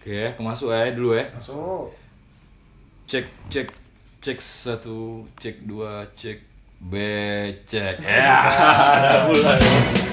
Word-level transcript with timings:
Oke, 0.00 0.32
aku 0.32 0.40
masuk 0.40 0.72
ya 0.72 0.88
dulu 0.96 1.12
ya. 1.12 1.28
Masuk. 1.36 1.92
Cek 3.04 3.28
cek 3.52 3.68
cek 4.24 4.40
satu, 4.40 5.28
cek 5.36 5.60
dua, 5.68 6.08
cek 6.16 6.40
becek. 6.88 8.00
Ya, 8.00 9.28
mulai. 9.28 10.09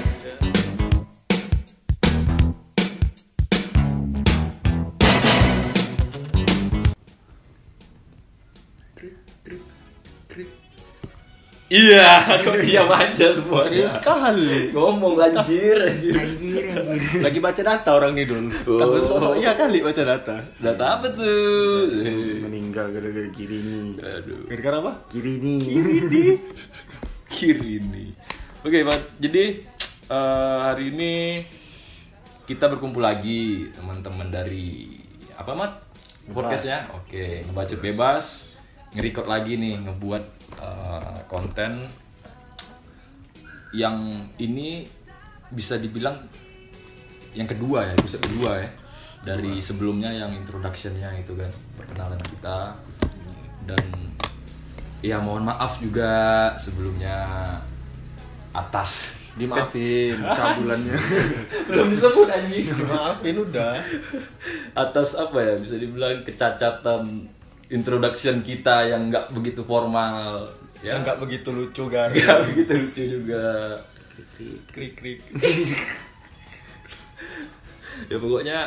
Iya, 11.67 12.39
kok 12.47 12.63
diam 12.63 12.87
aja 12.87 13.27
semua. 13.27 13.67
Serius 13.67 13.91
sekali. 13.99 14.71
Ngomong 14.71 15.19
anjir, 15.19 15.75
anjir. 15.83 16.15
Lagi 17.19 17.39
baca 17.43 17.59
data 17.59 17.89
orang 17.91 18.15
nih 18.15 18.23
dulu. 18.23 18.47
Oh. 18.71 18.79
Kan 18.79 19.03
sosok 19.03 19.33
iya 19.35 19.51
kali 19.51 19.83
baca 19.83 19.99
data. 19.99 20.39
Data 20.63 20.85
apa 20.95 21.11
tuh? 21.11 21.91
meninggal 22.47 22.87
gara-gara 22.95 23.27
kiri 23.35 23.59
ini 23.59 23.99
Aduh. 23.99 24.47
Gara-gara 24.47 24.77
apa? 24.79 24.93
kiri 25.11 25.43
ini 25.43 25.55
kiri 27.35 27.83
ini. 27.83 28.15
Oke, 28.63 28.87
Pak. 28.87 29.19
Jadi 29.19 29.43
eh, 30.07 30.57
hari 30.63 30.95
ini 30.95 31.43
kita 32.47 32.71
berkumpul 32.71 33.03
lagi 33.03 33.67
teman-teman 33.75 34.31
dari 34.31 34.95
apa, 35.35 35.51
Mat? 35.51 35.83
Podcastnya? 36.31 36.87
Oke, 36.95 37.43
ngebacot 37.47 37.79
bebas, 37.79 38.46
nge-record 38.95 39.27
lagi 39.27 39.59
nih, 39.59 39.75
ngebuat 39.83 40.23
eh, 40.61 41.19
konten 41.27 41.87
yang 43.75 44.23
ini 44.39 44.87
bisa 45.51 45.75
dibilang 45.75 46.15
yang 47.35 47.47
kedua 47.47 47.91
ya, 47.91 47.93
episode 47.99 48.23
kedua 48.23 48.63
ya. 48.63 48.69
Dari 49.27 49.59
sebelumnya 49.59 50.13
yang 50.13 50.31
introductionnya 50.31 51.11
itu 51.19 51.35
kan, 51.35 51.51
perkenalan 51.75 52.21
kita 52.23 52.71
dan 53.67 53.83
ya 55.03 55.19
mohon 55.19 55.45
maaf 55.45 55.83
juga 55.83 56.55
sebelumnya 56.55 57.27
atas 58.55 59.13
Dimaafin 59.37 60.17
cabulannya. 60.37 60.97
belum 61.69 61.93
disebut 61.93 62.25
anjing 62.25 62.73
Dimaafin 62.73 63.37
udah. 63.37 63.77
atas 64.73 65.13
apa 65.13 65.37
ya 65.37 65.53
bisa 65.61 65.77
dibilang 65.77 66.25
kecacatan 66.25 67.29
introduction 67.69 68.41
kita 68.41 68.85
yang 68.85 69.07
nggak 69.07 69.29
begitu 69.31 69.61
formal 69.61 70.43
Ya 70.77 70.93
ya 70.93 71.01
nggak 71.01 71.17
begitu 71.19 71.49
lucu 71.49 71.83
gar. 71.87 72.09
nggak 72.09 72.37
begitu 72.47 72.71
lucu 72.77 73.01
juga 73.17 73.73
Krik 74.69 74.93
krik. 74.93 75.17
ya 78.07 78.15
pokoknya 78.15 78.57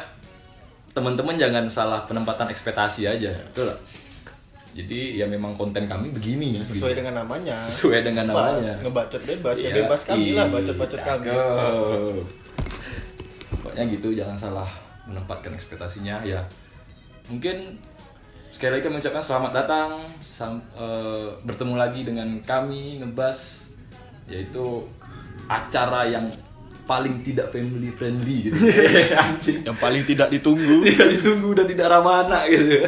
teman-teman 0.90 1.36
jangan 1.36 1.64
salah 1.66 2.00
penempatan 2.04 2.46
ekspektasi 2.46 3.06
aja 3.06 3.30
betul 3.46 3.66
lah 3.66 3.78
jadi 4.70 5.16
ya 5.16 5.24
memang 5.26 5.54
konten 5.54 5.84
kami 5.84 6.10
begini 6.10 6.60
Sesuai 6.60 6.94
gitu. 6.94 6.98
dengan 7.02 7.14
namanya. 7.20 7.56
Sesuai 7.60 8.00
dengan 8.06 8.24
Bebas. 8.24 8.54
namanya. 8.54 8.74
Ngebacot 8.80 9.22
bebas. 9.24 9.54
Ya 9.56 9.60
Iya, 9.60 9.72
bebas 9.82 10.00
kami 10.06 10.28
lah 10.30 10.46
ih, 10.46 10.52
bacot-bacot 10.52 11.00
kami. 11.00 11.26
cakep. 11.26 12.14
Pokoknya 13.50 13.82
gitu, 13.90 14.08
jangan 14.14 14.36
salah 14.38 14.70
menempatkan 15.04 15.52
ekspektasinya 15.52 16.22
ya. 16.22 16.40
Mungkin 17.26 17.76
sekali 18.60 18.76
lagi 18.76 18.92
kami 18.92 19.00
ucapkan 19.00 19.24
selamat 19.24 19.52
datang, 19.56 19.90
sam- 20.20 20.68
eh, 20.76 21.32
bertemu 21.48 21.80
lagi 21.80 22.04
dengan 22.04 22.28
kami 22.44 23.00
ngebas 23.00 23.72
yaitu 24.28 24.84
acara 25.48 26.04
yang 26.04 26.28
paling 26.84 27.24
tidak 27.24 27.48
family 27.48 27.88
friendly 27.88 28.52
gitu. 28.52 28.60
Anjing. 29.24 29.64
Yang 29.64 29.78
paling 29.80 30.04
tidak 30.04 30.28
ditunggu. 30.28 30.76
tidak 30.92 31.08
ditunggu 31.08 31.50
dan 31.56 31.66
tidak 31.72 31.88
ramah 31.88 32.20
anak 32.28 32.44
gitu. 32.52 32.84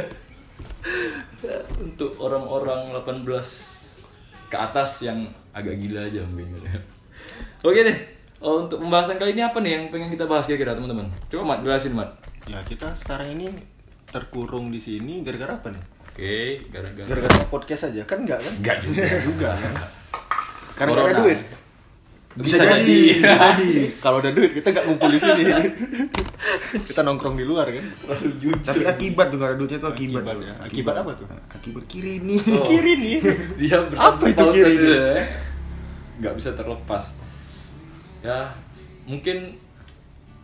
Untuk 1.80 2.20
orang-orang 2.20 2.92
18 2.92 3.24
ke 4.52 4.56
atas 4.60 5.00
yang 5.00 5.24
agak 5.56 5.80
gila 5.80 6.04
aja 6.04 6.20
mungkin. 6.28 6.68
Oke 7.64 7.80
deh. 7.80 7.96
Oh, 8.44 8.68
untuk 8.68 8.76
pembahasan 8.76 9.16
kali 9.16 9.32
ini 9.32 9.40
apa 9.40 9.56
nih 9.64 9.72
yang 9.80 9.84
pengen 9.88 10.12
kita 10.12 10.28
bahas 10.28 10.44
kira-kira 10.44 10.76
teman-teman? 10.76 11.08
Coba 11.32 11.56
Mat 11.56 11.64
jelasin 11.64 11.96
Mat. 11.96 12.12
Ya 12.44 12.60
kita 12.60 12.92
sekarang 13.00 13.32
ini 13.32 13.71
terkurung 14.12 14.68
di 14.68 14.78
sini 14.78 15.24
gara-gara 15.24 15.56
apa 15.56 15.72
nih? 15.72 15.82
Oke, 16.12 16.36
gara-gara 16.68 17.08
Gara-gara 17.08 17.48
podcast 17.48 17.88
aja 17.88 18.04
kan 18.04 18.20
enggak 18.20 18.44
kan? 18.44 18.52
Enggak 18.52 18.76
juga. 18.84 19.04
juga 19.24 19.50
kan. 19.56 19.74
Karena 20.76 20.92
ada 21.00 21.14
duit. 21.18 21.40
Bisa, 22.32 22.64
jadi. 22.64 23.00
bisa 23.12 23.28
jadi. 23.28 23.70
Kalau 23.92 24.18
ada 24.20 24.32
duit 24.32 24.50
kita 24.52 24.68
nggak 24.70 24.84
ngumpul 24.88 25.08
di 25.08 25.20
sini. 25.20 25.42
kita 26.88 27.00
nongkrong 27.02 27.36
di 27.36 27.44
luar 27.44 27.68
kan. 27.68 27.84
Terlalu 27.84 28.28
jujur. 28.40 28.60
tapi 28.62 28.84
akibat 28.84 29.26
tuh 29.28 29.38
kalau 29.40 29.54
duitnya 29.54 29.78
tuh 29.78 29.90
akibat 29.90 30.22
Akibat 30.22 30.36
ya. 30.40 30.54
Akibat 30.64 30.94
apa 30.96 31.10
tuh? 31.12 31.26
akibat 31.48 31.84
kiri 31.86 32.12
ini 32.18 32.36
Oh. 32.56 32.64
Kiri 32.64 32.92
nih. 32.96 33.16
dia 33.56 33.76
bersama 33.84 34.16
Apa 34.16 34.24
itu 34.28 34.44
kiri 34.48 34.74
ini? 34.74 34.92
nggak 36.12 36.34
bisa 36.38 36.54
terlepas 36.54 37.10
ya 38.22 38.54
mungkin 39.04 39.58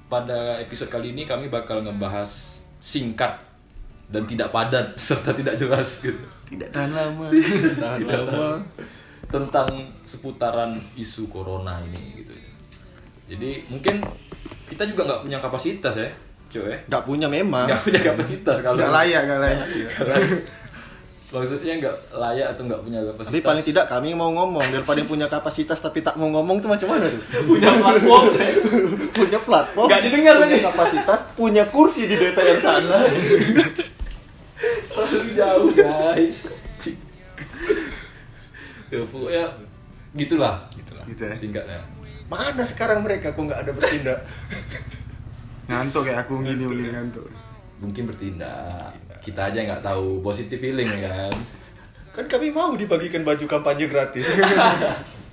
pada 0.09 0.59
episode 0.59 0.91
kali 0.91 1.15
ini 1.15 1.23
kami 1.23 1.47
bakal 1.47 1.79
ngebahas 1.81 2.59
singkat 2.83 3.39
dan 4.09 4.23
tidak 4.25 4.49
padat 4.49 4.97
serta 5.01 5.31
tidak 5.33 5.55
jelas 5.55 6.01
gitu 6.01 6.21
tidak 6.49 6.69
tahan 6.71 6.91
lama 6.91 7.29
Tahan 7.83 7.99
Tidak 8.01 8.21
lama. 8.25 8.57
tentang 9.29 9.69
seputaran 10.03 10.81
isu 10.95 11.29
corona 11.29 11.77
ini 11.83 12.01
gitu 12.17 12.33
jadi 13.29 13.69
mungkin 13.69 14.01
kita 14.67 14.89
juga 14.89 15.05
nggak 15.05 15.21
punya 15.23 15.39
kapasitas 15.39 15.95
ya 15.95 16.09
cuy 16.49 16.65
ya 16.67 16.79
Nggak 16.87 17.03
punya 17.05 17.29
memang. 17.29 17.69
nggak 17.69 17.83
punya 17.83 18.01
kapasitas 18.03 18.57
kalau 18.61 18.77
nggak 18.77 18.89
layak 18.91 19.21
nggak 19.29 19.41
layak 19.41 19.67
maksudnya 21.29 21.77
nggak 21.77 21.97
layak 22.11 22.47
atau 22.49 22.63
nggak 22.65 22.81
punya 22.81 23.01
kapasitas 23.05 23.29
Tapi 23.29 23.45
paling 23.45 23.61
tidak 23.63 23.85
kami 23.87 24.17
mau 24.17 24.33
ngomong 24.33 24.65
daripada 24.73 24.97
yang 24.97 25.11
punya 25.13 25.27
kapasitas 25.29 25.77
tapi 25.77 26.01
tak 26.01 26.17
mau 26.17 26.33
ngomong 26.33 26.57
tuh 26.57 26.73
macam 26.73 26.89
mana 26.89 27.05
tuh? 27.05 27.21
punya 27.45 27.69
platform 27.69 28.25
punya 29.13 29.39
platform. 29.39 29.87
Nggak 29.93 30.03
didengar 30.09 30.35
punya 30.39 30.49
tadi. 30.49 30.65
kapasitas, 30.65 31.21
punya 31.35 31.65
kursi 31.69 32.07
di 32.07 32.17
DPR 32.17 32.57
sana. 32.57 32.97
Terlalu 34.89 35.31
jauh 35.37 35.71
guys. 35.73 36.37
Ya 38.89 39.05
pokoknya 39.05 39.45
gitulah. 40.17 40.65
Gitulah. 40.73 41.05
Gitu 41.05 41.21
ya. 41.21 41.37
singkatnya. 41.37 41.81
Mana 42.29 42.65
sekarang 42.65 43.05
mereka 43.05 43.37
kok 43.37 43.45
nggak 43.45 43.61
ada 43.69 43.73
bertindak? 43.77 44.21
ngantuk 45.69 46.09
kayak 46.09 46.25
aku 46.25 46.41
gini 46.41 46.65
uli 46.65 46.89
ngantuk. 46.89 47.29
Mungkin 47.85 48.09
bertindak. 48.09 48.97
Kita 49.21 49.53
aja 49.53 49.61
nggak 49.61 49.85
tahu. 49.85 50.25
Positive 50.25 50.57
feeling 50.57 50.89
ya 50.89 51.29
kan? 51.29 51.35
Kan 52.17 52.27
kami 52.33 52.49
mau 52.49 52.73
dibagikan 52.73 53.29
baju 53.29 53.45
kampanye 53.45 53.93
gratis. 53.93 54.25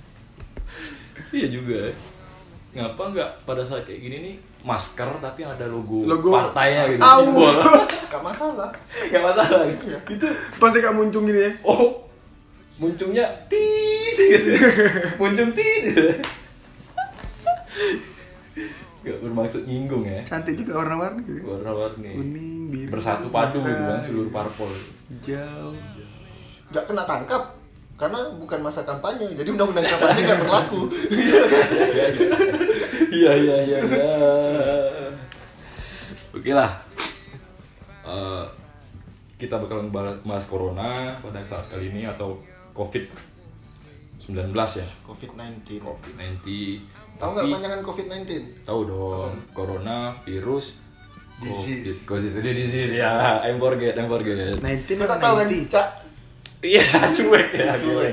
iya 1.36 1.48
juga. 1.48 1.96
Ngapa 2.76 3.02
nggak 3.16 3.30
pada 3.48 3.64
saat 3.64 3.88
kayak 3.88 4.04
gini 4.04 4.16
nih 4.20 4.36
masker 4.66 5.06
tapi 5.22 5.46
yang 5.46 5.54
ada 5.54 5.70
logo, 5.70 6.02
Logo. 6.02 6.34
partainya 6.34 6.90
gitu 6.90 7.00
Au. 7.00 7.22
Gak 8.12 8.22
masalah. 8.22 8.70
nggak 9.06 9.22
masalah 9.22 9.66
itu 9.70 10.26
pasti 10.58 10.78
kamu 10.82 10.96
muncung 11.06 11.24
gini 11.28 11.40
ya 11.46 11.50
oh 11.68 12.06
muncungnya 12.80 13.24
tit 13.46 14.16
gitu. 14.16 14.50
muncung 15.20 15.50
tit 15.52 15.82
gitu. 15.90 16.06
nggak 19.04 19.18
bermaksud 19.20 19.62
nyinggung 19.68 20.02
ya 20.06 20.22
cantik 20.24 20.58
juga 20.58 20.80
warna-warni 20.82 21.22
warna-warni 21.44 22.10
kuning 22.14 22.62
biru 22.72 22.90
bersatu 22.90 23.28
padu 23.28 23.62
gitu 23.62 23.82
kan 23.84 24.00
seluruh 24.02 24.32
parpol 24.32 24.70
hijau 25.12 25.76
Gak 26.66 26.82
kena 26.90 27.06
tangkap 27.06 27.54
karena 27.94 28.26
bukan 28.36 28.58
masa 28.58 28.82
kampanye. 28.82 29.38
Jadi 29.38 29.54
undang-undang 29.54 29.86
kampanye 29.86 30.20
nggak 30.26 30.40
berlaku. 30.42 30.80
Iya 33.10 33.32
iya 33.34 33.56
iya 33.62 33.78
iya 33.80 34.10
oke 36.32 36.52
lah 36.52 36.72
Eh, 38.06 38.44
kita 39.36 39.58
bakal 39.58 39.90
bahas 40.22 40.46
corona 40.46 41.10
pada 41.18 41.42
saat 41.42 41.66
kali 41.66 41.90
ini 41.90 42.06
atau 42.06 42.38
covid 42.70 43.02
19 44.22 44.54
ya 44.54 44.86
COVID-19. 45.02 45.82
covid 45.82 46.14
19 46.14 46.86
Tahu 47.18 47.30
nggak 47.32 47.46
panjangan 47.50 47.82
COVID-19? 47.82 48.30
tahu 48.62 48.80
dong 48.86 49.34
corona 49.50 50.14
virus 50.22 50.78
Disease. 51.36 52.06
covid 52.06 52.30
covid 52.38 52.54
disease 52.54 52.94
ya 52.94 53.42
I'm 53.42 53.58
forget 53.58 53.98
I'm 53.98 54.06
forget 54.06 54.54
19 54.54 54.62
Kita 54.86 55.02
atau 55.04 55.18
tahu 55.18 55.34
kan, 55.36 55.46
90? 55.50 55.66
Cak? 55.66 55.86
iya 56.62 56.86
cuek 57.16 57.48
ya 57.52 57.74
Cuek. 57.74 58.12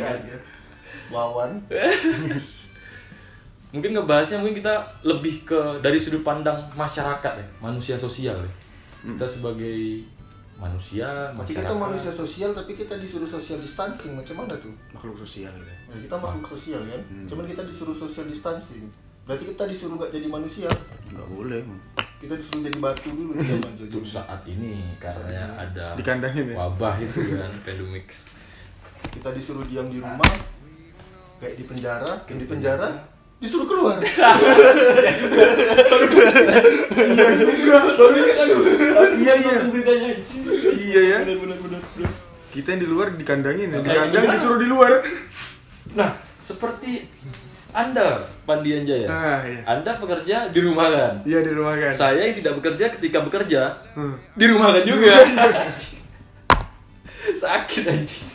Wawan. 1.14 1.52
mungkin 3.74 3.92
ngebahasnya 3.98 4.38
mungkin 4.38 4.62
kita 4.62 4.86
lebih 5.02 5.44
ke 5.50 5.60
dari 5.82 5.98
sudut 5.98 6.22
pandang 6.22 6.70
masyarakat 6.78 7.34
ya 7.42 7.48
manusia 7.58 7.98
sosial 7.98 8.38
ya 8.38 8.52
kita 9.04 9.26
sebagai 9.26 10.06
manusia 10.62 11.34
Tapi 11.34 11.38
masyarakat 11.44 11.66
kita 11.66 11.76
manusia 11.76 12.12
sosial 12.14 12.50
tapi 12.54 12.72
kita 12.78 12.96
disuruh 13.02 13.28
social 13.28 13.60
distancing 13.60 14.14
macam 14.16 14.46
mana 14.46 14.54
tuh? 14.56 14.72
makhluk 14.96 15.18
sosial 15.20 15.52
gitu 15.52 15.74
Nah, 15.94 16.02
kita 16.02 16.16
makhluk 16.18 16.48
sosial 16.58 16.82
kan, 16.90 17.02
cuman 17.30 17.46
kita 17.46 17.62
disuruh 17.70 17.94
social 17.94 18.26
distancing. 18.26 18.90
Berarti 19.30 19.46
kita 19.46 19.70
disuruh 19.70 20.02
gak 20.02 20.10
jadi 20.10 20.26
manusia. 20.26 20.66
Nggak 21.14 21.28
boleh. 21.30 21.62
Kita 22.18 22.34
disuruh 22.34 22.66
jadi 22.66 22.78
batu 22.82 23.14
dulu 23.14 23.38
di 23.38 23.46
zaman 23.46 23.72
jadi. 23.78 23.94
Untuk 23.94 24.10
saat 24.10 24.42
ini 24.50 24.82
karena 24.98 25.54
ada 25.54 25.94
Dikandangin 25.94 26.50
ya. 26.50 26.56
wabah 26.58 26.98
itu 26.98 27.20
kan 27.38 27.54
pandemic. 27.62 28.10
Kita 29.14 29.30
disuruh 29.38 29.70
diam 29.70 29.86
di 29.94 30.02
rumah 30.02 30.34
kayak 31.38 31.62
di 31.62 31.66
penjara, 31.70 32.12
yang 32.26 32.40
di 32.42 32.48
penjara 32.50 32.90
disuruh 33.40 33.66
keluar. 33.66 33.98
Iya 39.14 39.34
iya. 39.40 39.54
Iya 40.74 41.02
ya. 41.02 41.18
Kita 42.54 42.68
yang 42.70 42.82
di 42.82 42.88
luar 42.88 43.08
dikandangin 43.16 43.72
ya. 43.72 43.80
Di 43.82 43.90
kandang 43.90 44.26
disuruh 44.30 44.60
di 44.60 44.68
luar. 44.68 44.92
Nah, 45.96 46.12
seperti 46.40 47.08
Anda 47.74 48.22
Pandian 48.46 48.86
Jaya. 48.86 49.08
Ah, 49.10 49.40
iya. 49.42 49.62
Anda 49.66 49.98
pekerja 49.98 50.54
di 50.54 50.60
rumah 50.62 50.88
kan? 50.90 51.14
Iya 51.26 51.40
di 51.42 51.52
rumah 51.52 51.74
kan. 51.74 51.92
Saya 51.92 52.22
yang 52.30 52.38
tidak 52.38 52.54
bekerja 52.62 52.86
ketika 52.94 53.26
bekerja 53.26 53.62
Hmm. 53.98 54.16
di 54.38 54.46
rumah 54.46 54.70
kan 54.78 54.84
juga. 54.86 55.14
Sakit 57.44 57.84
anjing. 57.90 58.26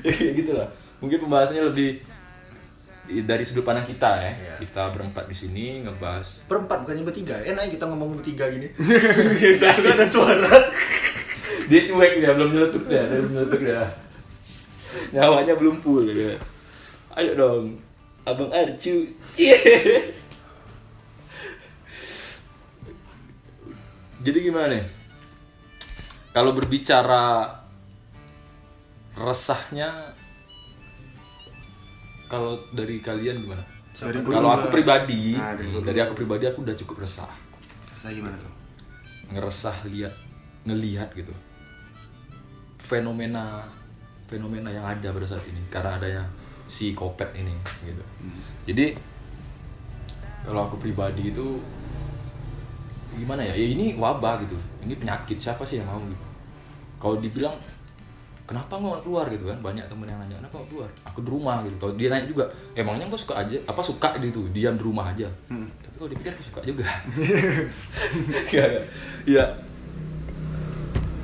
ya 0.06 0.12
kayak 0.14 0.34
gitulah. 0.38 0.68
Mungkin 0.98 1.18
pembahasannya 1.20 1.68
lebih 1.68 2.00
dari 3.24 3.44
sudut 3.44 3.64
pandang 3.64 3.88
kita 3.88 4.10
ya. 4.20 4.32
Iya. 4.32 4.54
Kita 4.60 4.92
berempat 4.92 5.24
di 5.26 5.36
sini 5.36 5.80
ngebahas 5.84 6.44
Berempat 6.44 6.84
bukannya 6.84 7.04
bertiga. 7.08 7.40
Enak 7.40 7.62
ya 7.68 7.70
kita 7.80 7.84
ngomong 7.88 8.20
bertiga 8.20 8.52
gini. 8.52 8.68
Satu 9.60 9.88
ada 9.88 10.06
suara. 10.06 10.52
dia 11.68 11.84
cuek 11.84 12.24
dia 12.24 12.32
belum 12.32 12.48
nyeletuk 12.52 12.88
dia, 12.88 13.04
belum 13.08 13.32
nyeletuk 13.32 13.60
dia. 13.60 13.84
Nyawanya 15.16 15.54
belum 15.56 15.80
full 15.80 16.08
ya. 16.08 16.36
Ayo 17.16 17.32
dong, 17.34 17.76
Abang 18.24 18.52
Arcu. 18.52 19.08
Cie. 19.32 19.56
Jadi 24.24 24.38
gimana 24.42 24.76
nih? 24.76 24.84
Kalau 26.34 26.52
berbicara 26.52 27.54
resahnya 29.18 29.90
kalau 32.28 32.60
dari 32.76 33.00
kalian 33.00 33.40
gimana? 33.42 33.64
Dari 33.98 34.22
Kalau 34.22 34.50
aku 34.54 34.70
pribadi, 34.70 35.34
Nah, 35.34 35.58
dari 35.58 35.74
dari 35.82 35.98
aku 36.04 36.14
pribadi 36.14 36.46
aku 36.46 36.62
udah 36.62 36.76
cukup 36.78 37.02
resah. 37.02 37.26
Saya 37.98 38.14
gimana 38.14 38.38
tuh? 38.38 38.52
ngeresah 39.28 39.76
lihat 39.92 40.14
ngelihat 40.64 41.12
gitu. 41.12 41.32
Fenomena 42.80 43.60
fenomena 44.28 44.72
yang 44.72 44.84
ada 44.84 45.12
pada 45.12 45.26
saat 45.28 45.44
ini 45.48 45.60
karena 45.68 46.00
adanya 46.00 46.24
si 46.68 46.96
kopet 46.96 47.32
ini 47.36 47.52
gitu. 47.84 48.04
Jadi 48.72 48.86
kalau 50.48 50.64
aku 50.64 50.80
pribadi 50.80 51.28
itu 51.28 51.60
gimana 53.20 53.44
ya? 53.44 53.52
Ya 53.56 53.66
ini 53.68 53.96
wabah 54.00 54.40
gitu. 54.44 54.56
Ini 54.88 54.96
penyakit 54.96 55.40
siapa 55.44 55.68
sih 55.68 55.80
yang 55.80 55.88
mau 55.88 56.00
gitu? 56.00 56.24
Kalau 56.96 57.16
dibilang 57.20 57.56
kenapa 58.48 58.80
nggak 58.80 59.04
keluar? 59.04 59.28
Gitu 59.28 59.44
kan. 59.44 59.58
Banyak 59.60 59.84
temen 59.92 60.08
yang 60.08 60.18
nanya 60.24 60.36
kenapa 60.40 60.54
nggak 60.58 60.70
keluar? 60.72 60.88
Aku 61.12 61.18
di 61.20 61.30
rumah 61.30 61.56
gitu. 61.68 61.76
Kalau 61.76 61.94
dia 61.94 62.08
nanya 62.08 62.26
juga 62.26 62.44
emangnya 62.72 63.04
kok 63.12 63.20
suka 63.20 63.34
aja 63.44 63.56
apa 63.68 63.82
suka 63.84 64.08
gitu 64.24 64.40
diam 64.50 64.74
di 64.80 64.84
rumah 64.84 65.12
aja. 65.12 65.28
Hmm. 65.52 65.68
tapi 65.68 65.96
kalau 66.00 66.08
dipikir 66.08 66.32
aku 66.32 66.44
suka 66.48 66.60
juga. 66.64 66.88
Ya, 68.48 68.64
ya 69.28 69.44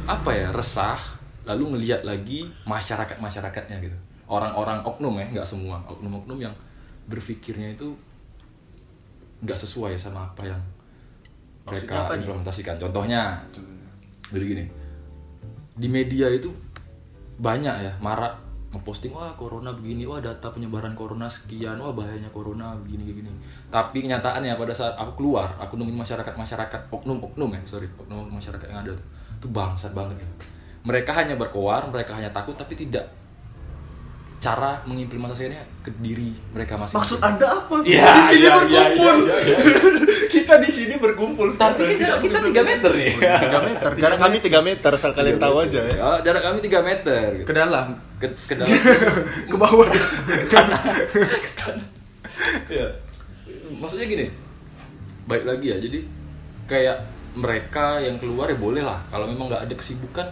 apa 0.05 0.31
ya 0.37 0.53
resah 0.53 1.01
lalu 1.49 1.77
ngelihat 1.77 2.05
lagi 2.05 2.45
masyarakat 2.69 3.17
masyarakatnya 3.25 3.81
gitu. 3.81 3.97
Orang-orang 4.29 4.85
oknum 4.85 5.17
ya 5.17 5.27
nggak 5.33 5.49
semua. 5.49 5.81
Oknum-oknum 5.89 6.37
yang 6.37 6.53
berpikirnya 7.09 7.73
itu 7.73 7.97
nggak 9.45 9.59
sesuai 9.61 9.97
sama 9.97 10.29
apa 10.29 10.45
yang 10.45 10.61
mereka 11.65 12.13
implementasikan. 12.13 12.77
Contohnya. 12.77 13.41
jadi 14.33 14.45
gini. 14.45 14.65
Di 15.75 15.89
media 15.89 16.29
itu 16.33 16.53
banyak 17.39 17.75
ya 17.87 17.93
marak 18.03 18.35
ngeposting 18.75 19.15
wah 19.15 19.31
corona 19.39 19.71
begini 19.71 20.03
wah 20.03 20.19
data 20.19 20.51
penyebaran 20.51 20.99
corona 20.99 21.31
sekian 21.31 21.79
wah 21.79 21.95
bahayanya 21.95 22.31
corona 22.35 22.75
begini 22.83 23.07
begini 23.07 23.31
tapi 23.71 24.03
kenyataannya 24.03 24.59
pada 24.59 24.75
saat 24.75 24.95
aku 24.99 25.23
keluar 25.23 25.55
aku 25.63 25.79
nemuin 25.79 26.03
masyarakat 26.03 26.35
masyarakat 26.35 26.81
oknum 26.91 27.23
oknum 27.23 27.55
ya 27.55 27.63
sorry 27.71 27.87
oknum 27.87 28.27
masyarakat 28.35 28.67
yang 28.67 28.83
ada 28.83 28.93
tuh 28.99 29.07
itu 29.45 29.47
bangsat 29.53 29.93
banget 29.93 30.25
ya. 30.25 30.29
Mereka 30.85 31.17
hanya 31.17 31.37
berkoar 31.37 31.89
mereka 31.93 32.17
hanya 32.17 32.33
takut 32.33 32.57
tapi 32.57 32.77
tidak 32.77 33.09
cara 34.45 34.77
mengimplementasikannya 34.85 35.65
ke 35.81 35.91
diri 36.05 36.37
mereka 36.53 36.77
masing-masing 36.77 37.17
Maksud 37.17 37.21
Anda 37.25 37.47
apa? 37.49 37.75
Iya, 37.81 38.05
di 38.05 38.23
sini 38.29 38.45
iya, 38.45 38.53
berkumpul. 38.61 39.17
iya, 39.25 39.37
iya, 39.41 39.57
kita 40.37 40.55
di 40.61 40.69
sini 40.69 40.95
berkumpul. 41.01 41.49
tapi 41.57 41.81
kan 41.89 41.97
jarak 41.97 42.21
kita 42.21 42.39
3 42.45 42.53
meter 42.53 42.91
nih 42.93 43.15
3 43.17 43.69
meter. 43.73 43.91
Jarak 43.97 44.19
kami 44.21 44.37
3 44.45 44.69
meter 44.69 44.91
asal 44.93 45.17
kalian 45.17 45.41
tahu 45.41 45.65
aja 45.65 45.81
ya. 45.81 45.97
Ya, 45.97 46.11
jarak 46.29 46.43
kami 46.45 46.59
3 46.61 46.85
meter 46.85 47.25
gitu. 47.41 47.49
Ke 47.49 47.55
dalam. 47.57 47.97
ke, 48.21 48.27
ke 48.45 48.55
dalam 48.61 48.77
Ke 49.51 49.57
bawah. 49.57 49.89
ya 52.69 52.87
maksudnya 53.81 54.07
gini 54.11 54.27
baik 55.25 55.45
lagi 55.49 55.67
ya 55.73 55.77
jadi 55.81 55.99
kayak 56.69 56.99
mereka 57.35 58.01
yang 58.05 58.21
keluar 58.21 58.53
ya 58.53 58.59
boleh 58.59 58.83
lah 58.85 59.01
kalau 59.09 59.25
memang 59.25 59.49
nggak 59.49 59.65
ada 59.65 59.75
kesibukan 59.75 60.29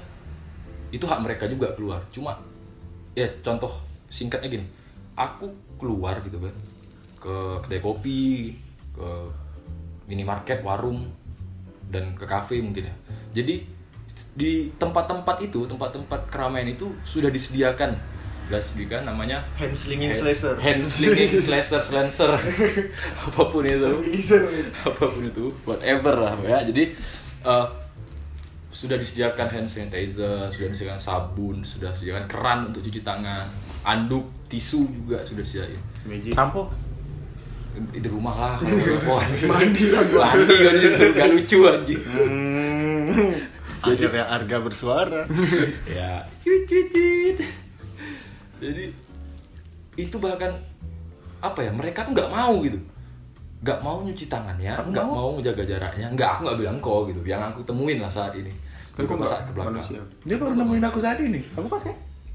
itu 0.92 1.08
hak 1.08 1.20
mereka 1.24 1.48
juga 1.48 1.72
keluar 1.72 2.04
cuma 2.12 2.36
ya 3.16 3.28
contoh 3.40 3.91
singkatnya 4.12 4.52
gini 4.52 4.66
aku 5.16 5.48
keluar 5.80 6.20
gitu 6.20 6.36
kan 6.36 6.54
ke 7.22 7.36
kedai 7.64 7.80
kopi 7.80 8.52
ke 8.92 9.08
minimarket 10.10 10.60
warung 10.60 11.08
dan 11.88 12.16
ke 12.16 12.24
kafe 12.24 12.58
mungkin 12.60 12.88
ya. 12.88 12.94
Jadi 13.40 13.64
di 14.32 14.72
tempat-tempat 14.76 15.44
itu 15.44 15.64
tempat-tempat 15.68 16.28
keramaian 16.32 16.68
itu 16.72 16.92
sudah 17.04 17.28
disediakan. 17.28 17.96
Sudah 18.48 18.60
disediakan 18.60 19.08
namanya 19.08 19.46
Hand 19.56 19.76
slinging 19.78 20.12
slasher. 20.12 20.58
hand 20.58 20.82
slinging 20.84 21.36
slasher 21.38 21.80
slasher 21.80 22.32
apa 23.24 23.42
pun 23.48 23.64
itu. 23.64 23.88
Apa 24.82 25.04
pun 25.08 25.22
itu 25.24 25.52
whatever 25.64 26.14
lah 26.18 26.34
ya. 26.42 26.64
Jadi 26.66 26.92
eh, 27.46 27.66
sudah 28.72 28.96
disediakan 28.96 29.46
hand 29.52 29.68
sanitizer 29.68 30.48
sudah 30.48 30.68
disediakan 30.72 30.96
sabun 30.96 31.60
sudah 31.60 31.92
disediakan 31.92 32.24
keran 32.24 32.58
untuk 32.72 32.80
cuci 32.82 33.04
tangan 33.04 33.44
anduk 33.84 34.32
tisu 34.48 34.88
juga 34.88 35.20
sudah 35.22 35.44
disediain 35.44 35.82
Magic. 36.02 36.32
Sampo. 36.34 36.66
di 37.72 38.04
rumah 38.04 38.34
lah 38.36 38.54
kalau 38.58 39.00
wah 39.16 39.24
mandi 39.48 39.84
mandi 39.88 40.56
kan 40.60 40.74
gitu 40.76 41.04
gak 41.12 41.28
lucu 41.30 41.58
anjing 41.68 42.02
Hmm. 43.12 43.28
Akhirnya 43.82 44.24
harga 44.24 44.56
bersuara. 44.62 45.28
ya 46.00 46.24
cuit 46.40 46.64
cuit 46.64 46.86
cuit 46.88 47.36
jadi 48.56 48.84
itu 49.98 50.16
bahkan 50.16 50.54
apa 51.42 51.60
ya 51.60 51.74
mereka 51.74 52.06
tuh 52.06 52.14
nggak 52.14 52.30
mau 52.30 52.62
gitu 52.64 52.78
nggak 53.62 53.78
mau 53.78 54.02
nyuci 54.02 54.26
tangannya 54.26 54.74
nggak 54.74 55.06
mau. 55.06 55.14
mau 55.14 55.30
menjaga 55.38 55.62
jaraknya 55.62 56.10
nggak 56.10 56.28
aku 56.28 56.40
nggak 56.44 56.58
bilang 56.58 56.76
kok 56.78 57.00
gitu 57.08 57.20
yang 57.22 57.42
aku 57.46 57.62
temuin 57.62 58.02
lah 58.02 58.10
saat 58.10 58.34
ini 58.34 58.50
beberapa 58.92 59.22
nggak 59.22 59.30
saat 59.30 59.42
ke 59.46 59.52
belakang 59.54 59.74
manusia? 59.78 60.00
Dia 60.22 60.36
baru 60.36 60.52
nemuin 60.52 60.84
aku 60.84 60.98
saat 61.00 61.16
ini. 61.16 61.40
Aku 61.56 61.64
pakai. 61.64 61.94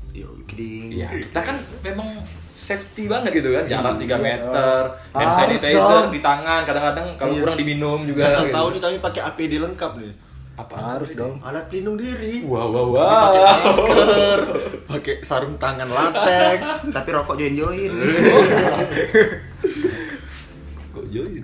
Iya, 0.09 1.07
kita 1.21 1.39
kan 1.45 1.53
memang 1.85 2.09
safety 2.57 3.05
banget 3.05 3.29
gitu 3.37 3.53
kan, 3.53 3.69
jarak 3.69 4.01
3 4.01 4.09
Iya. 4.09 4.17
meter, 4.17 4.81
hand 5.13 5.29
sanitizer 5.29 6.09
di 6.09 6.17
tangan, 6.17 6.65
kadang-kadang 6.65 7.13
kalau 7.13 7.37
Iya. 7.37 7.41
kurang 7.45 7.57
diminum 7.61 7.99
juga. 8.01 8.25
Asal 8.25 8.49
gitu. 8.49 8.57
tahu 8.57 8.67
nih 8.73 8.81
kami 8.81 8.97
pakai 8.97 9.21
APD 9.21 9.53
lengkap 9.61 9.91
nih. 10.01 10.13
Apa? 10.57 10.73
Harus 10.97 11.13
dong. 11.13 11.37
Alat 11.45 11.69
pelindung 11.69 12.01
diri. 12.01 12.41
Wow, 12.41 12.73
wow, 12.73 12.87
Pakai 12.89 13.37
wow. 13.37 13.53
masker, 13.61 14.39
pakai 14.89 15.15
sarung 15.21 15.53
tangan 15.61 15.85
latex. 15.85 16.59
Tapi 16.89 17.09
rokok 17.13 17.37
join-join. 17.37 17.91
Join? 21.11 21.43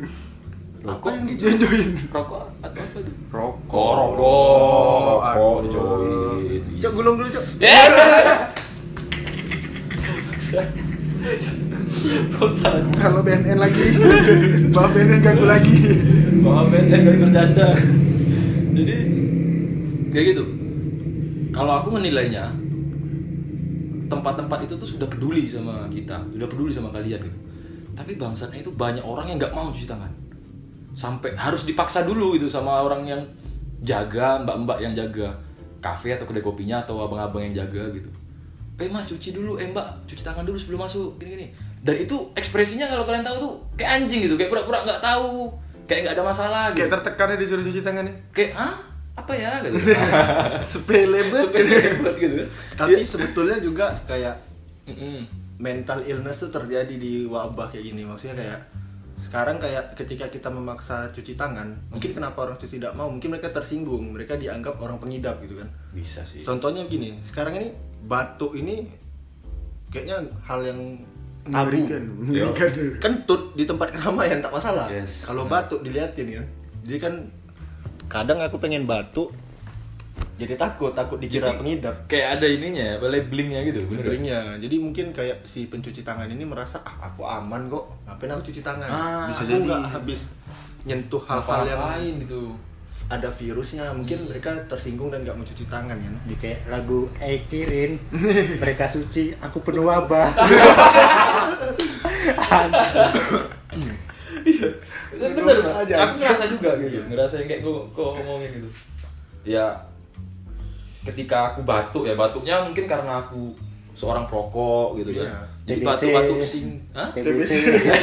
Apa 0.84 1.08
yang 1.16 1.24
di 1.24 1.34
Join-join. 1.40 1.90
Rokok 2.12 2.44
atau 2.60 2.82
apa 2.84 2.98
tuh? 3.00 3.16
Rokok. 3.32 3.72
Oh, 3.72 3.92
rokok. 3.96 5.20
Rokok 5.24 5.24
Aduh. 5.32 5.64
dijoin. 5.64 6.62
Cok 6.84 6.92
gulung 6.92 7.16
dulu, 7.20 7.30
Cok. 7.32 7.46
Eh. 7.64 7.88
Kalau 13.00 13.24
BNN 13.24 13.58
lagi. 13.58 13.86
Bawa 14.76 14.88
BNN 14.92 15.20
ganggu 15.24 15.46
lagi. 15.48 15.78
Maaf 16.44 16.68
Ben, 16.68 16.92
kan 16.92 17.00
kali 17.08 17.18
bercanda. 17.24 17.68
Jadi 18.76 18.96
kayak 20.12 20.26
gitu. 20.36 20.44
Kalau 21.56 21.74
aku 21.80 21.96
menilainya 21.96 22.52
tempat-tempat 24.12 24.68
itu 24.68 24.76
tuh 24.76 24.90
sudah 24.90 25.08
peduli 25.08 25.48
sama 25.48 25.88
kita, 25.88 26.28
sudah 26.36 26.48
peduli 26.52 26.72
sama 26.76 26.92
kalian 26.92 27.24
gitu. 27.24 27.40
Tapi 27.94 28.16
bangsatnya 28.16 28.60
itu 28.60 28.72
banyak 28.72 29.02
orang 29.02 29.28
yang 29.28 29.38
nggak 29.38 29.54
mau 29.54 29.70
cuci 29.70 29.86
tangan. 29.86 30.10
Sampai 30.94 31.34
harus 31.34 31.64
dipaksa 31.64 32.02
dulu 32.02 32.34
itu 32.34 32.46
sama 32.48 32.82
orang 32.82 33.04
yang 33.04 33.22
jaga, 33.80 34.40
mbak-mbak 34.40 34.78
yang 34.80 34.94
jaga 34.94 35.34
kafe 35.78 36.12
atau 36.12 36.24
kedai 36.24 36.40
kopinya 36.40 36.80
atau 36.80 36.98
abang-abang 37.00 37.44
yang 37.44 37.56
jaga 37.60 37.90
gitu. 37.92 38.10
Eh 38.76 38.88
mas 38.88 39.06
cuci 39.06 39.30
dulu, 39.32 39.58
eh 39.58 39.68
mbak 39.68 40.06
cuci 40.06 40.22
tangan 40.22 40.42
dulu 40.42 40.56
sebelum 40.56 40.82
masuk 40.82 41.18
gini-gini. 41.18 41.54
dan 41.84 42.00
itu 42.00 42.16
ekspresinya 42.34 42.88
kalau 42.88 43.04
kalian 43.04 43.22
tahu 43.22 43.38
tuh 43.38 43.54
kayak 43.76 43.92
anjing 44.00 44.24
gitu 44.24 44.40
kayak 44.40 44.48
pura-pura 44.48 44.82
nggak 44.82 45.04
tahu 45.04 45.52
kayak 45.84 46.00
nggak 46.02 46.16
ada 46.16 46.24
masalah 46.24 46.64
gitu 46.72 46.80
Kayak 46.80 46.92
tertekannya 46.96 47.36
disuruh 47.36 47.60
cuci 47.62 47.82
tangannya. 47.84 48.14
kayak 48.32 48.56
ah 48.56 48.72
apa 49.14 49.34
ya 49.36 49.60
gitu 49.62 49.76
Sepele 50.72 51.28
banget. 51.28 51.52
Sepele 51.52 51.76
banget 52.00 52.16
gitu 52.18 52.36
kan 52.40 52.48
Tapi 52.80 53.04
sebetulnya 53.04 53.58
juga 53.60 53.86
kayak 54.08 54.32
Mm-mm. 54.88 55.28
Mental 55.64 56.04
illness 56.04 56.44
tuh 56.44 56.52
terjadi 56.52 56.92
di 56.92 57.24
wabah 57.24 57.72
kayak 57.72 57.88
gini. 57.88 58.04
Maksudnya 58.04 58.36
kayak 58.36 58.60
sekarang 59.24 59.58
kayak 59.64 59.96
ketika 59.96 60.28
kita 60.28 60.52
memaksa 60.52 61.08
cuci 61.16 61.40
tangan, 61.40 61.72
mungkin 61.88 62.12
kenapa 62.12 62.44
orang 62.44 62.60
itu 62.60 62.76
tidak 62.76 62.92
mau? 63.00 63.08
Mungkin 63.08 63.32
mereka 63.32 63.56
tersinggung, 63.56 64.12
mereka 64.12 64.36
dianggap 64.36 64.76
orang 64.84 65.00
pengidap 65.00 65.40
gitu 65.40 65.64
kan. 65.64 65.72
bisa 65.96 66.28
sih 66.28 66.44
Contohnya 66.44 66.84
gini, 66.92 67.16
sekarang 67.24 67.56
ini 67.56 67.72
batuk 68.04 68.52
ini 68.60 68.92
kayaknya 69.96 70.28
hal 70.44 70.60
yang 70.68 70.80
tabu. 71.48 71.72
Mengerikan. 71.72 72.04
Mengerikan. 72.20 72.70
Kentut 73.00 73.56
di 73.56 73.64
tempat 73.64 73.96
keramaian 73.96 74.44
tak 74.44 74.52
masalah. 74.52 74.92
Yes, 74.92 75.24
Kalau 75.24 75.48
benar. 75.48 75.72
batuk 75.72 75.80
diliatin 75.88 76.28
kan. 76.44 76.46
Jadi 76.84 76.98
kan 77.00 77.14
kadang 78.12 78.44
aku 78.44 78.60
pengen 78.60 78.84
batuk 78.84 79.32
jadi 80.34 80.54
takut, 80.56 80.92
takut 80.92 81.16
dikira 81.16 81.48
Jadi- 81.48 81.60
pengidap. 81.60 81.96
kayak 82.06 82.28
ada 82.34 82.48
ininya 82.48 82.98
apa 82.98 83.06
labelingnya 83.08 83.60
gitu 83.64 83.86
bener? 83.86 84.04
Benernya. 84.08 84.40
Jadi 84.58 84.76
mungkin 84.78 85.06
kayak 85.10 85.44
si 85.44 85.66
pencuci 85.66 86.02
tangan 86.02 86.26
ini 86.26 86.42
merasa 86.42 86.82
ah 86.82 87.06
aku 87.06 87.22
aman 87.22 87.68
kok, 87.68 87.86
ngapain 88.04 88.32
aku 88.32 88.44
cuci 88.48 88.62
tangan? 88.62 88.88
Ah, 88.88 89.30
Bisa 89.30 89.40
aku 89.40 89.50
jadi 89.52 89.62
nggak 89.64 89.82
habis 89.92 90.20
nyentuh 90.84 91.22
hal-hal 91.24 91.64
yang 91.64 91.84
lain 91.88 92.14
gitu 92.20 92.42
ada 93.06 93.30
virusnya, 93.30 93.92
mungkin 93.92 94.26
mereka 94.26 94.58
tersinggung 94.66 95.08
dan 95.08 95.22
nggak 95.22 95.36
mau 95.36 95.46
cuci 95.46 95.66
tangan 95.68 95.94
kan. 95.94 96.14
Jadi 96.24 96.36
kayak 96.36 96.60
lagu 96.66 97.00
Eikirin 97.20 97.92
mereka 98.64 98.88
suci 98.88 99.38
aku 99.38 99.62
penuh 99.62 99.86
wabah 99.86 100.34
bener 105.14 105.60
aja. 105.78 105.96
aku 106.04 106.14
ngerasa 106.18 106.46
juga 106.50 106.70
gitu 106.78 107.00
ngerasa 107.06 107.34
yang 107.38 107.48
kayak 107.48 107.62
gue 107.62 107.76
kok 107.92 108.08
ngomongin 108.14 108.50
gitu 108.54 108.70
ya 109.46 109.66
ketika 111.04 111.52
aku 111.52 111.62
batuk 111.64 112.04
ya 112.08 112.16
batuknya 112.16 112.64
mungkin 112.64 112.88
karena 112.88 113.20
aku 113.20 113.52
seorang 113.94 114.26
perokok 114.26 114.98
gitu 114.98 115.22
kan 115.22 115.28
Iya. 115.28 115.40
jadi 115.70 115.82
batuk-batuk 115.86 116.38
sing 116.42 116.66
Hah? 116.92 117.08
TBC 117.14 117.52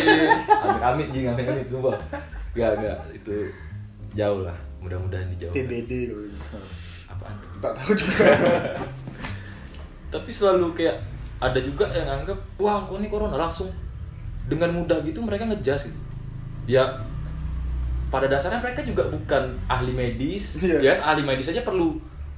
amit 0.65 0.83
amit 0.83 1.09
jing 1.11 1.25
amit 1.27 1.45
amit 1.45 1.67
sumpah. 1.67 1.97
Gak 2.51 2.73
gak 2.79 2.99
itu 3.11 3.37
jauh 4.13 4.43
lah. 4.43 4.57
Mudah-mudahan 4.81 5.27
dijauh 5.31 5.53
TBD 5.53 6.11
apaan? 7.07 7.35
Tuh? 7.37 7.59
Tak 7.61 7.73
tahu 7.77 7.93
juga. 7.95 8.25
tapi 10.15 10.31
selalu 10.31 10.67
kayak 10.75 10.97
ada 11.39 11.61
juga 11.63 11.87
yang 11.95 12.09
anggap 12.11 12.39
wah 12.59 12.83
kok 12.83 12.99
ini 12.99 13.09
corona? 13.09 13.37
Langsung 13.39 13.71
dengan 14.47 14.75
mudah 14.75 14.99
gitu 15.03 15.23
mereka 15.23 15.47
ngejas 15.47 15.87
gitu. 15.87 16.01
Ya 16.67 16.87
pada 18.11 18.27
dasarnya 18.27 18.59
mereka 18.59 18.83
juga 18.83 19.07
bukan 19.07 19.55
ahli 19.67 19.95
medis 19.95 20.59
Iya. 20.59 20.79
ya 20.83 20.93
ahli 21.01 21.23
medis 21.23 21.47
aja 21.47 21.63
perlu 21.63 21.95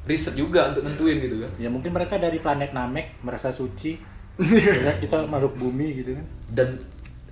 riset 0.09 0.35
juga 0.35 0.75
untuk 0.75 0.83
nentuin 0.87 1.19
gitu 1.23 1.37
kan. 1.43 1.51
Ya 1.63 1.69
mungkin 1.71 1.95
mereka 1.95 2.19
dari 2.19 2.39
planet 2.43 2.75
Namek 2.75 3.23
merasa 3.23 3.55
suci. 3.55 3.99
Ya 4.41 4.81
kan? 4.93 4.97
kita 4.97 5.17
makhluk 5.29 5.61
bumi 5.61 6.03
gitu 6.03 6.17
kan. 6.17 6.27
Dan 6.49 6.69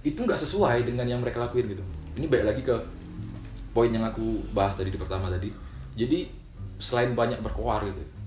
itu 0.04 0.20
nggak 0.20 0.36
sesuai 0.36 0.84
dengan 0.84 1.08
yang 1.08 1.24
mereka 1.24 1.40
lakuin 1.40 1.68
gitu. 1.72 1.84
Ini 2.20 2.28
balik 2.28 2.46
lagi 2.52 2.62
ke 2.64 2.76
poin 3.72 3.88
yang 3.88 4.04
aku 4.04 4.52
bahas 4.52 4.76
tadi 4.76 4.92
di 4.92 5.00
pertama 5.00 5.32
tadi. 5.32 5.48
Jadi 5.96 6.28
selain 6.80 7.12
banyak 7.16 7.40
berkoar 7.40 7.84
gitu 7.88 8.20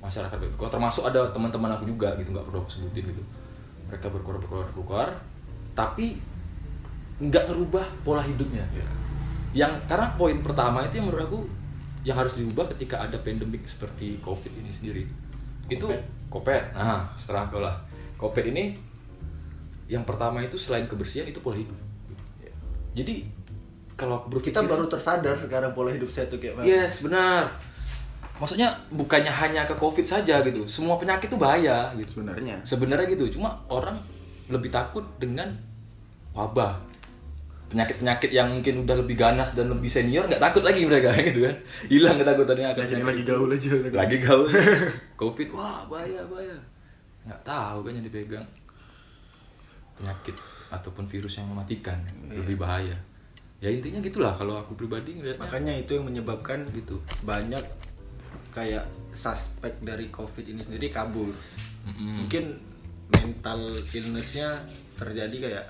masyarakat 0.00 0.36
berkoar 0.56 0.72
termasuk 0.72 1.04
ada 1.04 1.28
teman-teman 1.30 1.76
aku 1.76 1.84
juga 1.84 2.16
gitu 2.16 2.32
nggak 2.32 2.46
perlu 2.48 2.64
aku 2.64 2.70
sebutin 2.72 3.04
gitu. 3.12 3.22
Mereka 3.92 4.06
berkoar 4.08 4.36
berkoar 4.40 4.66
berkoar 4.72 5.08
tapi 5.76 6.16
nggak 7.20 7.44
ngerubah 7.52 7.84
pola 8.02 8.24
hidupnya. 8.24 8.64
Yang 9.52 9.84
karena 9.86 10.16
poin 10.16 10.36
pertama 10.40 10.88
itu 10.88 10.98
yang 10.98 11.06
menurut 11.12 11.24
aku 11.28 11.40
yang 12.04 12.16
harus 12.16 12.40
diubah 12.40 12.72
ketika 12.76 13.04
ada 13.04 13.20
pandemik 13.20 13.64
seperti 13.68 14.16
covid 14.24 14.52
ini 14.56 14.70
sendiri. 14.72 15.04
Itu 15.68 15.86
covid 16.32 16.74
nah 16.76 17.12
setelah 17.16 17.48
lah. 17.60 17.76
Covid 18.20 18.52
ini 18.52 18.76
yang 19.90 20.06
pertama 20.06 20.44
itu 20.44 20.56
selain 20.56 20.86
kebersihan 20.86 21.26
itu 21.26 21.42
pola 21.42 21.58
hidup. 21.58 21.76
Jadi 22.94 23.26
kalau 23.98 24.24
berpikir 24.30 24.56
Kita 24.56 24.64
baru 24.64 24.88
tersadar 24.88 25.36
sekarang 25.36 25.76
pola 25.76 25.92
hidup 25.92 26.08
saya 26.08 26.30
tuh 26.30 26.40
kayak 26.40 26.60
mana. 26.60 26.64
yes 26.64 27.04
benar. 27.04 27.52
Maksudnya 28.40 28.72
bukannya 28.88 29.28
hanya 29.28 29.68
ke 29.68 29.76
covid 29.76 30.08
saja 30.08 30.40
gitu. 30.40 30.64
Semua 30.64 30.96
penyakit 30.96 31.28
itu 31.28 31.36
bahaya 31.36 31.92
gitu. 31.92 32.24
Sebenarnya. 32.24 32.56
sebenarnya 32.64 33.06
gitu. 33.12 33.36
Cuma 33.36 33.60
orang 33.68 34.00
lebih 34.48 34.72
takut 34.72 35.04
dengan 35.20 35.52
wabah 36.32 36.89
penyakit-penyakit 37.70 38.30
yang 38.34 38.50
mungkin 38.50 38.82
udah 38.82 38.96
lebih 38.98 39.14
ganas 39.14 39.54
dan 39.54 39.70
lebih 39.70 39.86
senior 39.86 40.26
nggak 40.26 40.42
takut 40.42 40.66
lagi 40.66 40.82
mereka 40.82 41.14
gitu 41.30 41.46
kan. 41.46 41.56
Hilang 41.86 42.16
ketakutannya 42.18 42.66
akan 42.74 42.82
Lagi, 42.82 42.92
penyakit 42.92 43.08
lagi 43.14 43.22
gaul 43.24 43.50
aja. 43.54 43.70
lagi 43.94 44.16
gaul. 44.18 44.48
Covid 45.20 45.48
wah 45.54 45.86
bahaya 45.86 46.20
bahaya. 46.26 46.56
Nggak 47.30 47.40
tahu 47.46 47.78
kan 47.86 47.92
yang 47.94 48.04
dipegang. 48.04 48.46
Penyakit 50.02 50.36
ataupun 50.70 51.04
virus 51.06 51.38
yang 51.38 51.46
mematikan 51.46 51.98
lebih 52.30 52.58
bahaya. 52.58 52.96
Ya 53.60 53.68
intinya 53.68 54.00
gitulah 54.00 54.32
kalau 54.32 54.56
aku 54.56 54.72
pribadi 54.74 55.14
ngeliatnya. 55.14 55.44
Makanya 55.44 55.72
itu 55.76 55.94
yang 55.94 56.08
menyebabkan 56.08 56.64
gitu. 56.72 56.98
banyak 57.22 57.62
kayak 58.50 58.82
suspek 59.14 59.78
dari 59.84 60.10
covid 60.10 60.42
ini 60.48 60.64
sendiri 60.64 60.88
kabur. 60.90 61.30
Mm-mm. 61.86 62.24
Mungkin 62.24 62.44
mental 63.14 63.60
illnessnya 63.92 64.58
terjadi 64.96 65.36
kayak 65.36 65.66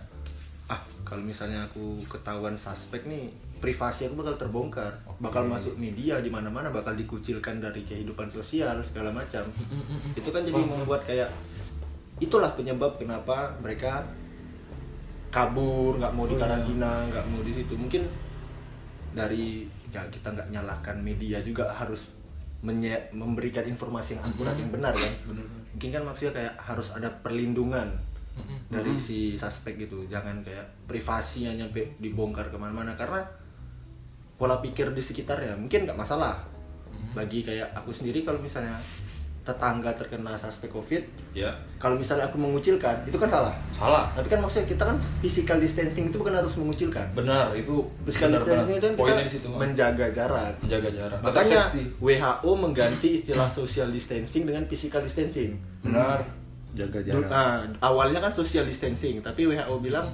ah 0.71 0.79
kalau 1.03 1.27
misalnya 1.27 1.67
aku 1.67 2.07
ketahuan 2.07 2.55
suspek 2.55 3.03
nih 3.03 3.27
privasi 3.59 4.07
aku 4.07 4.23
bakal 4.23 4.39
terbongkar, 4.39 4.93
bakal 5.19 5.45
masuk 5.50 5.75
media 5.77 6.23
di 6.23 6.31
mana-mana, 6.31 6.71
bakal 6.71 6.95
dikucilkan 6.95 7.59
dari 7.59 7.83
kehidupan 7.83 8.31
sosial 8.31 8.79
segala 8.87 9.11
macam. 9.11 9.43
Itu 10.15 10.31
kan 10.31 10.47
jadi 10.47 10.62
membuat 10.62 11.05
kayak 11.05 11.29
itulah 12.23 12.55
penyebab 12.55 12.95
kenapa 12.97 13.59
mereka 13.61 14.07
kabur, 15.35 15.99
nggak 15.99 16.15
mau 16.15 16.27
di 16.31 16.39
karantina, 16.39 17.05
nggak 17.11 17.27
mau 17.35 17.43
di 17.43 17.53
situ. 17.53 17.75
Mungkin 17.75 18.03
dari 19.12 19.67
ya 19.91 20.07
kita 20.07 20.31
nggak 20.31 20.49
nyalahkan 20.55 20.97
media 21.03 21.43
juga 21.43 21.75
harus 21.75 22.07
menye- 22.62 23.11
memberikan 23.11 23.67
informasi 23.67 24.15
yang 24.15 24.23
akurat 24.25 24.55
yang 24.55 24.71
benar 24.71 24.95
kan. 24.95 25.12
Mungkin 25.75 25.91
kan 25.91 26.03
maksudnya 26.07 26.33
kayak 26.33 26.55
harus 26.62 26.95
ada 26.95 27.11
perlindungan 27.21 27.91
dari 28.70 28.94
si 29.00 29.35
suspek 29.35 29.76
gitu, 29.80 30.06
jangan 30.06 30.40
kayak 30.44 30.66
privasinya 30.87 31.52
nyampe 31.56 31.97
dibongkar 31.99 32.49
ke 32.49 32.56
mana-mana 32.56 32.94
karena 32.94 33.25
pola 34.40 34.56
pikir 34.64 34.88
di 34.97 35.02
sekitarnya 35.04 35.59
mungkin 35.61 35.85
nggak 35.85 35.99
masalah. 35.99 36.40
Bagi 37.12 37.42
kayak 37.42 37.75
aku 37.76 37.90
sendiri 37.92 38.23
kalau 38.23 38.38
misalnya 38.38 38.78
tetangga 39.40 39.90
terkena 39.97 40.37
suspek 40.37 40.68
covid 40.68 41.02
ya. 41.32 41.49
kalau 41.80 41.97
misalnya 41.97 42.28
aku 42.28 42.37
mengucilkan 42.37 43.02
itu 43.09 43.16
kan 43.16 43.28
salah. 43.28 43.54
Salah. 43.73 44.04
Tapi 44.12 44.28
kan 44.28 44.38
maksudnya 44.44 44.68
kita 44.68 44.85
kan 44.85 44.97
physical 45.25 45.59
distancing 45.59 46.12
itu 46.12 46.16
bukan 46.20 46.37
harus 46.37 46.54
mengucilkan. 46.61 47.09
Benar 47.16 47.56
itu 47.56 47.88
physical 48.04 48.37
benar 48.37 48.40
distancing 48.44 48.76
itu 48.76 48.87
kan 48.87 48.94
kita 48.97 49.23
di 49.25 49.32
situ 49.32 49.47
menjaga 49.49 50.06
jarak. 50.12 50.52
Menjaga 50.61 50.88
jarak. 50.92 51.18
Makanya. 51.25 51.62
WHO 51.99 52.50
mengganti 52.52 53.09
istilah 53.16 53.49
social 53.49 53.88
distancing 53.90 54.44
dengan 54.44 54.68
physical 54.68 55.02
distancing. 55.02 55.56
Benar 55.82 56.20
Jaga 56.71 56.99
Dulu- 57.03 57.27
nah, 57.27 57.61
awalnya 57.81 58.21
kan 58.21 58.31
social 58.31 58.62
distancing 58.62 59.19
tapi 59.21 59.45
WHO 59.45 59.75
bilang 59.79 60.07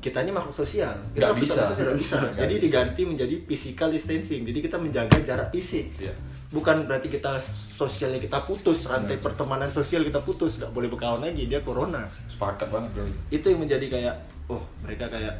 kita 0.00 0.24
ini 0.24 0.32
makhluk 0.32 0.56
sosial. 0.56 0.96
Kita 1.12 1.28
Nggak 1.28 1.30
makhluk 1.30 1.44
bisa. 1.44 1.60
sosial, 1.60 1.76
nggak 1.76 1.98
bisa. 1.98 2.16
Nggak 2.16 2.34
jadi 2.38 2.54
bisa. 2.54 2.64
diganti 2.64 3.02
menjadi 3.04 3.34
physical 3.44 3.88
distancing. 3.90 4.40
Jadi 4.42 4.58
kita 4.60 4.76
menjaga 4.76 5.16
jarak 5.20 5.48
fisik. 5.50 5.86
Iya. 5.98 6.14
bukan 6.50 6.82
berarti 6.82 7.06
kita 7.06 7.38
sosialnya 7.70 8.18
kita 8.18 8.42
putus 8.42 8.82
rantai 8.82 9.14
pertemanan 9.16 9.70
sosial 9.70 10.02
kita 10.02 10.18
putus 10.18 10.58
nggak 10.58 10.74
boleh 10.74 10.88
berkawan 10.88 11.22
lagi 11.22 11.46
dia 11.46 11.60
corona. 11.60 12.10
Sepakat 12.26 12.66
banget 12.68 12.90
bro 12.90 13.06
itu 13.30 13.46
yang 13.46 13.60
menjadi 13.60 13.86
kayak 13.86 14.14
oh 14.48 14.58
mereka 14.82 15.06
kayak 15.06 15.38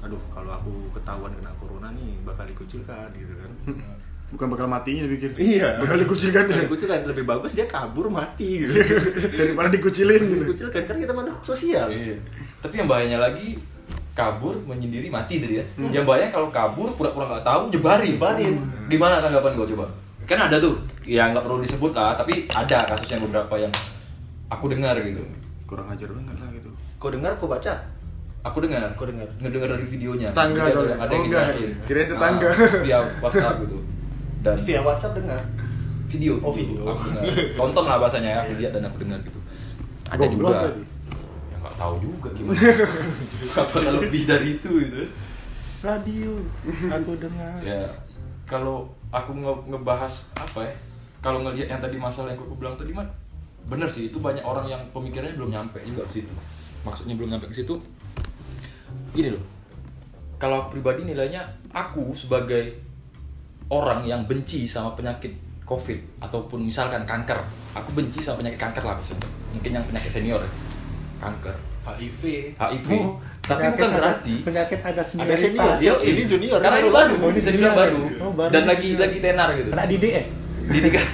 aduh 0.00 0.20
kalau 0.28 0.48
aku 0.50 0.72
ketahuan 0.92 1.28
kena 1.30 1.52
corona 1.56 1.88
nih 1.92 2.20
bakal 2.20 2.44
dikucilkan 2.44 3.08
gitu 3.12 3.32
kan 3.34 3.52
Bukan 4.30 4.46
bakal 4.46 4.66
matinya 4.66 5.02
dipikir. 5.04 5.34
iya 5.36 5.74
Bakal 5.76 5.96
dikucilkan. 6.00 6.46
Bakal 6.46 6.62
dikucilkan 6.64 6.98
lebih 7.04 7.24
bagus 7.24 7.50
dia 7.50 7.66
kabur 7.66 8.06
mati 8.06 8.62
gitu 8.62 8.78
Daripada 9.38 9.68
dikucilin 9.68 10.22
gitu. 10.22 10.42
dikucilkan 10.46 10.82
kan 10.84 10.96
kita 10.96 11.10
makhluk 11.10 11.42
sosial 11.42 11.90
Iya. 11.90 12.14
Tapi 12.58 12.74
yang 12.76 12.86
bahayanya 12.86 13.18
lagi 13.20 13.58
kabur 14.10 14.54
menyendiri 14.64 15.08
mati 15.08 15.38
tadi 15.38 15.58
ya. 15.58 15.64
Yang 15.90 16.04
bahaya 16.04 16.26
kalau 16.28 16.48
kabur 16.48 16.92
pura-pura 16.92 17.26
nggak 17.28 17.42
tahu 17.42 17.62
nyebarin. 17.68 18.14
Nyebarin. 18.14 18.54
Gimana 18.86 19.18
tanggapan 19.18 19.52
gue 19.54 19.66
coba? 19.74 19.86
Kan 20.24 20.38
ada 20.40 20.56
tuh, 20.56 20.78
ya 21.02 21.26
nggak 21.26 21.42
perlu 21.42 21.58
disebut 21.58 21.90
lah, 21.90 22.14
tapi 22.14 22.46
ada 22.48 22.86
kasus 22.86 23.08
yang 23.08 23.18
beberapa 23.20 23.50
yang 23.56 23.72
aku 24.46 24.70
dengar 24.70 24.94
gitu. 25.00 25.26
Kurang 25.64 25.88
ajar 25.88 26.06
banget 26.06 26.36
lah 26.36 26.48
gitu. 26.52 26.70
kau 26.98 27.08
dengar 27.08 27.34
kau 27.34 27.46
baca 27.46 27.74
Aku 28.40 28.56
dengar, 28.56 28.88
Kau 28.96 29.04
dengar? 29.04 29.28
ngedengar 29.36 29.68
dari 29.70 29.84
videonya. 29.84 30.32
Tetangga 30.32 30.64
ada, 30.64 30.72
Oh, 30.72 30.84
yang 30.86 30.96
enggak. 30.96 31.44
dijelasin. 31.44 31.70
Kirain 31.84 32.08
tetangga. 32.08 32.48
Ah, 32.48 32.56
via 32.80 32.98
WhatsApp 33.20 33.56
gitu. 33.60 33.76
Dan 34.40 34.56
via 34.60 34.80
WhatsApp 34.80 35.14
dengar. 35.14 35.40
Video, 36.08 36.40
Oh, 36.40 36.50
video. 36.50 36.82
Aku. 36.88 37.06
Tonton 37.54 37.84
lah 37.84 37.96
bahasanya 37.96 38.30
ya, 38.30 38.38
aku 38.42 38.52
lihat 38.58 38.72
dan 38.72 38.82
aku 38.84 38.96
dengar 39.00 39.20
gitu. 39.20 39.38
Ada 40.10 40.26
Goblok 40.26 40.50
juga. 40.50 40.58
yang 41.46 41.60
nggak 41.60 41.76
tahu 41.76 41.94
juga 42.00 42.28
gimana. 42.34 42.60
Apakah 43.62 43.92
lebih 43.96 44.22
dari 44.24 44.58
itu 44.58 44.70
gitu. 44.80 45.02
Radio. 45.80 46.32
Aku 46.90 47.12
dengar. 47.14 47.56
Ya 47.62 47.86
kalau 48.44 48.82
aku 49.08 49.30
nge- 49.32 49.64
ngebahas 49.70 50.10
apa 50.34 50.66
ya 50.66 50.74
kalau 51.20 51.38
ngelihat 51.40 51.70
yang 51.70 51.78
tadi 51.78 51.94
masalah 51.94 52.34
yang 52.34 52.42
aku 52.42 52.58
bilang 52.58 52.74
tadi 52.74 52.90
mah 52.90 53.06
bener 53.64 53.86
sih 53.86 54.10
itu 54.10 54.18
banyak 54.18 54.42
orang 54.42 54.66
yang 54.66 54.82
pemikirannya 54.90 55.38
belum 55.38 55.54
nyampe 55.54 55.78
juga 55.84 56.02
ke 56.04 56.18
situ. 56.18 56.34
Maksudnya 56.82 57.14
belum 57.14 57.30
nyampe 57.30 57.46
ke 57.46 57.54
situ. 57.54 57.78
Gini 59.14 59.30
loh 59.30 59.44
kalau 60.36 60.64
aku 60.64 60.74
pribadi 60.74 61.06
nilainya 61.06 61.46
aku 61.70 62.10
sebagai 62.12 62.74
orang 63.70 64.02
yang 64.04 64.26
benci 64.26 64.66
sama 64.66 64.92
penyakit 64.92 65.30
covid 65.64 65.98
ataupun 66.18 66.66
misalkan 66.66 67.06
kanker. 67.06 67.38
Aku 67.72 67.94
benci 67.94 68.18
sama 68.18 68.42
penyakit 68.42 68.58
kanker 68.58 68.82
lah 68.82 68.98
maksudnya. 68.98 69.28
Mungkin 69.54 69.70
yang 69.70 69.84
penyakit 69.86 70.10
senior. 70.10 70.42
Ya. 70.42 70.50
kanker 71.20 71.52
HIV 71.84 72.22
HIV 72.56 72.88
Oh, 72.96 73.20
tapi 73.44 73.60
penyakit 73.60 73.76
bukan 73.76 73.90
berarti 73.92 74.34
penyakit 74.40 74.78
agak 74.80 74.92
ada 74.92 75.02
senioritas. 75.04 75.40
Senior 75.40 75.72
dia 75.76 75.94
ini 76.00 76.22
junior. 76.24 76.58
Karena 76.64 76.78
ini 76.80 76.90
baru, 76.90 77.14
Oh, 77.20 77.28
ini 77.28 77.36
bisa 77.36 77.50
dibilang 77.52 77.76
baru. 77.76 78.00
Oh, 78.24 78.32
baru. 78.32 78.50
Dan 78.52 78.62
lagi 78.64 78.96
lagi 78.96 79.18
tenar 79.20 79.48
gitu. 79.52 79.68
kena 79.68 79.84
didik 79.84 80.12
ya 80.16 80.24
Didikan. 80.70 81.06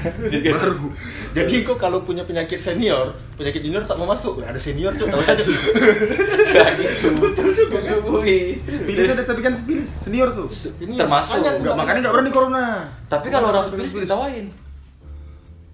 baru. 0.53 0.87
Jadi 1.33 1.55
kok 1.65 1.79
kalau 1.81 2.05
punya 2.05 2.23
penyakit 2.23 2.61
senior 2.61 3.19
penyakit 3.35 3.67
junior 3.67 3.83
tak 3.83 3.97
mau 3.99 4.07
masuk. 4.07 4.39
Ada 4.47 4.61
senior 4.63 4.95
cok 4.95 5.07
tahu 5.11 5.23
saja. 5.27 5.43
Gitu. 6.77 7.09
Cukupi. 8.07 8.63
Spilis 8.63 9.09
ada 9.11 9.23
tapi 9.27 9.41
kan 9.43 9.53
Spilis 9.59 9.91
senior 9.91 10.31
tuh 10.31 10.47
Ini 10.79 10.95
Termasuk. 10.95 11.43
Enggak, 11.43 11.75
makanya 11.75 11.99
nggak 12.07 12.15
berani 12.15 12.31
corona 12.31 12.67
Tapi 13.11 13.27
kalau 13.35 13.51
orang 13.51 13.67
sepilis 13.67 13.91
ditawain. 13.91 14.47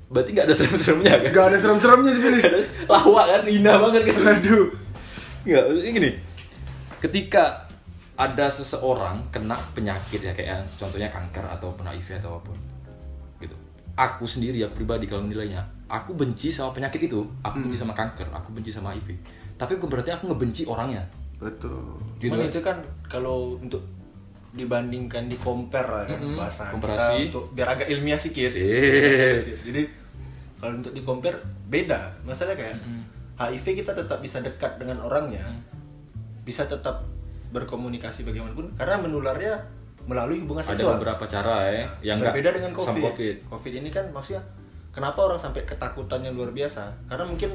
Berarti 0.09 0.31
nggak 0.33 0.47
ada 0.49 0.55
serem-seremnya 0.57 1.15
kan? 1.21 1.31
Gak 1.33 1.47
ada 1.53 1.59
serem-seremnya 1.61 2.13
Spilis 2.17 2.45
Lawak 2.89 3.27
kan, 3.29 3.43
hina 3.45 3.73
banget 3.77 4.03
kan. 4.09 4.41
aduh 4.41 4.67
Enggak, 5.45 5.63
maksudnya 5.69 5.93
gini. 5.93 6.11
Ketika 7.03 7.45
ada 8.23 8.47
seseorang 8.47 9.27
kena 9.33 9.57
penyakit 9.73 10.21
ya 10.21 10.33
kayak 10.37 10.69
contohnya 10.77 11.09
kanker 11.09 11.43
ataupun 11.59 11.83
HIV 11.89 12.23
atau 12.23 12.39
apa 12.39 12.47
pun 12.47 12.59
gitu. 13.43 13.57
Aku 13.99 14.25
sendiri 14.25 14.63
aku 14.65 14.81
pribadi 14.81 15.05
kalau 15.11 15.27
nilainya, 15.27 15.67
aku 15.91 16.17
benci 16.17 16.49
sama 16.55 16.73
penyakit 16.73 17.11
itu. 17.11 17.27
Aku 17.45 17.61
benci 17.61 17.77
sama 17.77 17.93
kanker, 17.93 18.31
aku 18.33 18.55
benci 18.55 18.71
sama 18.73 18.95
HIV. 18.95 19.19
Tapi 19.59 19.77
bukan 19.77 19.89
berarti 19.99 20.11
aku 20.15 20.31
ngebenci 20.33 20.63
orangnya. 20.71 21.03
Betul 21.43 21.83
Gitu 22.17 22.31
kan? 22.33 22.47
itu 22.47 22.61
kan 22.63 22.77
kalau 23.05 23.59
untuk 23.59 23.83
dibandingkan 24.53 25.27
di 25.27 25.37
compare 25.37 25.89
lah 25.89 26.05
kan 26.07 26.19
Mm-mm, 26.19 26.37
bahasa 26.37 26.71
kita 26.71 27.05
untuk 27.25 27.45
biar 27.51 27.69
agak 27.73 27.89
ilmiah 27.89 28.17
sedikit. 28.17 28.53
Jadi 28.53 29.83
kalau 30.57 30.73
untuk 30.77 30.93
di 30.93 31.03
compare 31.03 31.41
beda. 31.67 32.23
Masalah 32.23 32.55
kayak 32.55 32.77
Mm. 32.79 33.03
HIV 33.35 33.83
kita 33.83 33.93
tetap 33.93 34.21
bisa 34.21 34.39
dekat 34.39 34.77
dengan 34.77 35.03
orangnya. 35.03 35.41
Mm. 35.43 35.61
Bisa 36.45 36.65
tetap 36.65 37.01
berkomunikasi 37.49 38.23
bagaimanapun 38.23 38.77
karena 38.77 38.97
menularnya 38.99 39.55
melalui 40.05 40.39
hubungan 40.39 40.63
Ada 40.63 40.73
seksual. 40.75 40.95
beberapa 40.97 41.25
cara 41.27 41.57
ya 41.69 41.87
yang 42.03 42.17
nggak 42.19 42.33
Berbeda 42.33 42.51
dengan 42.53 42.71
sama 42.73 42.87
COVID. 42.93 43.03
COVID. 43.09 43.37
COVID 43.49 43.73
ini 43.75 43.89
kan 43.89 44.05
maksudnya 44.11 44.43
kenapa 44.91 45.19
orang 45.23 45.41
sampai 45.41 45.65
ketakutannya 45.65 46.31
luar 46.31 46.51
biasa? 46.51 47.09
Karena 47.09 47.25
mungkin 47.25 47.51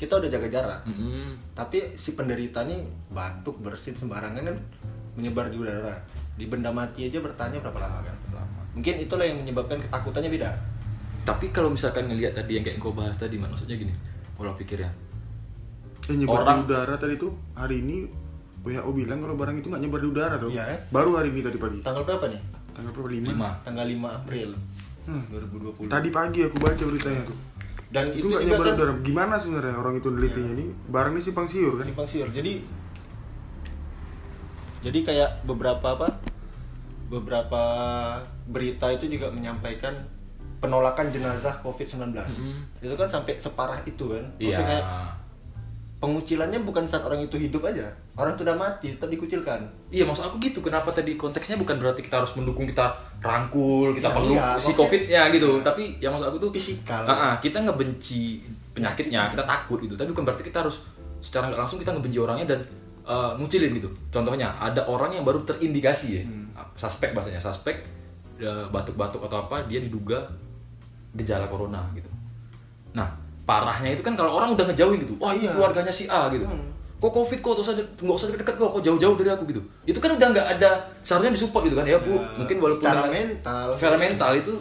kita 0.00 0.16
udah 0.16 0.30
jaga 0.30 0.48
jarak. 0.48 0.80
Mm-mm. 0.88 1.36
Tapi 1.52 1.92
si 1.94 2.16
penderita 2.16 2.64
nih 2.64 2.80
batuk 3.10 3.60
bersin 3.60 3.92
sembarangan 3.92 4.40
kan 4.40 4.56
menyebar 5.14 5.46
di 5.46 5.60
udara. 5.60 5.92
Di 6.34 6.48
benda 6.48 6.72
mati 6.72 7.04
aja 7.04 7.20
bertanya 7.20 7.60
berapa 7.60 7.76
lama 7.78 8.00
kan? 8.00 8.16
Lama. 8.32 8.60
Mungkin 8.72 8.94
itulah 8.98 9.28
yang 9.28 9.38
menyebabkan 9.38 9.76
ketakutannya 9.78 10.32
beda. 10.32 10.50
Tapi 11.20 11.52
kalau 11.52 11.68
misalkan 11.68 12.08
ngelihat 12.08 12.32
tadi 12.32 12.56
yang 12.56 12.64
kayak 12.64 12.80
kau 12.80 12.90
bahas 12.90 13.14
tadi, 13.14 13.36
maksudnya 13.36 13.76
gini, 13.76 13.92
pola 14.34 14.56
pikirnya. 14.56 14.88
Nyebar 16.08 16.42
Orang- 16.42 16.64
di 16.64 16.72
udara 16.72 16.94
tadi 16.96 17.14
tuh 17.14 17.30
hari 17.54 17.78
ini 17.78 18.08
WHO 18.60 18.90
bilang 18.90 19.20
kalau 19.20 19.36
barang 19.36 19.56
itu 19.56 19.68
nggak 19.68 19.78
nyebar 19.78 20.00
di 20.00 20.08
udara 20.08 20.34
dong. 20.36 20.50
Iya, 20.50 20.64
eh? 20.66 20.78
Baru 20.88 21.14
hari 21.14 21.30
ini 21.30 21.40
tadi 21.40 21.54
pagi. 21.54 21.78
Tanggal 21.80 22.02
berapa 22.02 22.24
nih? 22.26 22.40
Tanggal 22.72 22.90
berapa? 22.90 23.08
Lima. 23.08 23.28
Lima. 23.30 23.50
Tanggal 23.62 23.86
5 23.86 24.08
April 24.10 24.50
Hmm. 25.00 25.22
2020. 25.28 25.88
Tadi 25.88 26.08
pagi 26.08 26.40
aku 26.42 26.56
baca 26.56 26.82
beritanya 26.82 27.22
tuh. 27.24 27.36
Dan 27.90 28.14
Itu 28.14 28.30
itu, 28.30 28.38
juga 28.38 28.46
nyebar 28.46 28.66
kan. 28.78 29.02
Gimana 29.02 29.34
sebenarnya 29.42 29.74
orang 29.74 29.94
itu 29.98 30.08
nelitinya 30.14 30.52
ini? 30.54 30.66
Barang 30.94 31.12
ini 31.18 31.22
simpang 31.26 31.50
siur 31.50 31.74
kan? 31.74 31.84
simpang 31.86 32.06
siur. 32.06 32.28
Jadi 32.30 32.62
jadi 34.80 34.98
kayak 35.04 35.30
beberapa 35.44 35.86
apa? 35.98 36.08
Beberapa 37.10 37.62
berita 38.46 38.94
itu 38.94 39.10
juga 39.10 39.34
menyampaikan 39.34 39.92
penolakan 40.62 41.10
jenazah 41.10 41.58
COVID-19. 41.66 42.14
Mm-hmm. 42.14 42.84
Itu 42.86 42.94
kan 42.94 43.08
sampai 43.10 43.42
separah 43.42 43.82
itu 43.82 44.04
kan. 44.06 44.24
Iya. 44.38 44.54
Maksudnya 44.54 44.68
kayak 44.70 44.84
pengucilannya 46.00 46.64
bukan 46.64 46.88
saat 46.88 47.04
orang 47.04 47.28
itu 47.28 47.36
hidup 47.36 47.68
aja. 47.68 47.92
Orang 48.16 48.34
itu 48.34 48.42
udah 48.42 48.56
mati 48.56 48.96
tetap 48.96 49.12
dikucilkan. 49.12 49.60
Iya, 49.92 50.08
maksud 50.08 50.24
aku 50.24 50.40
gitu. 50.40 50.64
Kenapa 50.64 50.96
tadi 50.96 51.14
konteksnya 51.20 51.60
bukan 51.60 51.76
berarti 51.76 52.00
kita 52.00 52.24
harus 52.24 52.32
mendukung 52.40 52.64
kita 52.64 52.96
rangkul, 53.20 53.92
kita 53.92 54.08
Iya, 54.08 54.16
peluk 54.16 54.36
iya, 54.40 54.48
si 54.56 54.72
covid 54.72 55.02
ya 55.04 55.28
gitu. 55.28 55.60
Tapi 55.60 56.00
yang 56.00 56.16
maksud 56.16 56.32
aku 56.32 56.40
tuh 56.40 56.50
Fisikal. 56.56 57.04
Ah, 57.04 57.12
ah, 57.12 57.34
kita 57.36 57.60
ngebenci 57.60 58.40
penyakitnya, 58.72 59.28
kita 59.28 59.44
takut 59.44 59.78
gitu. 59.84 59.94
Tapi 59.94 60.08
bukan 60.16 60.24
berarti 60.24 60.42
kita 60.48 60.64
harus 60.64 60.80
secara 61.20 61.52
nggak 61.52 61.60
langsung 61.60 61.76
kita 61.76 61.92
ngebenci 61.92 62.16
orangnya 62.16 62.56
dan 62.56 62.60
eh, 63.04 63.32
ngucilin 63.36 63.72
gitu. 63.76 63.92
Contohnya 64.08 64.56
ada 64.56 64.88
orang 64.88 65.20
yang 65.20 65.24
baru 65.28 65.44
terindikasi 65.44 66.06
ya, 66.16 66.22
suspek 66.80 67.12
bahasanya, 67.12 67.44
suspek 67.44 67.76
eh, 68.40 68.64
batuk-batuk 68.72 69.20
atau 69.28 69.44
apa, 69.44 69.68
dia 69.68 69.84
diduga 69.84 70.24
gejala 71.12 71.44
corona 71.44 71.84
gitu. 71.92 72.08
Nah, 72.96 73.29
parahnya 73.50 73.90
itu 73.90 74.00
kan 74.00 74.14
kalau 74.14 74.30
orang 74.32 74.54
udah 74.54 74.64
ngejauhin 74.64 74.98
gitu, 75.00 75.14
wah 75.16 75.32
ini 75.32 75.44
Iya. 75.44 75.52
keluarganya 75.52 75.90
si 75.90 76.06
A 76.06 76.30
gitu. 76.30 76.44
Hmm. 76.44 76.70
Kok 76.96 77.10
covid 77.10 77.38
kok 77.38 77.52
terus 77.56 77.68
nggak 77.72 78.12
usah 78.12 78.26
deket-deket 78.28 78.54
kok, 78.54 78.70
kok 78.70 78.82
jauh-jauh 78.82 79.16
dari 79.16 79.30
aku 79.30 79.42
gitu. 79.46 79.60
Itu 79.84 79.98
kan 79.98 80.14
udah 80.14 80.28
nggak 80.30 80.46
ada 80.54 80.70
seharusnya 81.00 81.32
disupport 81.32 81.64
gitu 81.64 81.74
kan 81.74 81.84
ya 81.84 81.98
bu. 81.98 82.14
Mungkin 82.36 82.56
walaupun 82.56 82.78
secara 82.80 83.00
dengan- 83.02 83.14
mental. 83.26 83.66
secara 83.74 83.96
mental 83.96 84.30
itu 84.36 84.52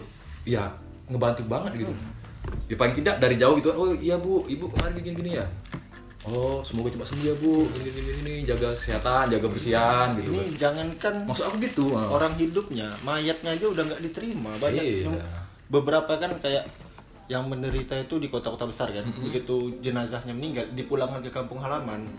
ya 0.43 0.63
ngebantu 1.05 1.41
banget 1.45 1.73
gitu 1.77 1.93
ya 2.65 2.75
paling 2.75 2.95
tidak 2.95 3.17
dari 3.17 3.35
jauh 3.35 3.53
gitu 3.53 3.67
kan 3.67 3.77
oh 3.77 3.89
iya 3.91 4.15
bu 4.15 4.45
ibu 4.47 4.65
kemarin 4.67 4.93
gini 4.95 5.15
gini 5.15 5.31
ya 5.35 5.45
oh 6.23 6.61
semoga 6.61 6.89
cepat 6.89 7.07
sembuh 7.07 7.25
ya 7.25 7.35
bu 7.35 7.53
gini 7.71 7.89
gini 7.91 8.11
gini 8.15 8.33
jaga 8.43 8.73
kesehatan 8.73 9.25
jaga 9.27 9.47
bersihan 9.47 10.07
gitu 10.13 10.29
Ini 10.29 10.39
kan 10.39 10.49
jangankan 10.55 11.13
maksud 11.25 11.43
aku 11.43 11.55
gitu 11.59 11.85
orang 11.93 12.33
hidupnya, 12.35 12.87
mayatnya 13.01 13.51
aja 13.51 13.65
udah 13.67 13.83
nggak 13.83 14.01
diterima. 14.01 14.51
Banyak 14.57 14.81
Iya. 14.81 14.97
yang 15.03 15.15
beberapa 15.67 16.13
kan 16.13 16.31
kayak 16.37 16.63
yang 17.29 17.45
menderita 17.45 17.93
itu 17.93 18.17
di 18.17 18.27
kota-kota 18.27 18.65
besar 18.65 18.89
kan. 18.89 19.05
Begitu 19.05 19.79
jenazahnya 19.85 20.33
meninggal 20.33 20.65
dipulangkan 20.73 21.21
ke 21.21 21.29
kampung 21.29 21.61
halaman 21.61 22.09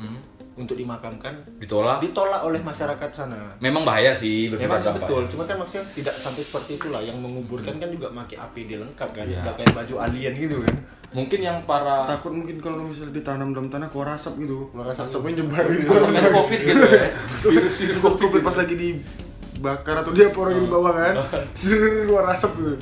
untuk 0.55 0.77
dimakamkan, 0.79 1.35
ditolak 1.63 1.99
ditolak 2.05 2.43
oleh 2.45 2.61
masyarakat 2.61 3.11
sana. 3.15 3.55
memang 3.65 3.87
bahaya 3.87 4.13
sih 4.13 4.51
Memang 4.51 4.83
betul, 4.99 5.25
cuma 5.31 5.49
kan 5.49 5.57
maksudnya 5.57 5.87
tidak 5.95 6.15
sampai 6.21 6.43
seperti 6.45 6.77
itulah. 6.77 7.01
Yang 7.01 7.19
menguburkan 7.23 7.81
kan 7.81 7.89
juga 7.89 8.13
pakai 8.13 8.37
APD 8.39 8.71
lengkap 8.77 9.11
kan, 9.15 9.27
nggak 9.27 9.55
kayak 9.57 9.73
baju 9.73 9.95
alien 10.05 10.35
gitu 10.37 10.59
kan. 10.63 10.77
mungkin 11.11 11.43
yang 11.43 11.59
para 11.67 12.07
Takut 12.07 12.31
mungkin 12.31 12.63
kalau 12.63 12.87
misalnya 12.87 13.11
ditanam 13.11 13.51
dalam 13.51 13.67
tanah 13.67 13.91
keluar 13.91 14.15
asap 14.15 14.47
gitu. 14.47 14.71
Keluar 14.71 14.95
asap. 14.95 15.11
Asapnya 15.11 15.43
nyebar 15.43 15.65
gitu. 15.75 15.91
covid 16.39 16.61
gitu 16.63 16.83
ya 16.87 17.07
virus 17.51 17.75
virus 17.83 17.99
covid 17.99 18.19
covid 18.31 18.43
pas 18.47 18.55
lagi 18.55 18.75
dibakar 18.79 20.07
atau 20.07 20.15
dia 20.15 20.31
orang 20.31 20.63
di 20.63 20.71
bawah 20.71 20.95
kan. 20.95 21.15
Keluar 22.07 22.31
asap 22.31 22.53
gitu. 22.63 22.75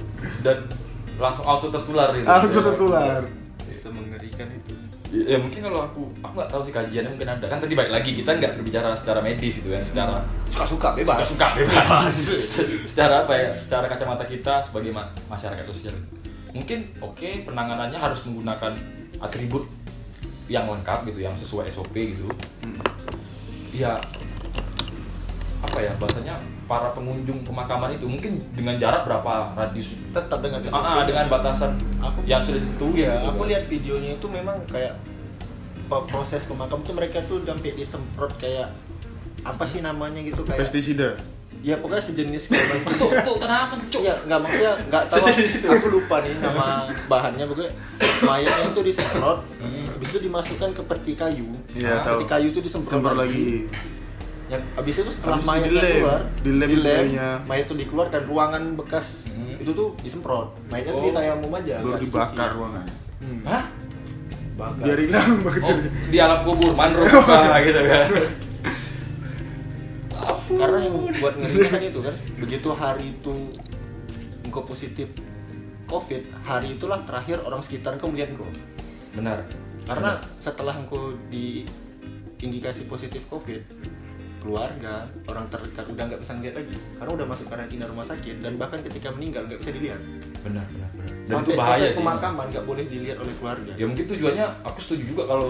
dan 0.45 0.61
langsung 1.19 1.45
auto 1.45 1.67
tertular 1.69 2.09
gitu. 2.13 2.25
Itu 2.25 2.59
tertular. 2.65 3.23
Bisa 3.61 3.89
mengerikan 3.91 4.49
itu. 4.49 4.75
ya 5.09 5.41
mungkin 5.41 5.65
kalau 5.65 5.81
aku 5.83 6.13
aku 6.21 6.33
nggak 6.37 6.51
tahu 6.51 6.63
sih 6.63 6.71
kajiannya 6.71 7.11
mungkin 7.11 7.31
ada. 7.31 7.47
Kan 7.47 7.59
tadi 7.59 7.73
baik 7.73 7.89
lagi 7.89 8.11
kita 8.13 8.31
nggak 8.31 8.53
berbicara 8.55 8.93
secara 8.93 9.19
medis 9.19 9.57
gitu 9.57 9.69
kan 9.69 9.81
secara 9.81 10.21
Suka-suka 10.47 10.89
bebas. 10.95 11.25
suka 11.25 11.49
bebas. 11.55 12.13
Secara 12.93 13.25
apa 13.25 13.33
ya 13.33 13.51
secara 13.51 13.87
kacamata 13.87 14.23
kita 14.23 14.61
sebagai 14.61 14.93
ma- 14.93 15.09
masyarakat 15.27 15.65
sosial. 15.65 15.97
Mungkin 16.53 17.01
oke 17.01 17.45
penanganannya 17.45 17.97
harus 17.97 18.21
menggunakan 18.25 18.77
atribut 19.19 19.65
yang 20.47 20.65
lengkap 20.67 21.05
gitu 21.07 21.21
yang 21.21 21.33
sesuai 21.35 21.69
SOP 21.69 21.93
gitu. 21.97 22.29
Ya 23.71 23.97
apa 25.59 25.79
ya 25.81 25.91
bahasanya 25.97 26.35
para 26.65 26.89
pengunjung 26.91 27.43
pemakaman 27.43 27.91
itu 27.91 28.05
mungkin 28.05 28.39
dengan 28.53 28.77
jarak 28.77 29.03
berapa 29.03 29.51
radius 29.53 29.91
Tetap 30.09 30.39
dengan 30.39 30.63
ah, 30.69 30.79
ah, 30.95 31.05
dengan 31.05 31.27
batasan 31.27 31.75
Aku- 31.99 32.23
yang 32.25 32.39
sudah 32.39 32.59
ditentuin 32.59 32.95
Iya, 32.97 33.11
gitu 33.13 33.27
aku 33.27 33.41
kan. 33.41 33.49
lihat 33.49 33.63
videonya 33.67 34.11
itu 34.15 34.27
memang 34.29 34.57
kayak 34.67 34.95
proses 36.07 36.45
pemakam 36.45 36.79
tuh 36.81 36.93
mereka 36.93 37.25
tuh 37.25 37.41
sampai 37.43 37.73
disemprot 37.73 38.33
kayak 38.37 38.69
apa 39.41 39.65
sih 39.65 39.81
namanya 39.81 40.21
gitu 40.21 40.45
kayak 40.45 40.61
Pestisida. 40.61 41.17
ya 41.59 41.75
pokoknya 41.75 42.05
sejenis 42.05 42.43
kayak 42.47 42.67
tuh 42.93 43.11
tuh 43.19 43.37
kenapa 43.37 43.75
cuk 43.83 43.99
Iya, 43.99 44.15
nggak 44.23 44.39
maksudnya 44.39 44.73
nggak 44.85 45.03
tahu. 45.09 45.17
Sejenis 45.19 45.51
itu. 45.57 45.67
Aku 45.67 45.87
lupa 45.91 46.23
nih 46.23 46.39
nama 46.39 46.87
bahannya 47.09 47.45
pokoknya 47.45 47.73
mayatnya 48.21 48.65
itu 48.69 48.83
disemprot, 48.85 49.39
habis 49.59 50.09
itu 50.09 50.19
dimasukkan 50.23 50.71
ke 50.71 50.83
peti 50.85 51.13
kayu. 51.15 51.49
Nah, 51.81 51.99
tahu. 52.05 52.15
Peti 52.15 52.27
kayu 52.29 52.47
itu 52.53 52.61
disemprot 52.61 52.93
Semprot 52.95 53.17
lagi. 53.17 53.67
lagi. 53.67 53.98
Yang 54.49 54.63
habis 54.75 54.95
itu 54.97 55.11
setelah 55.11 55.35
Habis 55.35 55.45
itu 55.45 55.51
mayatnya 55.51 55.69
dilem. 55.71 55.93
keluar, 55.95 56.21
Dilem 56.41 56.69
mayatnya. 56.73 57.29
mayat 57.45 57.65
itu 57.65 57.75
dikeluarkan 57.77 58.23
ruangan 58.25 58.63
bekas 58.75 59.07
Hmm. 59.29 59.55
itu 59.57 59.71
tuh 59.71 59.89
disemprot. 60.01 60.49
Mayatnya 60.67 60.93
tuh 60.93 60.99
Oh. 60.99 61.07
di 61.07 61.13
tayamum 61.13 61.53
aja. 61.53 61.75
Baru 61.79 61.89
nggak 61.91 62.03
dibakar 62.03 62.33
dicuci. 62.49 62.57
ruangan. 62.57 62.87
Hmm. 63.19 63.41
hah 63.45 63.65
bakar 64.55 64.85
biar 64.85 64.99
hilang 65.01 65.31
bakar 65.41 65.63
oh 65.65 65.79
di 66.07 66.19
alam 66.19 66.41
kubur 66.43 66.71
mangrove 66.73 67.11
apa 67.19 67.59
gitu 67.61 67.81
kan 67.81 68.09
karena 70.51 70.79
yang 70.81 70.95
buat 71.15 71.35
ngerinya 71.37 71.69
kan 71.69 71.83
itu 71.85 72.01
kan 72.01 72.15
begitu 72.39 72.69
hari 72.73 73.05
itu 73.13 73.35
engkau 74.43 74.63
positif 74.65 75.09
covid 75.87 76.23
hari 76.43 76.75
itulah 76.75 76.99
terakhir 77.03 77.43
orang 77.43 77.61
sekitar 77.61 77.95
engkau 77.95 78.09
melihat 78.09 78.33
engkau 78.33 78.49
benar 79.13 79.45
karena 79.85 80.11
setelah 80.39 80.75
engkau 80.75 81.11
di 81.29 81.67
indikasi 82.39 82.83
positif 82.85 83.23
covid 83.27 83.61
keluarga 84.39 84.95
orang 85.27 85.47
terdekat 85.49 85.85
udah 85.89 86.05
nggak 86.07 86.21
bisa 86.23 86.33
ngeliat 86.35 86.55
lagi 86.57 86.75
karena 86.97 87.11
udah 87.15 87.27
masuk 87.27 87.47
karantina 87.47 87.85
rumah 87.87 88.07
sakit 88.07 88.37
dan 88.39 88.53
bahkan 88.55 88.81
ketika 88.81 89.09
meninggal 89.13 89.43
nggak 89.45 89.59
bisa 89.61 89.71
dilihat. 89.73 90.01
Benar 90.43 90.65
benar 90.69 90.91
benar. 90.93 91.13
Dan 91.29 91.35
sampai 91.35 91.45
itu 91.45 91.59
bahaya 91.59 91.87
sih 91.89 91.99
pemakaman 91.99 92.47
nggak 92.49 92.65
boleh 92.65 92.85
dilihat 92.87 93.19
oleh 93.19 93.35
keluarga. 93.37 93.71
Ya 93.75 93.85
mungkin 93.85 94.07
tujuannya 94.07 94.47
aku 94.65 94.79
setuju 94.81 95.03
juga 95.05 95.23
kalau 95.27 95.49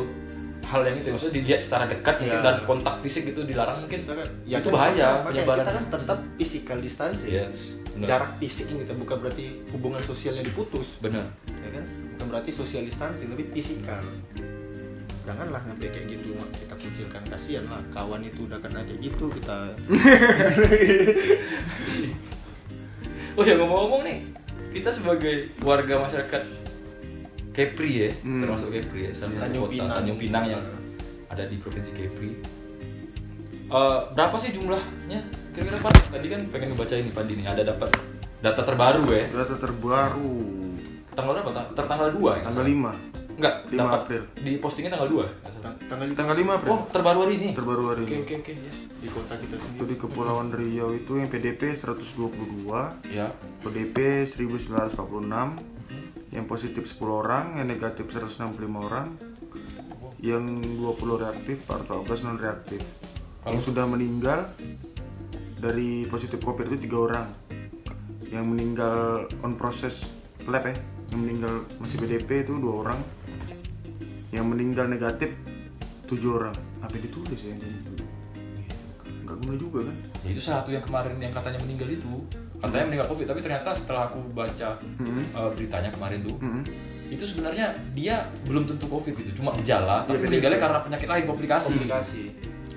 hal 0.69 0.81
yang 0.85 0.97
itu 1.01 1.09
maksudnya 1.09 1.35
dilihat 1.41 1.61
secara 1.65 1.85
dekat 1.89 2.15
mungkin 2.21 2.39
Ya. 2.39 2.45
dan 2.45 2.57
kontak 2.69 2.95
fisik 3.01 3.25
itu 3.25 3.41
dilarang 3.41 3.79
mungkin 3.81 4.01
kan- 4.05 4.29
itu 4.45 4.69
kan 4.69 4.73
bahaya 4.77 5.09
penyebaran. 5.25 5.65
kita 5.65 5.73
kan 5.73 5.85
tetap 5.89 6.19
physical 6.37 6.79
distancing. 6.79 7.33
Yes 7.33 7.57
benar. 7.99 8.07
Jarak 8.07 8.31
fisik 8.39 8.67
ini 8.71 8.87
kita 8.87 8.95
bukan 8.95 9.17
berarti 9.19 9.45
hubungan 9.75 10.03
sosialnya 10.07 10.47
diputus. 10.47 11.03
Benar. 11.03 11.27
Ya 11.51 11.69
kan? 11.75 11.85
Bukan 12.15 12.27
berarti 12.31 12.51
social 12.55 12.87
distancing 12.87 13.27
tapi 13.27 13.45
fisikal 13.51 14.03
janganlah 15.29 15.61
sampai 15.61 15.89
kayak 15.89 16.07
gitu 16.09 16.29
Mak. 16.33 16.49
kita 16.57 16.75
kucilkan. 16.75 17.23
Kasihan 17.29 17.65
lah 17.69 17.81
kawan 17.93 18.25
itu 18.25 18.49
udah 18.49 18.59
kena 18.59 18.81
kayak 18.81 18.99
gitu 18.99 19.25
kita 19.29 19.55
oh 23.37 23.45
ya 23.45 23.55
ngomong-ngomong 23.55 24.03
nih. 24.03 24.19
Kita 24.69 24.89
sebagai 24.89 25.53
warga 25.61 26.01
masyarakat 26.01 26.43
Kepri 27.53 27.93
ya 27.99 28.09
Hmm. 28.23 28.41
termasuk 28.41 28.71
Kepri 28.71 29.05
ya 29.05 29.11
salah 29.13 29.45
satu 29.45 29.61
kota 29.61 29.71
Pinang. 29.75 29.91
Tanjung 29.93 30.19
Pinang 30.19 30.45
yang 30.47 30.63
ada 31.29 31.45
di 31.45 31.57
provinsi 31.59 31.91
Kepri. 31.93 32.31
Eh, 33.69 34.01
berapa 34.15 34.37
sih 34.39 34.51
jumlahnya? 34.51 35.21
Kira-kira 35.53 35.79
Pak? 35.83 35.93
Tadi 36.09 36.27
kan 36.31 36.41
pengen 36.49 36.69
ngebaca 36.73 36.95
ini 36.95 37.11
Pandi 37.11 37.33
nih 37.35 37.45
ada 37.45 37.63
dapat 37.67 37.91
data 38.39 38.63
terbaru 38.63 39.03
ya. 39.11 39.27
Data 39.29 39.55
terbaru 39.59 40.33
tanggal 41.19 41.33
berapa? 41.35 41.51
Ta- 41.51 41.71
tertanggal 41.75 42.09
2 42.15 42.39
ya 42.39 42.43
tanggal 42.47 42.65
5 42.65 42.95
enggak 43.39 43.55
5 43.67 43.75
dapat 43.75 43.99
April. 44.03 44.23
di 44.39 44.53
postingnya 44.59 44.91
tanggal 44.95 45.09
2 45.11 45.27
tanggal 45.89 46.07
tanggal 46.15 46.37
5 46.39 46.57
April. 46.59 46.71
Oh 46.71 46.81
terbaru 46.91 47.19
hari 47.27 47.35
ini? 47.43 47.49
Terbaru 47.55 47.83
hari 47.91 48.03
oke 48.07 48.15
ini. 48.15 48.23
oke 48.23 48.35
oke 48.45 48.53
yes. 48.55 48.77
Di 48.99 49.09
kota 49.11 49.35
kita 49.39 49.55
itu 49.55 49.63
sendiri 49.63 49.87
di 49.89 49.97
Kepulauan 49.97 50.49
Riau 50.51 50.91
itu 50.95 51.13
yang 51.19 51.29
PDP 51.31 51.75
122 51.75 53.15
ya. 53.15 53.27
ODP 53.63 53.97
1946 54.27 56.35
yang 56.35 56.45
positif 56.45 56.85
10 56.85 57.09
orang 57.09 57.45
yang 57.57 57.67
negatif 57.71 58.11
165 58.11 58.59
orang 58.75 59.07
yang 60.19 60.43
20 60.43 61.23
reaktif 61.23 61.63
atau 61.71 62.03
14 62.03 62.27
non 62.27 62.39
reaktif. 62.43 62.83
Yang 63.47 63.71
sudah 63.71 63.87
meninggal 63.87 64.51
dari 65.63 66.05
positif 66.11 66.43
covid 66.43 66.67
itu 66.69 66.91
tiga 66.91 66.99
orang. 67.07 67.27
Yang 68.29 68.45
meninggal 68.45 69.25
on 69.41 69.57
proses 69.57 70.05
lab 70.49 70.65
ya. 70.65 70.75
Yang 71.09 71.21
meninggal 71.21 71.55
masih 71.79 71.97
PDP 71.99 72.29
itu 72.43 72.53
dua 72.57 72.75
orang. 72.83 73.01
Yang 74.29 74.45
meninggal 74.47 74.87
negatif 74.87 75.31
tujuh 76.07 76.37
orang. 76.37 76.57
Apa 76.81 76.95
ditulis 76.95 77.41
ya 77.41 77.55
nggak 79.29 79.37
guna 79.45 79.55
juga 79.55 79.79
kan? 79.85 79.97
Ya 80.25 80.29
itu 80.33 80.41
satu 80.41 80.73
yang 80.73 80.81
kemarin 80.81 81.21
yang 81.21 81.33
katanya 81.33 81.61
meninggal 81.61 81.89
itu. 81.91 82.13
Katanya 82.59 82.85
meninggal 82.89 83.09
covid 83.09 83.27
tapi 83.29 83.41
ternyata 83.41 83.77
setelah 83.77 84.09
aku 84.09 84.25
baca 84.33 84.69
Mhm. 84.81 85.21
eh, 85.37 85.51
beritanya 85.53 85.91
kemarin 85.93 86.25
tuh 86.25 86.37
Mhm. 86.41 86.63
itu 87.09 87.25
sebenarnya 87.25 87.67
dia 87.93 88.25
belum 88.45 88.65
tentu 88.65 88.89
covid 88.89 89.13
gitu. 89.15 89.31
Cuma 89.37 89.53
gejala 89.57 90.05
tapi 90.05 90.17
Iya, 90.19 90.33
meninggalnya 90.33 90.61
karena 90.61 90.79
penyakit 90.81 91.09
lain 91.09 91.25
komplikasi. 91.25 91.73
Komunikasi 91.77 92.21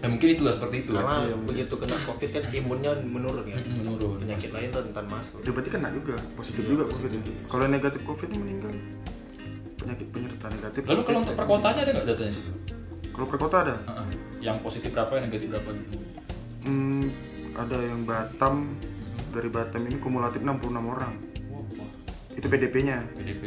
ya 0.02 0.08
mungkin 0.10 0.28
itulah 0.34 0.54
seperti 0.58 0.76
itu 0.82 0.92
karena 0.98 1.30
ya. 1.30 1.36
begitu 1.46 1.74
kena 1.78 1.98
covid 2.10 2.30
kan 2.34 2.44
imunnya 2.50 2.92
menurun 3.06 3.46
ya 3.46 3.58
menurun 3.70 4.18
penyakit 4.18 4.50
lain 4.50 4.70
rentan 4.74 5.06
masuk 5.06 5.40
Ya 5.46 5.50
berarti 5.54 5.70
kena 5.70 5.88
juga, 5.94 6.16
positif 6.34 6.62
Iya, 6.62 6.70
juga 6.74 6.84
positif. 6.90 7.10
covid. 7.14 7.50
Kalau 7.50 7.62
yang 7.62 7.74
negatif 7.78 8.02
covid 8.02 8.30
meninggal 8.34 8.74
penyakit 9.78 10.08
penyerta 10.10 10.48
negatif. 10.50 10.82
lalu 10.86 11.02
kalau 11.02 11.20
untuk 11.22 11.36
perkotaannya 11.36 11.82
ada 11.82 11.92
nggak 11.94 12.08
datanya 12.10 12.34
sih 12.34 12.44
kalau 13.12 13.28
per 13.28 13.38
kota 13.38 13.58
ada, 13.60 13.76
Heeh. 13.76 14.08
yang 14.40 14.58
positif 14.64 14.90
berapa 14.90 15.12
yang 15.20 15.26
negatif 15.28 15.48
berapa 15.52 15.70
gitu 15.76 15.96
hmm, 16.64 17.04
ada 17.60 17.78
yang 17.78 18.02
Batam 18.08 18.56
dari 19.32 19.50
Batam 19.52 19.82
ini 19.84 19.98
kumulatif 20.00 20.40
66 20.40 20.64
orang. 20.88 21.14
Itu 22.32 22.48
PDP-nya. 22.48 22.98
PDP 23.12 23.44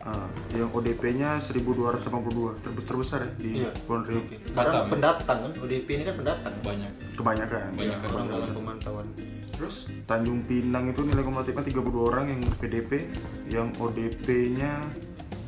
Ah, 0.00 0.32
yang 0.56 0.72
ODP-nya 0.72 1.44
1282 1.44 2.56
terbesar 2.64 2.88
terbesar 2.88 3.20
ya 3.20 3.30
di 3.36 3.50
Iya. 3.60 3.68
Kepulauan 3.68 4.04
Riau. 4.08 4.20
Oke. 4.24 4.36
karena 4.56 4.80
pendatang 4.88 5.38
kan 5.44 5.52
ODP 5.60 5.88
ini 5.92 6.02
kan 6.08 6.14
pendatang 6.16 6.54
banyak 6.64 6.92
Kebanyakan. 7.20 7.60
Banyak 7.76 7.98
Ya, 8.00 8.08
orang 8.08 8.16
orang 8.16 8.28
dalam 8.32 8.50
pemantauan 8.56 9.06
terus 9.52 9.76
Tanjung 10.08 10.40
Pinang 10.48 10.88
itu 10.88 11.04
nilai 11.04 11.20
kumulatifnya 11.20 11.64
32 11.68 12.00
orang 12.00 12.32
yang 12.32 12.40
PDP, 12.56 13.12
yang 13.52 13.68
ODP-nya 13.76 14.72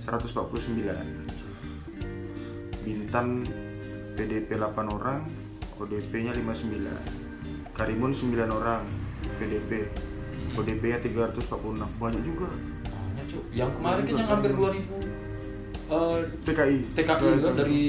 149. 0.04 1.00
Bintan 2.84 3.48
PDP 4.12 4.60
8 4.60 4.84
orang, 4.86 5.24
ODP-nya 5.80 6.36
59. 6.36 6.92
Karimun 7.72 8.12
9 8.12 8.52
orang 8.52 8.84
PDP. 9.40 9.88
ODP-nya 10.52 11.00
346. 11.00 11.88
Banyak 11.96 12.20
juga. 12.20 12.52
Yang 13.52 13.70
kemarin 13.76 14.02
kan 14.04 14.14
yang 14.16 14.30
hampir 14.30 14.52
2000 14.54 14.76
eh, 15.92 16.18
TKI. 16.44 16.76
TKI 16.96 17.36
kan 17.42 17.54
dari 17.56 17.80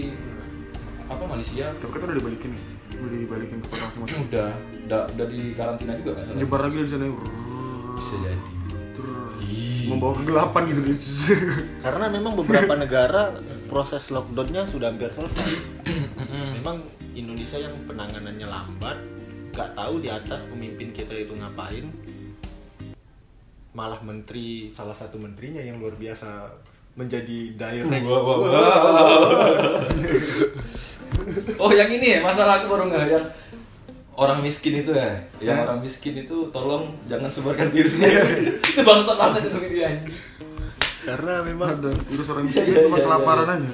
apa 1.04 1.24
Malaysia 1.28 1.68
Tapi 1.76 1.92
kan 1.92 2.08
udah 2.08 2.18
dibalikin 2.18 2.50
nih. 2.56 2.64
Udah 3.04 3.18
dibalikin 3.20 3.58
ke 3.60 3.68
kota 3.68 3.88
semua. 3.92 4.08
udah 4.08 4.50
udah, 4.88 5.02
udah 5.12 5.26
di 5.28 5.42
karantina 5.56 5.94
juga 6.00 6.12
salah 6.24 6.38
Nyebar 6.40 6.60
lagi 6.68 6.78
di 6.80 6.92
sana. 6.92 7.06
bisa 8.00 8.16
jadi 8.24 8.40
Membawa 9.84 10.16
kegelapan 10.16 10.62
gitu. 10.72 10.82
karena 11.86 12.06
memang 12.08 12.34
beberapa 12.40 12.74
negara 12.80 13.36
proses 13.68 14.08
lockdownnya 14.14 14.70
sudah 14.72 14.94
hampir 14.94 15.12
selesai 15.12 15.50
memang 16.56 16.80
Indonesia 17.18 17.58
yang 17.60 17.76
penanganannya 17.90 18.48
lambat 18.48 18.98
nggak 19.54 19.70
tahu 19.78 20.02
di 20.02 20.10
atas 20.10 20.46
pemimpin 20.50 20.90
kita 20.94 21.14
itu 21.14 21.34
ngapain 21.38 21.90
malah 23.74 23.98
menteri 24.06 24.70
salah 24.70 24.94
satu 24.94 25.18
menterinya 25.18 25.62
yang 25.62 25.82
luar 25.82 25.98
biasa 25.98 26.46
menjadi 26.94 27.58
direct 27.58 27.90
Wah, 28.06 28.22
wah, 28.22 28.38
wah. 28.38 28.52
oh 31.64 31.72
yang 31.74 31.90
ini 31.90 32.18
ya 32.18 32.20
masalah 32.22 32.62
aku 32.62 32.70
baru 32.70 32.86
nggak 32.90 33.06
yang 33.10 33.26
orang 34.14 34.46
miskin 34.46 34.86
itu 34.86 34.94
ya 34.94 35.18
yang 35.42 35.66
orang 35.66 35.82
miskin 35.82 36.14
itu 36.14 36.54
tolong 36.54 36.86
jangan 37.10 37.30
sebarkan 37.34 37.74
virusnya. 37.74 38.08
Itu 38.62 38.86
bangsa 38.86 39.18
banget 39.18 39.50
itu 39.50 39.58
video 39.58 39.84
anjing. 39.90 40.16
karena 41.04 41.34
memang 41.44 41.82
Ada 41.82 41.92
virus 42.08 42.28
orang 42.30 42.46
miskin 42.48 42.64
itu 42.70 42.80
cuma 42.88 43.00
kelaparan 43.02 43.48
aja. 43.60 43.74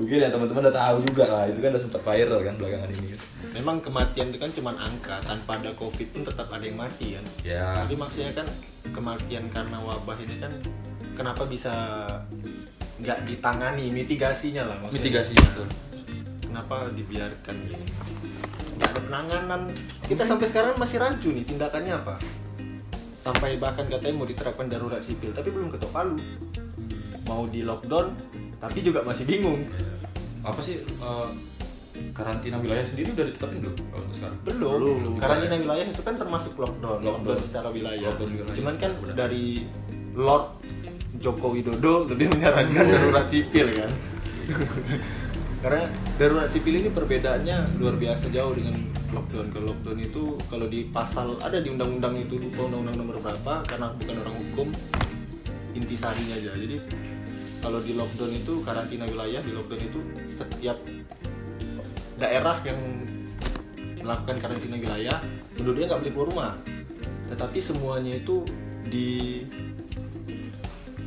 mungkin 0.00 0.16
ya 0.16 0.28
teman-teman 0.32 0.62
udah 0.66 0.74
tahu 0.74 0.96
juga 1.04 1.24
lah 1.28 1.44
itu 1.52 1.60
kan 1.60 1.70
udah 1.76 1.82
sempat 1.84 2.00
viral 2.00 2.40
kan 2.40 2.54
belakangan 2.56 2.90
ini. 2.96 3.06
kan 3.12 3.20
memang 3.60 3.84
kematian 3.84 4.32
itu 4.32 4.38
kan 4.40 4.50
cuma 4.56 4.72
angka 4.80 5.20
tanpa 5.20 5.60
ada 5.60 5.76
covid 5.76 6.08
pun 6.16 6.24
tetap 6.24 6.48
ada 6.48 6.64
yang 6.64 6.80
mati 6.80 7.20
kan? 7.20 7.24
Ya. 7.44 7.76
Tapi 7.84 7.92
maksudnya 7.92 8.32
kan 8.32 8.48
kematian 8.96 9.52
karena 9.52 9.76
wabah 9.84 10.16
ini 10.24 10.40
kan 10.40 10.52
kenapa 11.12 11.44
bisa 11.44 11.72
nggak 13.04 13.28
ditangani? 13.28 13.92
Mitigasinya 13.92 14.64
lah 14.64 14.76
maksudnya. 14.80 14.96
Mitigasi 14.96 15.32
itu 15.36 15.64
kenapa 16.48 16.88
dibiarkan 16.96 17.56
gini 17.68 17.86
nggak 18.80 18.88
ada 18.96 19.00
penanganan. 19.04 19.62
Kita 20.08 20.24
sampai 20.24 20.46
sekarang 20.48 20.80
masih 20.80 20.96
rancu 20.96 21.28
nih 21.36 21.44
tindakannya 21.44 22.00
apa? 22.00 22.16
Sampai 23.20 23.60
bahkan 23.60 23.84
katanya 23.84 24.16
mau 24.16 24.24
diterapkan 24.24 24.72
darurat 24.72 25.04
sipil 25.04 25.36
tapi 25.36 25.52
belum 25.52 25.68
ketok 25.68 25.92
palu. 25.92 26.16
Mau 27.28 27.44
di 27.44 27.60
lockdown 27.60 28.16
tapi 28.56 28.80
juga 28.80 29.04
masih 29.04 29.28
bingung. 29.28 29.68
Apa 30.40 30.64
sih 30.64 30.80
eh, 30.80 31.28
karantina 32.14 32.56
wilayah 32.58 32.84
sendiri 32.86 33.12
udah 33.12 33.26
ditetapin 33.26 33.58
belum 33.62 33.74
kalau 33.90 34.04
untuk 34.06 34.16
sekarang? 34.16 34.36
Belum, 34.46 34.78
Belum. 34.78 35.12
karantina 35.18 35.56
wilayah 35.58 35.86
itu 35.90 36.02
kan 36.02 36.14
termasuk 36.16 36.52
lockdown 36.54 37.00
lockdown, 37.02 37.34
Lockdown. 37.34 37.46
secara 37.46 37.68
wilayah. 37.70 38.08
Lockdown 38.14 38.30
wilayah. 38.34 38.54
cuman 38.56 38.74
kan 38.78 38.90
dari 39.14 39.44
Lord 40.14 40.46
Joko 41.20 41.46
Widodo 41.52 42.08
lebih 42.08 42.26
menyarankan 42.32 42.84
darurat 42.86 43.26
sipil 43.28 43.68
kan. 43.74 43.90
Karena 45.62 45.84
darurat 46.16 46.48
sipil 46.48 46.80
ini 46.80 46.88
perbedaannya 46.88 47.76
luar 47.76 47.94
biasa 48.00 48.32
jauh 48.32 48.56
dengan 48.56 48.80
lockdown. 49.12 49.46
Kalau 49.52 49.66
lockdown 49.76 49.98
itu 50.00 50.22
kalau 50.48 50.66
di 50.70 50.88
pasal 50.88 51.36
ada 51.44 51.60
di 51.60 51.68
undang-undang 51.68 52.16
itu 52.16 52.40
lupa 52.40 52.64
undang-undang 52.64 52.96
nomor 52.96 53.16
berapa 53.20 53.54
karena 53.68 53.92
bukan 53.92 54.14
orang 54.24 54.36
hukum 54.40 54.68
intisarinya 55.76 56.34
aja. 56.40 56.56
Jadi 56.56 56.76
kalau 57.60 57.84
di 57.84 57.92
lockdown 57.92 58.32
itu 58.32 58.52
karantina 58.64 59.04
wilayah 59.04 59.44
di 59.44 59.52
lockdown 59.52 59.82
itu 59.84 60.00
setiap 60.32 60.80
daerah 62.20 62.60
yang 62.68 62.76
melakukan 64.04 64.36
karantina 64.44 64.76
wilayah 64.76 65.18
penduduknya 65.56 65.86
nggak 65.88 66.00
boleh 66.04 66.12
keluar 66.12 66.28
rumah. 66.28 66.52
Tetapi 67.32 67.58
semuanya 67.64 68.20
itu 68.20 68.44
di 68.92 69.40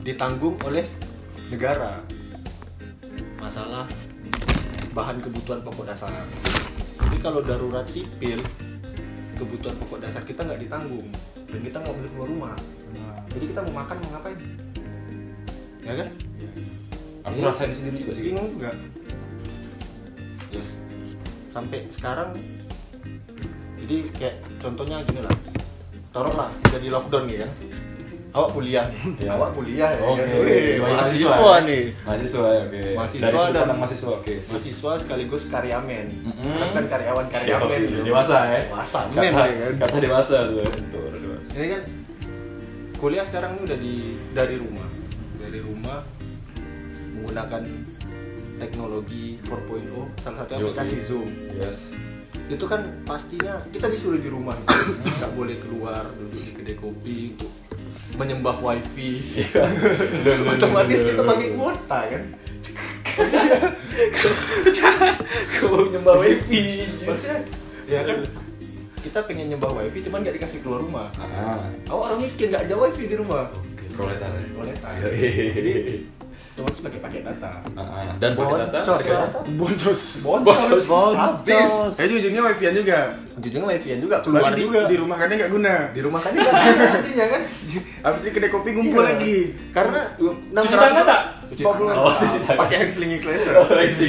ditanggung 0.02 0.58
oleh 0.66 0.84
negara. 1.54 2.02
Masalah 3.38 3.86
bahan 4.98 5.22
kebutuhan 5.22 5.62
pokok 5.62 5.86
dasar. 5.94 6.10
Tapi 6.98 7.18
kalau 7.22 7.46
darurat 7.46 7.86
sipil 7.86 8.42
kebutuhan 9.38 9.76
pokok 9.86 10.00
dasar 10.02 10.26
kita 10.26 10.42
nggak 10.42 10.66
ditanggung. 10.66 11.06
Dan 11.54 11.60
kita 11.62 11.78
nggak 11.78 11.94
boleh 11.94 12.10
keluar 12.18 12.30
rumah. 12.30 12.56
Jadi 13.30 13.46
kita 13.54 13.60
mau 13.70 13.86
makan 13.86 13.96
mau 14.02 14.10
ngapain? 14.18 14.40
Ya 15.84 15.94
kan? 16.00 16.10
Aku 17.24 17.38
rasain 17.40 17.72
sendiri 17.74 18.02
juga 18.02 18.14
sih. 18.18 18.24
bingung 18.32 18.48
juga. 18.58 18.72
Yes. 20.54 20.83
Sampai 21.54 21.86
sekarang 21.88 22.34
jadi 23.78 23.98
kayak 24.12 24.36
contohnya 24.58 24.98
gini 25.04 25.22
lah 25.22 25.36
taruhlah 26.10 26.50
kita 26.64 26.78
di 26.80 26.90
lockdown 26.90 27.24
nih 27.26 27.38
ya 27.38 27.50
awak 28.34 28.50
kuliah 28.52 28.86
Ya. 29.22 29.30
awak 29.32 29.54
kuliah 29.54 29.90
ya 29.92 30.02
Oke. 30.04 30.18
kan? 30.18 30.28
Wih, 30.42 30.82
Mahasiswa, 30.82 31.30
mahasiswa 31.30 31.46
ya. 31.46 31.60
nih 31.62 31.84
Mahasiswa 32.02 32.42
ya, 32.44 32.62
oke. 32.64 32.82
Mahasiswa 32.96 33.22
Dari 33.24 33.38
dan- 33.54 33.78
mahasiswa, 33.78 34.10
oke. 34.12 34.36
mahasiswa 34.44 34.92
sekaligus 34.98 35.44
karyamen 35.48 36.06
Mm-mm. 36.24 36.56
Kan 36.56 36.70
kan 36.74 36.86
karyawan 36.90 37.26
karyamen 37.30 37.62
Oke, 37.62 38.02
dewasa 38.02 38.36
ya. 38.48 38.60
dewasa 38.66 39.00
Kata, 39.06 39.14
men 39.14 39.30
ya 39.30 39.54
kan? 39.62 39.74
kata 39.80 39.98
dewasa 40.02 40.36
tuh. 40.44 40.66
Dewasa. 40.66 41.54
ini 41.54 41.68
kan 41.70 41.82
kuliah 42.98 43.24
sekarang 43.24 43.52
ini 43.54 43.62
udah 43.64 43.78
di 43.78 43.94
dari 44.34 44.56
rumah 44.58 44.88
dari 45.38 45.60
rumah 45.60 46.00
menggunakan 47.14 47.62
teknologi 48.64 49.36
4.0 49.44 50.24
salah 50.24 50.38
satu 50.48 50.52
aplikasi. 50.58 50.96
Zoom 51.04 51.30
Yes. 51.54 51.92
itu 52.44 52.66
kan 52.68 52.82
pastinya 53.04 53.60
kita 53.72 53.88
disuruh 53.88 54.20
di 54.20 54.28
rumah 54.28 54.56
nggak 55.20 55.32
boleh 55.32 55.56
keluar 55.60 56.04
duduk 56.16 56.40
di 56.40 56.52
kedai 56.52 56.76
kopi 56.76 57.18
untuk 57.36 57.52
menyembah 58.14 58.58
wifi. 58.60 59.42
Otomatis 60.54 61.00
kita 61.02 61.22
pakai 61.24 61.48
kuota 61.56 62.00
kan? 62.08 62.24
Kau 65.60 65.86
nyembah 65.88 66.16
wifi. 66.20 66.62
maksudnya 67.08 67.40
ya 67.88 68.02
kan? 68.06 68.18
Kita 69.04 69.20
pengen 69.28 69.52
nyembah 69.54 69.72
wifi 69.76 70.00
cuman 70.04 70.24
nggak 70.24 70.36
dikasih 70.40 70.60
keluar 70.64 70.80
rumah. 70.82 71.08
Ah, 71.20 71.60
awak 71.90 72.06
orang 72.12 72.20
miskin 72.24 72.50
nggak 72.52 72.64
ada 72.70 72.76
wifi 72.80 73.04
di 73.08 73.16
rumah. 73.18 73.50
Proletar 73.94 74.30
proletar 74.58 74.90
Yoi. 75.06 75.54
jadi 75.54 75.74
otomatis 76.54 76.86
pakai 76.86 77.00
pakai 77.02 77.20
data. 77.26 77.50
Ah, 77.74 77.82
ah. 77.82 78.14
Dan 78.22 78.38
pakai 78.38 78.70
data, 78.70 78.80
Boncos 79.58 80.02
boncos 80.22 80.62
boncos 80.86 80.86
habis. 81.18 81.50
Boncos. 81.50 81.94
eh 81.98 82.06
ujungnya 82.06 82.42
wifi-an 82.46 82.74
juga. 82.78 83.00
Ujungnya 83.34 83.68
wifi 83.74 83.90
juga 83.98 84.22
keluar 84.22 84.54
di, 84.54 84.62
juga. 84.62 84.86
di 84.86 84.96
rumah 85.02 85.18
kan 85.18 85.34
nggak 85.34 85.50
guna. 85.50 85.74
Di 85.90 86.02
rumah 86.06 86.22
kan 86.22 86.30
nggak 86.30 86.54
nantinya 86.54 87.26
kan? 87.26 87.42
Habis 88.06 88.22
di 88.22 88.30
kedai 88.30 88.52
kopi 88.54 88.70
ngumpul 88.72 89.02
Iya. 89.02 89.10
lagi. 89.18 89.38
Karena 89.74 90.00
Cuci 90.14 90.76
tangan 90.78 91.06
tak? 91.10 91.22
Cuci 91.54 91.64
Oh, 91.64 91.74
tangan 91.74 91.96
cuci 92.18 92.38
tangan. 92.40 92.58
pakai 92.58 92.76
hand 92.78 92.92
slinging 92.92 93.20
slasher 93.20 93.54
Oh, 93.54 93.68
ini. 93.72 94.08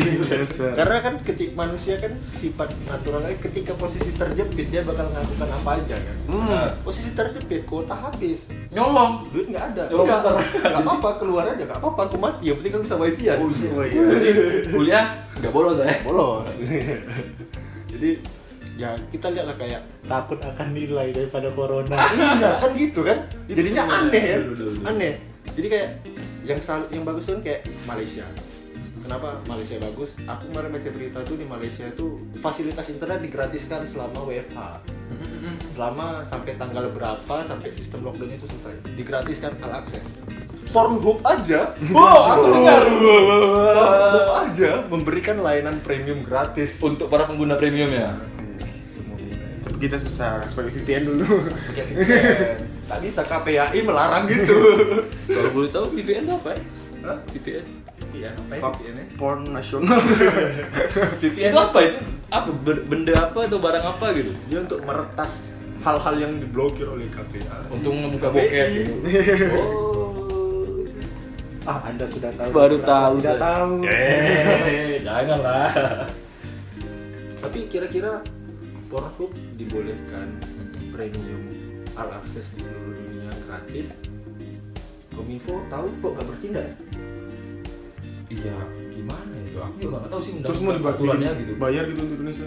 karena 0.72 0.96
kan 0.98 1.14
ketik 1.20 1.50
manusia 1.52 1.94
kan 1.96 2.12
sifat 2.32 2.68
naturalnya 2.84 3.36
ketika 3.38 3.72
posisi 3.74 4.10
terjepit 4.10 4.66
dia 4.66 4.82
bakal 4.82 5.06
melakukan 5.08 5.48
apa 5.50 5.70
aja 5.76 5.96
kan 5.96 6.16
Hmm. 6.24 6.66
posisi 6.80 7.10
terjepit 7.10 7.62
kuota 7.64 7.94
habis 7.94 8.44
Nyolong. 8.70 9.28
duit 9.28 9.46
nggak 9.48 9.64
ada 9.70 9.82
Coba 9.86 10.02
nggak 10.02 10.20
bentar. 10.20 10.34
nggak 10.64 10.82
apa-apa 10.82 11.10
keluar 11.16 11.44
aja 11.46 11.62
nggak 11.62 11.78
apa-apa 11.78 12.00
aku 12.04 12.16
mati 12.16 12.44
yang 12.44 12.56
penting 12.58 12.72
kan 12.72 12.82
bisa 12.82 12.96
wifi 12.96 13.24
ya 13.24 13.34
Jadi 13.36 14.30
kuliah 14.68 15.04
nggak 15.36 15.52
bolos 15.52 15.76
ya. 15.78 15.94
bolos 16.00 16.46
jadi 17.92 18.10
ya 18.74 18.90
kita 19.06 19.26
lihat 19.30 19.46
lah 19.46 19.56
kayak 19.56 19.80
Takut 20.04 20.36
akan 20.36 20.68
nilai 20.70 21.08
daripada 21.10 21.48
corona. 21.48 21.96
iya 22.10 22.58
kan 22.58 22.70
gitu 22.74 23.00
kan 23.00 23.18
jadinya 23.46 23.82
aneh 23.86 24.36
betul. 24.44 24.72
aneh 24.84 25.14
jadi 25.54 25.66
kayak 25.68 25.88
yang 26.44 26.60
sal- 26.60 26.90
yang 26.90 27.02
bagus 27.02 27.24
tuh 27.24 27.34
kan 27.34 27.42
kayak 27.42 27.60
Malaysia. 27.84 28.26
Kenapa 29.00 29.36
Malaysia 29.44 29.76
bagus? 29.78 30.16
Aku 30.18 30.48
kemarin 30.48 30.72
baca 30.72 30.88
berita 30.88 31.20
tuh 31.22 31.36
di 31.36 31.44
Malaysia 31.44 31.84
tuh 31.92 32.10
fasilitas 32.40 32.88
internet 32.88 33.20
digratiskan 33.20 33.84
selama 33.84 34.24
WFH 34.24 34.60
selama 35.70 36.24
sampai 36.24 36.56
tanggal 36.56 36.88
berapa 36.88 37.36
sampai 37.44 37.68
sistem 37.70 38.00
lockdown 38.02 38.32
itu 38.32 38.46
selesai. 38.46 38.74
Digratiskan 38.96 39.52
all 39.60 39.76
access 39.76 40.06
Pornhub 40.66 41.20
aja 41.22 41.76
Wow, 41.92 42.18
aku 42.32 42.46
dengar. 42.56 42.80
Pornhub 42.80 44.28
aja 44.40 44.70
memberikan 44.88 45.36
layanan 45.38 45.78
premium 45.78 46.24
gratis. 46.24 46.80
Untuk 46.80 47.06
para 47.06 47.28
pengguna 47.28 47.54
premium 47.54 47.92
ya. 47.92 48.16
Kita 49.84 49.96
susah 50.00 50.40
sebagai 50.48 50.80
VPN 50.80 51.02
dulu 51.12 51.44
pakai 51.68 51.84
VPN 51.92 52.56
tak 52.84 52.98
bisa 53.04 53.20
KPAI 53.20 53.80
melarang 53.84 54.24
gitu 54.28 54.56
Kalau 55.34 55.50
boleh 55.52 55.70
tahu 55.72 55.86
VPN 55.92 56.24
apa 56.28 56.52
ya? 56.52 56.60
Hah? 57.04 57.18
VPN. 57.28 57.64
VPN 58.00 58.32
apa 58.32 58.52
ya. 58.56 58.60
VPN 58.64 58.94
-nya? 58.96 59.04
porn 59.20 59.40
nasional 59.52 60.00
VPN 61.20 61.52
Itu 61.52 61.58
apa 61.60 61.78
itu? 61.84 61.98
Apa 62.32 62.48
benda 62.64 63.12
apa 63.18 63.38
atau 63.44 63.58
barang 63.60 63.84
apa 63.84 64.06
gitu? 64.16 64.32
dia 64.48 64.58
untuk 64.64 64.80
meretas 64.84 65.30
hal-hal 65.84 66.14
yang 66.16 66.32
diblokir 66.40 66.88
oleh 66.88 67.04
KPA 67.12 67.68
Untuk 67.68 67.92
ngebuka 67.92 68.28
bokep 68.32 68.66
gitu. 68.72 68.92
Oh. 69.54 70.12
Ah, 71.64 71.80
Anda 71.88 72.04
sudah 72.04 72.28
tahu. 72.36 72.52
Baru 72.52 72.76
tahu 72.84 73.24
Tidak 73.24 73.36
saya. 73.36 73.48
tahu. 73.56 73.72
Eh, 73.88 75.00
janganlah. 75.00 75.72
tapi 77.40 77.58
kira-kira 77.72 78.20
Pornhub 78.94 79.34
dibolehkan 79.58 80.38
premium 80.94 81.42
all 81.98 82.14
access 82.14 82.46
di 82.54 82.62
seluruh 82.62 82.94
dunia 82.94 83.26
gratis 83.42 83.90
Kominfo 85.10 85.66
tahu 85.66 85.86
kok 85.98 86.10
nggak 86.14 86.26
bertindak 86.30 86.68
Iya, 88.30 88.54
gimana 88.94 89.34
itu? 89.42 89.58
Aku 89.58 89.74
juga 89.82 89.94
nggak 89.98 90.10
tahu 90.14 90.20
sih 90.22 90.32
terus 90.38 90.58
mau 90.62 90.72
dibuat 90.78 90.94
aturannya 90.94 91.30
gitu. 91.42 91.52
bayar 91.58 91.82
gitu 91.90 92.00
untuk 92.06 92.18
Indonesia 92.22 92.46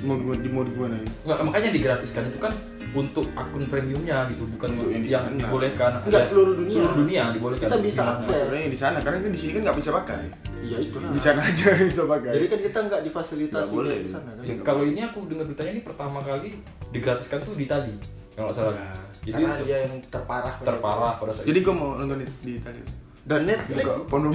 mau 0.00 0.16
gimana 0.16 0.40
mau 0.48 0.64
gimana 0.64 0.94
ya 0.96 1.08
Nggak, 1.28 1.38
makanya 1.44 1.70
digratiskan 1.76 2.22
itu 2.32 2.38
kan 2.40 2.52
untuk 2.92 3.26
akun 3.36 3.64
premiumnya 3.68 4.32
gitu, 4.32 4.48
bukan 4.56 4.68
Untuk 4.80 4.92
yang 4.92 5.04
yang, 5.04 5.04
di 5.04 5.10
sana. 5.12 5.28
dibolehkan. 5.32 5.92
Enggak, 6.04 6.28
seluruh 6.28 6.54
dunia. 6.60 6.72
Seluruh 6.76 6.96
dunia 7.00 7.22
dibolehkan. 7.32 7.68
Kita 7.72 7.80
bisa 7.80 8.02
akses. 8.04 8.36
di 8.52 8.76
sana 8.76 8.98
karena 9.00 9.16
kan 9.24 9.32
di 9.32 9.40
sini 9.40 9.50
kan 9.56 9.60
nggak 9.64 9.76
bisa 9.80 9.90
pakai 9.96 10.20
iya 10.62 10.78
itu 10.78 10.96
di 10.96 11.18
sana 11.18 11.42
aja 11.42 11.66
bisa 11.90 12.02
pakai. 12.04 12.30
Jadi 12.32 12.46
kan 12.46 12.58
kita 12.62 12.78
nggak 12.82 13.00
difasilitasi 13.02 13.58
Nggak 13.58 13.68
boleh. 13.68 13.96
di 13.98 14.10
sana 14.10 14.30
kan? 14.30 14.42
Ya, 14.42 14.54
kalau 14.62 14.82
ini 14.82 15.00
aku 15.02 15.18
dengar 15.26 15.44
beritanya 15.44 15.72
ini 15.72 15.82
pertama 15.82 16.18
kali 16.20 16.48
digratiskan 16.90 17.38
tuh 17.42 17.54
di 17.54 17.64
Itali 17.66 17.94
kalau 18.32 18.46
nggak 18.46 18.56
salah. 18.56 18.74
Nah, 18.74 18.96
Jadi 19.22 19.38
karena 19.38 19.54
itu 19.54 19.64
dia 19.64 19.78
yang 19.80 19.94
terparah. 20.06 20.54
terparah 20.58 21.12
pada 21.14 21.30
saat 21.30 21.44
jadi 21.44 21.58
gua 21.60 21.74
mau 21.74 21.88
nonton 21.94 22.18
di, 22.18 22.26
di 22.42 22.52
Italia 22.56 22.84
dan 23.22 23.40
Netflix. 23.44 23.84
Buka 23.84 23.94
porno 24.06 24.28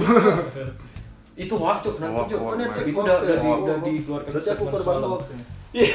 itu 1.38 1.54
hoax 1.54 1.78
cuk, 1.82 1.94
kenapa 1.96 2.24
Netflix 2.56 2.84
Itu 2.84 2.98
udah 2.98 3.16
udah, 3.20 3.36
di, 3.36 3.46
udah 3.46 3.76
dikeluarkan 3.78 4.30
berarti 4.32 4.48
aku 4.48 4.54
statement 4.58 4.74
korban 4.74 4.96
hoax 5.04 5.22
nih. 5.30 5.46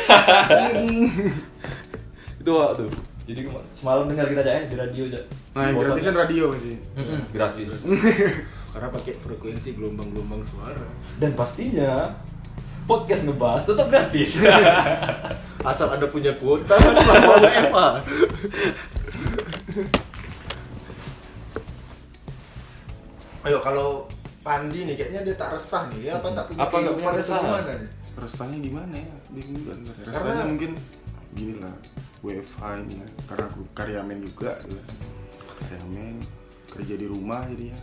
itu 2.40 2.52
hoax 2.52 2.74
tuh. 2.78 2.90
Jadi 3.24 3.40
semalam 3.74 4.04
dengar 4.06 4.28
kita 4.28 4.42
aja 4.44 4.52
ya 4.54 4.68
di 4.68 4.76
radio 4.76 5.04
aja. 5.08 5.22
nah 5.54 5.70
yang 5.70 5.78
gratis 5.80 6.04
kan 6.04 6.16
radio 6.18 6.46
sih 6.58 6.76
Mm-mm, 6.98 7.20
gratis. 7.32 7.70
Karena 8.74 8.90
pakai 8.90 9.14
frekuensi 9.16 9.70
gelombang-gelombang 9.72 10.42
suara 10.44 10.82
Dan 11.16 11.32
pastinya 11.34 12.10
podcast 12.84 13.24
ngebahas 13.24 13.64
tetap 13.64 13.88
gratis. 13.88 14.42
asal 15.64 15.88
anda 15.90 16.04
punya 16.06 16.36
kuota 16.36 16.76
selama 16.76 17.40
WFA 17.40 17.88
ayo 23.44 23.58
kalau 23.60 24.08
Pandi 24.44 24.84
nih 24.84 24.96
kayaknya 24.98 25.24
dia 25.24 25.36
tak 25.38 25.56
resah 25.56 25.88
nih 25.88 26.00
dia 26.04 26.20
apa 26.20 26.28
tak 26.36 26.46
punya 26.52 26.60
Apa 26.62 26.76
kehidupan 26.78 27.12
keresahan? 27.16 27.40
gimana 27.42 27.72
nih 27.74 27.90
rasanya 28.14 28.58
gimana 28.60 28.94
ya 28.94 29.10
bingung 29.32 29.56
juga 29.58 29.74
sebenarnya. 29.74 30.12
Karena- 30.14 30.46
mungkin 30.46 30.72
gini 31.34 31.54
lah 31.58 31.74
WFH 32.22 32.60
ini 32.78 32.94
ya 32.94 33.08
karena 33.26 33.46
aku 33.48 33.62
karyamen 33.74 34.18
juga 34.22 34.52
gitu. 34.62 34.84
karyamen 35.58 36.14
kerja 36.70 36.94
di 36.94 37.08
rumah 37.08 37.42
jadi 37.48 37.66
ya 37.72 37.80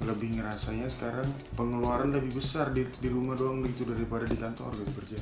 lebih 0.00 0.40
ngerasanya 0.40 0.88
sekarang 0.88 1.28
pengeluaran 1.60 2.08
lebih 2.08 2.40
besar 2.40 2.72
di, 2.72 2.88
di 2.88 3.08
rumah 3.12 3.36
doang 3.36 3.60
gitu 3.68 3.84
daripada 3.84 4.24
di 4.24 4.32
kantor 4.32 4.72
gitu 4.80 4.92
kerja 4.96 5.18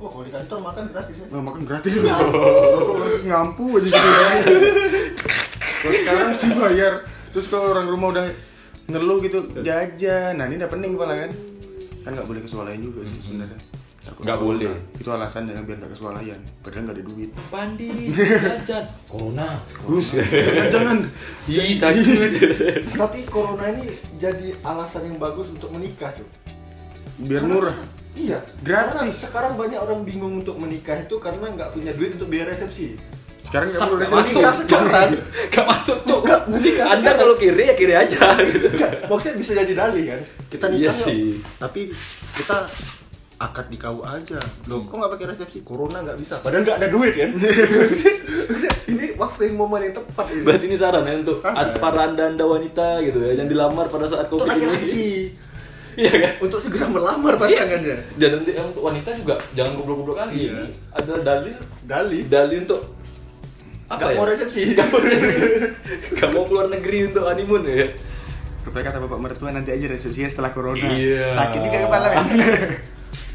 oh 0.00 0.08
kalau 0.08 0.24
di 0.24 0.32
kantor 0.32 0.58
makan 0.64 0.84
gratis 0.88 1.16
ya 1.20 1.26
Nah, 1.32 1.42
makan 1.44 1.62
gratis 1.64 1.92
loh. 1.96 2.10
Aku 2.12 2.92
harus 3.00 3.22
ngampu 3.24 3.64
aja 3.80 3.88
gitu. 3.88 4.68
Terus 5.82 5.96
sekarang 6.04 6.30
sih 6.36 6.50
bayar. 6.52 6.94
Terus 7.32 7.46
kalau 7.48 7.72
orang 7.72 7.86
rumah 7.88 8.08
udah 8.12 8.26
ngeluh 8.90 9.18
gitu 9.24 9.38
jajan. 9.64 10.36
Nah, 10.36 10.44
ini 10.50 10.60
udah 10.60 10.70
pening 10.70 10.92
kepala 10.98 11.14
kan. 11.24 11.30
Kan 12.04 12.10
nggak 12.18 12.28
boleh 12.28 12.40
kesualayan 12.44 12.82
juga 12.84 13.06
sih 13.08 13.18
sebenarnya. 13.24 13.58
Takut 14.02 14.22
Nggak 14.26 14.38
boleh. 14.38 14.74
Itu 14.96 15.08
alasannya 15.08 15.52
kan 15.54 15.62
biar 15.62 15.76
nggak 15.78 15.92
kesualayan. 15.94 16.40
Padahal 16.58 16.82
nggak 16.84 16.96
ada 16.98 17.04
duit. 17.04 17.30
Pandi 17.48 17.90
jajan. 18.10 18.84
Corona. 19.12 19.48
Gus, 19.86 20.08
jangan 20.74 20.98
tapi 22.94 23.18
corona 23.26 23.64
ini 23.68 23.86
jadi 24.16 24.54
alasan 24.62 25.10
yang 25.10 25.16
bagus 25.18 25.50
untuk 25.50 25.70
menikah 25.70 26.14
cuy 26.14 26.26
Biar 27.20 27.42
murah. 27.42 27.74
iya 28.14 28.38
Gratis. 28.60 28.94
Karena 28.94 29.12
sekarang 29.12 29.52
banyak 29.54 29.78
orang 29.78 30.00
bingung 30.02 30.34
untuk 30.36 30.56
menikah 30.56 30.96
itu 30.96 31.18
karena 31.18 31.50
nggak 31.50 31.74
punya 31.74 31.92
duit 31.92 32.14
untuk 32.14 32.28
biaya 32.28 32.46
resepsi 32.48 32.94
Sekarang 33.42 33.68
nggak 33.68 33.82
perlu 33.82 33.96
Nggak 33.98 34.10
resepsi. 34.12 34.38
masuk. 34.38 34.64
Sekarang. 34.64 35.10
Gak 35.50 35.66
masuk 35.66 35.98
cok. 36.02 36.22
Anda 36.80 37.10
kalau 37.12 37.34
kiri 37.36 37.64
ya 37.64 37.74
kiri 37.74 37.94
aja 37.94 38.22
gitu. 38.40 38.66
Maksudnya 39.04 39.36
bisa 39.36 39.50
jadi 39.54 39.72
dalih 39.74 40.04
kan? 40.08 40.20
Kita 40.48 40.64
Iya 40.68 40.72
nikah 40.72 40.94
yuk. 40.94 41.04
sih. 41.04 41.22
Tapi 41.58 41.80
kita 42.32 42.56
akad 43.42 43.66
di 43.66 43.76
KU 43.76 44.00
aja. 44.00 44.38
Loh, 44.64 44.86
kok 44.86 44.94
nggak 44.94 45.12
pakai 45.12 45.26
resepsi? 45.28 45.58
Corona 45.60 45.98
nggak 46.00 46.14
bisa. 46.16 46.38
Padahal 46.38 46.62
nggak 46.62 46.78
ada 46.78 46.88
duit 46.88 47.12
kan? 47.12 47.30
ini 48.92 49.04
waktu 49.14 49.40
yang 49.46 49.56
momen 49.58 49.80
yang 49.82 49.94
tepat 49.94 50.26
ini. 50.30 50.42
Berarti 50.42 50.64
ini 50.64 50.76
saran 50.76 51.02
ya 51.02 51.14
untuk 51.18 51.38
Saran. 51.38 51.74
para 51.76 52.00
anda 52.06 52.24
anda 52.24 52.44
wanita 52.44 53.02
gitu 53.02 53.18
ya 53.20 53.32
yang 53.34 53.48
dilamar 53.48 53.86
pada 53.86 54.06
saat 54.06 54.26
covid 54.26 54.46
ini. 54.48 54.54
laki-laki. 54.54 55.10
Iya 55.92 56.08
kan? 56.08 56.32
Untuk 56.40 56.56
segera 56.56 56.88
melamar 56.88 57.36
pasangannya. 57.36 58.16
Dan 58.16 58.40
nanti 58.40 58.56
untuk 58.56 58.80
wanita 58.80 59.12
juga 59.12 59.36
jangan 59.52 59.76
goblok-goblok 59.76 60.16
kali. 60.18 60.48
Iya. 60.48 60.52
Ini 60.56 60.64
adalah 60.88 61.20
dalil 61.20 61.56
Dalih. 61.84 62.22
dalil 62.32 62.58
untuk 62.64 62.80
apa 63.92 64.00
Nggak 64.00 64.08
ya? 64.08 64.16
mau 64.16 64.24
resepsi. 64.24 64.62
Gak 64.80 64.88
mau 64.88 65.00
resepsi. 65.04 65.40
Gak 66.16 66.30
mau 66.32 66.44
keluar 66.48 66.72
negeri 66.72 67.12
untuk 67.12 67.28
honeymoon 67.28 67.62
ya. 67.68 67.92
Rupanya 68.64 68.84
kata 68.88 68.98
bapak 69.04 69.20
mertua 69.20 69.50
nanti 69.52 69.68
aja 69.68 69.84
resepsinya 69.84 70.32
setelah 70.32 70.48
corona. 70.48 70.80
Iya. 70.80 71.28
Sakit 71.36 71.60
juga 71.60 71.78
kepala 71.84 72.06
men. 72.08 72.26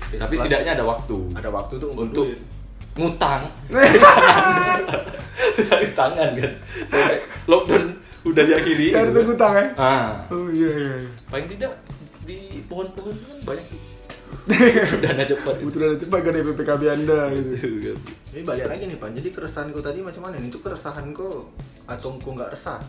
Tapi 0.10 0.34
setidaknya 0.34 0.72
ada 0.74 0.86
waktu 0.86 1.17
Ada 1.34 1.50
waktu 1.50 1.74
tuh 1.76 1.89
untuk 1.91 2.26
duit. 2.26 2.39
ngutang. 2.96 3.41
Cari 5.60 5.88
tangan 5.91 6.30
kan. 6.34 6.52
Sampai 6.88 7.17
lockdown 7.46 7.84
udah 8.26 8.43
diakhiri. 8.43 8.88
Kartu 8.89 9.10
gitu 9.10 9.20
kan. 9.22 9.34
utang 9.34 9.54
ya. 9.54 9.65
Ah, 9.76 10.08
Oh 10.30 10.48
iya 10.48 10.70
iya. 10.70 10.96
iya. 10.98 11.10
paling 11.28 11.48
tidak 11.48 11.72
di 12.24 12.38
pohon-pohon 12.65 13.13
itu 13.13 13.26
kan 13.26 13.39
banyak 13.46 13.65
dana 15.04 15.24
cepat 15.24 15.56
itu. 15.56 15.63
Kebetulan 15.65 15.98
cepat 15.98 16.20
gak 16.20 16.32
ada 16.32 16.39
PPKB 16.46 16.82
anda 16.89 17.20
gitu. 17.32 17.67
kan. 17.86 17.98
Ini 18.28 18.41
balik 18.43 18.65
lagi 18.67 18.84
nih 18.86 18.98
Pak. 18.98 19.10
Jadi 19.13 19.30
keresahan 19.32 19.67
kau 19.70 19.82
tadi 19.82 20.00
macam 20.00 20.22
mana? 20.24 20.36
nih? 20.36 20.48
Itu 20.48 20.60
keresahan 20.60 21.06
kau 21.12 21.48
atau 21.86 22.10
kau 22.17 22.32
nggak 22.34 22.52
resah? 22.52 22.80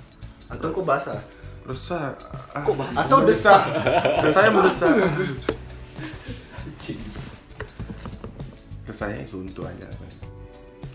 Atau 0.49 0.73
kau 0.73 0.83
basah? 0.83 1.21
Resah. 1.63 2.17
Ah, 2.51 2.65
Kok 2.65 2.75
basah? 2.75 3.01
Atau 3.05 3.19
desah? 3.23 3.61
Resahnya 4.25 4.51
mendesah. 4.51 4.93
Cing. 8.89 9.09
Resahnya 9.11 9.25
suntuk 9.25 9.65
aja. 9.65 9.87
kan. 9.87 10.11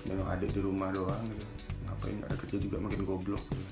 Memang 0.03 0.27
adik 0.29 0.49
di 0.49 0.59
rumah 0.59 0.89
doang 0.89 1.23
gitu. 1.27 1.45
Ngapain 1.83 2.17
ada 2.19 2.35
kerja 2.35 2.57
juga 2.57 2.77
makin 2.79 3.01
goblok 3.03 3.43
gitu. 3.45 3.65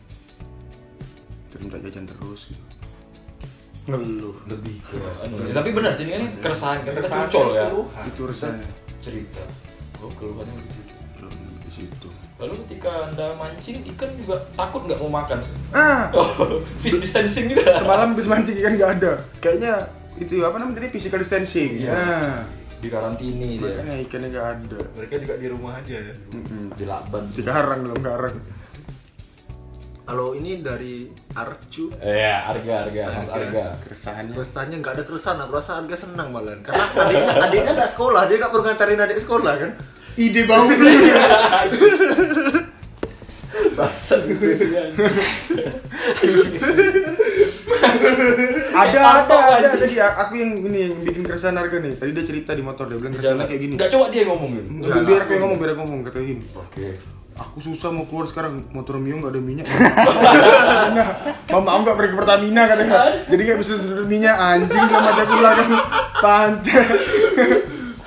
Terus 1.49 1.61
minta 1.61 1.77
jajan 1.79 2.05
terus 2.05 2.41
gitu. 2.47 2.65
Ngeluh. 3.81 4.37
lebih 4.45 4.77
ke 4.79 4.93
anu 5.25 5.41
ya, 5.41 5.57
tapi 5.57 5.73
benar 5.73 5.89
sih 5.89 6.05
ini 6.05 6.13
kan 6.13 6.25
keresahan 6.39 6.77
kan 6.79 6.93
kita 6.93 7.01
Keresahan 7.01 7.25
curcol 7.27 7.47
ya 7.49 7.65
keluhan. 7.65 8.03
Itu 8.05 8.21
resahnya. 8.29 8.69
cerita 9.01 9.41
oh 9.97 10.11
keluhannya 10.13 10.53
begitu 10.53 10.93
Belum 11.17 11.33
di 11.57 11.69
situ. 11.73 12.09
lalu 12.37 12.53
ketika 12.61 13.09
anda 13.09 13.33
mancing 13.33 13.81
ikan 13.89 14.13
juga 14.13 14.37
takut 14.53 14.85
nggak 14.85 15.01
mau 15.01 15.09
makan 15.17 15.41
Ah, 15.73 16.13
oh 16.13 16.61
fish 16.85 17.01
distancing 17.01 17.49
juga 17.49 17.73
semalam 17.75 18.13
bis 18.13 18.29
mancing 18.29 18.53
ikan 18.61 18.73
nggak 18.77 18.91
ada. 19.01 19.11
Kayaknya 19.41 19.73
itu 20.21 20.45
apa 20.45 20.61
namanya 20.61 20.77
tadi 20.77 20.89
physical 20.93 21.17
distancing. 21.17 21.81
Iya. 21.81 21.89
Nah, 21.89 22.37
di 22.81 22.89
karantini 22.89 23.61
dia 23.61 23.77
makanya 23.77 23.95
ikannya 24.01 24.27
nggak 24.33 24.47
ada. 24.57 24.79
Mereka 24.97 25.13
juga 25.21 25.35
di 25.37 25.47
rumah 25.53 25.77
aja 25.77 25.95
ya. 26.01 26.13
Mm-mm. 26.33 26.73
di 26.73 26.85
laban 26.89 27.23
Sekarang 27.29 27.79
belum 27.85 27.99
garang. 28.01 28.37
Kalau 30.01 30.35
ini 30.35 30.59
dari 30.59 31.07
Arcu, 31.37 31.93
ya 32.03 32.43
harga 32.51 32.83
harga 32.83 33.03
mas 33.15 33.29
harga 33.31 33.79
Keresahannya. 33.85 34.33
keresahannya 34.35 34.77
nggak 34.83 34.93
ada 34.97 35.03
keresahan, 35.07 35.39
aku 35.45 35.51
rasa 35.55 35.71
harga 35.79 35.95
senang 36.03 36.35
malah. 36.35 36.57
Karena 36.65 36.83
adiknya 36.99 37.33
adiknya 37.47 37.71
nggak 37.79 37.91
sekolah, 37.95 38.21
dia 38.27 38.35
nggak 38.41 38.51
perlu 38.51 38.63
nganterin 38.65 39.05
adik 39.07 39.23
sekolah 39.23 39.53
kan. 39.55 39.71
Ide 40.19 40.41
bau. 40.49 40.67
Basah 43.77 44.19
gitu 44.27 44.45
ya. 44.67 44.83
Ada 48.71 48.99
ada 49.23 49.35
ada 49.59 49.67
tadi 49.75 49.95
aku 49.99 50.33
yang 50.39 50.51
ini 50.63 50.77
yang 50.87 50.93
bikin 51.03 51.21
keresahan 51.27 51.55
harga 51.59 51.77
nih. 51.77 51.93
Tadi 51.99 52.11
dia 52.15 52.25
cerita 52.25 52.51
di 52.55 52.63
motor 52.63 52.87
dia 52.87 52.97
bilang 52.97 53.13
keresahannya 53.13 53.47
kayak 53.47 53.61
gini. 53.61 53.73
Nggak 53.77 53.91
coba 53.91 54.05
dia 54.09 54.23
ngomongin. 54.27 54.65
Udah, 54.81 55.01
biar 55.03 55.19
aku 55.27 55.31
yang 55.35 55.43
ngomong, 55.45 55.57
biar 55.59 55.71
aku 55.75 55.79
ngomong 55.83 55.99
kata 56.07 56.19
gini. 56.23 56.43
Oke. 56.55 56.87
Aku 57.31 57.57
susah 57.63 57.89
mau 57.95 58.05
keluar 58.05 58.27
sekarang 58.27 58.59
motor 58.75 58.99
Mio 58.99 59.17
nggak 59.17 59.31
ada 59.33 59.41
minyak. 59.41 59.65
nah, 60.93 61.07
mama 61.55 61.69
aku 61.73 61.81
nggak 61.87 61.97
pergi 61.97 62.11
ke 62.11 62.17
Pertamina 62.19 62.61
katanya. 62.67 62.95
Jadi 63.25 63.41
nggak 63.41 63.59
bisa 63.63 63.73
sedot 63.79 64.07
minyak 64.07 64.35
anjing 64.35 64.85
sama 64.87 65.09
Pancasila 65.09 65.51
kan. 65.55 65.67
Pantai. 66.21 66.83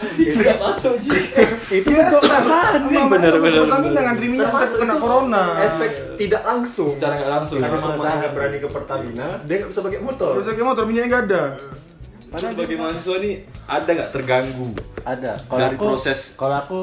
Tidak 0.06 0.56
masuk 0.58 0.94
sih. 0.98 1.22
itu 1.72 1.88
Biasa. 1.88 2.18
keresahan 2.20 2.80
nih 2.84 2.98
Mama 2.98 3.10
bener, 3.10 3.28
itu 3.28 3.36
ke 3.36 3.44
bener, 3.44 3.60
Pertamina 3.64 4.00
ngantri 4.02 4.26
minyak 4.26 4.48
Termasuk 4.48 4.68
takut 4.68 4.80
kena 4.80 4.94
corona. 4.96 5.44
Efek 5.58 5.90
tidak 6.14 6.42
langsung. 6.44 6.90
Secara 6.92 7.12
nggak 7.16 7.30
langsung. 7.32 7.56
Karena 7.58 7.76
ya. 7.76 7.82
mama 7.82 8.12
nggak 8.14 8.32
berani 8.32 8.58
ke 8.58 8.68
Pertamina, 8.68 9.28
dia 9.42 9.54
nggak 9.58 9.70
bisa 9.70 9.80
pakai 9.80 10.00
motor. 10.00 10.30
Terus 10.36 10.46
pakai 10.48 10.64
motor 10.64 10.82
minyaknya 10.84 11.08
nggak 11.08 11.24
ada. 11.26 11.42
Terus 12.34 12.50
sebagai 12.50 12.76
mahasiswa 12.76 13.16
nih 13.16 13.34
ada 13.64 13.90
nggak 13.90 14.10
terganggu 14.10 14.68
ada 15.04 15.32
kalau 15.44 15.60
Dari 15.60 15.76
aku 15.76 15.84
proses- 15.86 16.32
kalau 16.34 16.56
aku 16.56 16.78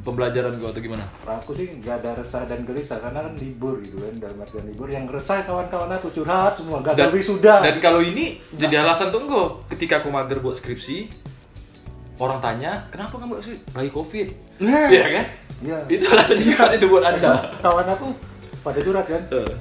pembelajaran 0.00 0.56
gua 0.56 0.72
atau 0.72 0.80
gimana? 0.80 1.04
aku 1.22 1.52
sih 1.52 1.70
nggak 1.76 1.94
ada 2.00 2.10
resah 2.16 2.42
dan 2.42 2.64
gelisah 2.64 2.98
karena 2.98 3.22
kan 3.22 3.36
libur 3.36 3.78
gitu 3.78 4.00
kan 4.00 4.16
dalam 4.16 4.40
artian 4.40 4.64
libur 4.64 4.88
yang 4.88 5.04
resah 5.06 5.44
kawan-kawan 5.44 5.92
aku 5.92 6.08
curhat 6.10 6.56
semua 6.56 6.80
gagal 6.80 7.12
wisuda 7.12 7.60
dan 7.60 7.76
kalau 7.78 8.00
ini 8.00 8.40
jadi 8.50 8.82
alasan 8.82 9.12
tuh 9.12 9.22
enggak 9.22 9.48
ketika 9.70 10.00
aku 10.00 10.08
mager 10.08 10.40
buat 10.40 10.56
skripsi 10.56 11.12
orang 12.20 12.38
tanya 12.38 12.84
kenapa 12.92 13.16
kamu 13.16 13.32
nggak 13.32 13.44
skripsi 13.48 13.72
lagi 13.72 13.90
covid? 13.90 14.28
Iya 14.60 15.06
kan? 15.08 15.26
Iya. 15.60 15.78
itu 15.88 16.04
alasannya 16.04 16.44
gimana 16.52 16.72
itu 16.76 16.86
buat 16.92 17.04
anda? 17.04 17.32
Kawan 17.64 17.88
aku 17.96 18.06
pada 18.60 18.78
curhat 18.84 19.06
kan. 19.08 19.22
Eh, 19.32 19.52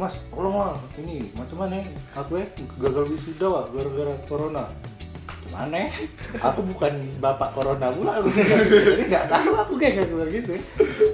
mas 0.00 0.16
tolonglah 0.32 0.80
ini 0.96 1.28
macam 1.36 1.60
mana 1.60 1.84
aku 2.16 2.40
ya 2.40 2.46
gagal 2.80 3.04
wisuda 3.12 3.46
wah 3.52 3.64
gara-gara 3.68 4.16
corona. 4.24 4.64
Gimana 5.44 5.92
aku 6.48 6.60
bukan 6.72 6.92
bapak 7.20 7.52
corona 7.52 7.92
pula 7.92 8.12
aku. 8.16 8.28
Jadi 8.32 9.04
nggak 9.04 9.26
tahu 9.28 9.52
aku 9.60 9.72
kayak 9.76 10.08
bilang 10.08 10.32
gitu. 10.32 10.56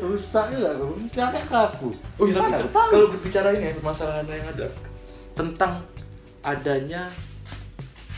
Rusak 0.07 0.55
juga 0.55 0.71
aku. 0.79 0.87
Ke 1.11 1.23
aku? 1.51 1.89
Oh 2.23 2.25
iya 2.31 2.39
tapi 2.39 2.71
tahu. 2.71 2.91
kalau 2.95 3.07
berbicara 3.11 3.49
ini 3.59 3.71
ya 3.71 3.73
permasalahan 3.75 4.27
yang 4.31 4.49
ada 4.55 4.67
tentang 5.35 5.83
adanya 6.47 7.11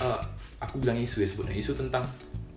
eh, 0.04 0.20
aku 0.60 0.84
bilang 0.84 1.00
isu 1.00 1.24
ya 1.24 1.28
sebutnya 1.32 1.56
isu 1.56 1.72
tentang 1.72 2.04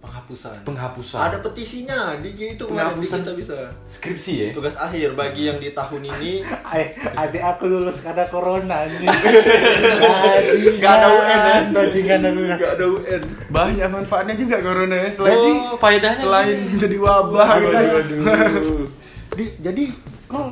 Penghapusan. 0.02 0.66
penghapusan 0.66 1.20
Ada 1.22 1.38
petisinya 1.46 2.18
di 2.18 2.34
itu 2.34 2.58
di 2.58 2.74
Penghapusan. 2.74 3.22
kita 3.22 3.34
bisa. 3.38 3.58
skripsi 3.86 4.34
ya 4.34 4.48
Tugas 4.50 4.74
akhir 4.74 5.14
bagi 5.14 5.46
yang 5.46 5.62
di 5.62 5.70
tahun 5.78 6.10
ini 6.10 6.42
adik 7.22 7.44
aku 7.46 7.70
lulus 7.70 8.02
karena 8.02 8.26
corona 8.26 8.90
nih. 8.90 9.06
Nggak 10.82 10.94
ada 10.98 11.08
UN, 11.14 11.38
ya? 11.38 11.56
Bajingan 11.70 12.20
aku. 12.26 12.42
nggak 12.50 12.72
ada 12.82 12.86
UN. 12.90 13.22
Banyak 13.54 13.88
manfaatnya 13.94 14.34
juga 14.34 14.58
corona 14.66 14.96
ya 15.06 15.10
selain 15.14 15.38
oh 15.38 15.78
faedahnya 15.78 16.18
selain 16.18 16.58
jadi 16.82 16.98
wabah 16.98 17.48
Aduh, 17.62 17.70
gitu. 17.70 18.26
aduh. 18.26 18.86
Di, 19.38 19.46
jadi 19.64 19.84
kau 20.26 20.52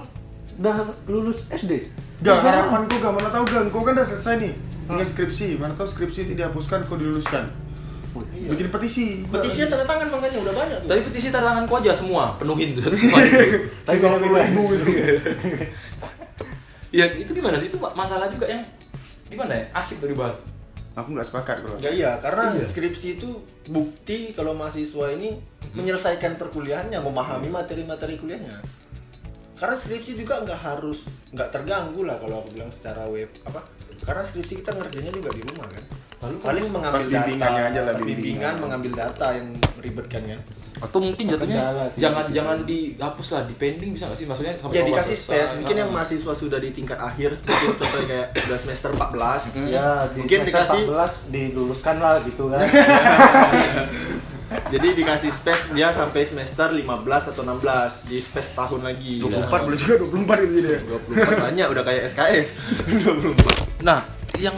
udah 0.62 0.78
lulus 1.10 1.50
SD? 1.50 1.90
Gak 2.20 2.44
harapanku 2.44 3.00
gak 3.00 3.12
mana 3.16 3.32
tahu 3.32 3.44
gak, 3.48 3.72
kau 3.72 3.82
kan 3.84 3.96
udah 3.96 4.08
selesai 4.08 4.40
nih 4.44 4.54
dengan 4.90 5.06
skripsi, 5.06 5.56
mana 5.62 5.72
tahu 5.78 5.86
skripsi 5.86 6.26
tidak 6.26 6.50
dihapuskan, 6.50 6.82
kau 6.90 6.98
diluluskan. 6.98 7.46
Iya. 8.32 8.50
Bikin 8.54 8.68
petisi. 8.72 9.06
Petisinya 9.28 9.68
tanda 9.76 9.86
tangan 9.86 10.08
makanya 10.12 10.38
udah 10.42 10.54
banyak 10.54 10.78
tuh. 10.84 10.88
Tadi 10.92 11.02
petisi 11.08 11.28
tanda 11.30 11.48
tanganku 11.52 11.74
aja 11.80 11.92
semua 11.96 12.24
penuhin 12.36 12.76
tuh 12.76 12.92
semua 12.92 13.20
itu. 13.24 13.38
Tapi 13.88 13.98
beda-beda. 13.98 14.42
ya 16.90 17.06
itu 17.14 17.32
gimana 17.38 17.56
sih 17.62 17.70
itu 17.70 17.78
masalah 17.78 18.26
juga 18.34 18.50
yang 18.50 18.66
gimana 19.30 19.54
ya 19.54 19.66
asik 19.78 20.02
tuh 20.02 20.10
dibahas 20.10 20.34
Aku 20.98 21.16
nggak 21.16 21.28
sepakat 21.32 21.64
kalau. 21.64 21.78
Ya 21.80 21.92
iya, 21.94 22.12
karena 22.20 22.52
Iya. 22.60 22.66
skripsi 22.68 23.22
itu 23.22 23.30
bukti 23.72 24.36
kalau 24.36 24.52
mahasiswa 24.52 25.14
ini 25.16 25.38
menyelesaikan 25.72 26.36
perkuliahannya, 26.36 27.00
memahami 27.00 27.48
materi-materi 27.48 28.20
kuliahnya. 28.20 28.60
Karena 29.56 29.76
skripsi 29.80 30.20
juga 30.20 30.44
nggak 30.44 30.60
harus 30.60 31.08
nggak 31.32 31.50
terganggu 31.56 32.04
lah 32.04 32.20
kalau 32.20 32.44
aku 32.44 32.52
bilang 32.52 32.72
secara 32.74 33.08
web 33.08 33.32
apa? 33.48 33.64
Karena 34.04 34.24
skripsi 34.28 34.60
kita 34.60 34.76
ngerjainnya 34.76 35.14
juga 35.14 35.30
di 35.32 35.42
rumah 35.46 35.68
kan. 35.72 35.84
Lalu 36.20 36.36
Paling 36.38 36.66
mengambil 36.68 37.00
pas 37.00 37.08
bimbingannya 37.10 37.40
data, 37.58 37.70
aja 37.70 37.80
lah, 37.82 37.94
bimbingan. 37.96 38.12
bimbingan 38.14 38.54
mengambil 38.60 38.92
data 38.98 39.28
yang 39.32 39.48
meribetkan 39.74 40.22
kan. 40.28 40.42
atau 40.80 40.96
mungkin 40.98 41.26
jatuhnya 41.26 41.60
sih, 41.92 42.00
jangan 42.00 42.24
situ. 42.24 42.34
jangan 42.34 42.58
dihapus 42.64 43.28
lah 43.30 43.42
di 43.44 43.54
pending 43.54 43.92
bisa 43.92 44.08
nggak 44.08 44.16
sih 44.16 44.24
maksudnya 44.24 44.56
sampai 44.56 44.76
Ya 44.78 44.84
dikasih 44.86 45.18
space, 45.18 45.52
mungkin 45.54 45.76
yang 45.76 45.90
Ah. 45.90 45.96
mahasiswa 45.98 46.34
sudah 46.34 46.56
di 46.58 46.70
tingkat 46.72 46.96
akhir, 46.98 47.36
mungkin 47.38 47.70
contohnya 47.76 48.08
kayak 48.08 48.28
udah 48.42 48.58
semester 48.58 48.90
14 48.90 49.42
Ya, 49.68 50.08
di 50.08 50.18
Mungkin 50.18 50.40
semester 50.40 50.48
dikasih- 50.50 50.86
14 50.86 51.14
diluluskan 51.28 51.96
lah 51.98 52.16
gitu 52.22 52.44
kan. 52.48 52.64
Jadi 54.70 54.88
dikasih 54.96 55.32
space 55.32 55.64
dia 55.74 55.92
sampai 55.92 56.22
semester 56.24 56.68
15 56.70 56.82
atau 57.28 57.42
16 57.44 57.60
di 58.06 58.18
space 58.18 58.52
tahun 58.56 58.82
lagi. 58.82 59.20
24 59.20 59.62
boleh 59.62 59.78
juga 59.78 59.94
24 60.00 60.38
gitu 60.40 60.54
jadi. 60.58 60.70
ya. 60.72 60.80
24 60.88 61.44
banyak 61.44 61.68
udah 61.68 61.84
kayak 61.84 62.02
SKS. 62.08 62.48
24. 62.88 63.84
nah 63.84 64.00
yang 64.34 64.56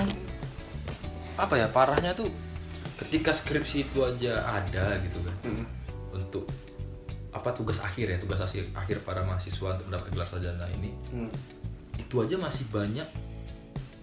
apa 1.35 1.55
ya 1.55 1.67
parahnya 1.67 2.11
tuh 2.11 2.27
ketika 2.97 3.31
skripsi 3.31 3.85
itu 3.85 3.99
aja 4.01 4.33
ada 4.43 4.99
gitu 4.99 5.19
kan 5.19 5.35
Hmm. 5.41 5.65
untuk 6.13 6.45
apa 7.31 7.49
tugas 7.51 7.79
akhir 7.79 8.07
ya 8.07 8.17
tugas 8.17 8.37
akhir 8.37 8.67
akhir 8.71 9.01
para 9.01 9.21
mahasiswa 9.21 9.73
untuk 9.73 9.87
mendapat 9.87 10.07
gelar 10.09 10.27
sarjana 10.27 10.67
ini 10.73 10.91
Hmm. 11.09 11.31
itu 11.95 12.15
aja 12.17 12.35
masih 12.35 12.67
banyak 12.67 13.07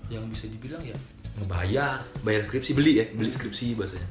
yang 0.09 0.25
bisa 0.27 0.47
dibilang 0.47 0.81
ya 0.81 0.97
ngebayar 1.37 2.03
bayar 2.21 2.43
skripsi 2.43 2.73
beli 2.73 2.93
ya 2.97 3.05
beli 3.09 3.29
skripsi 3.29 3.75
bahasanya 3.75 4.09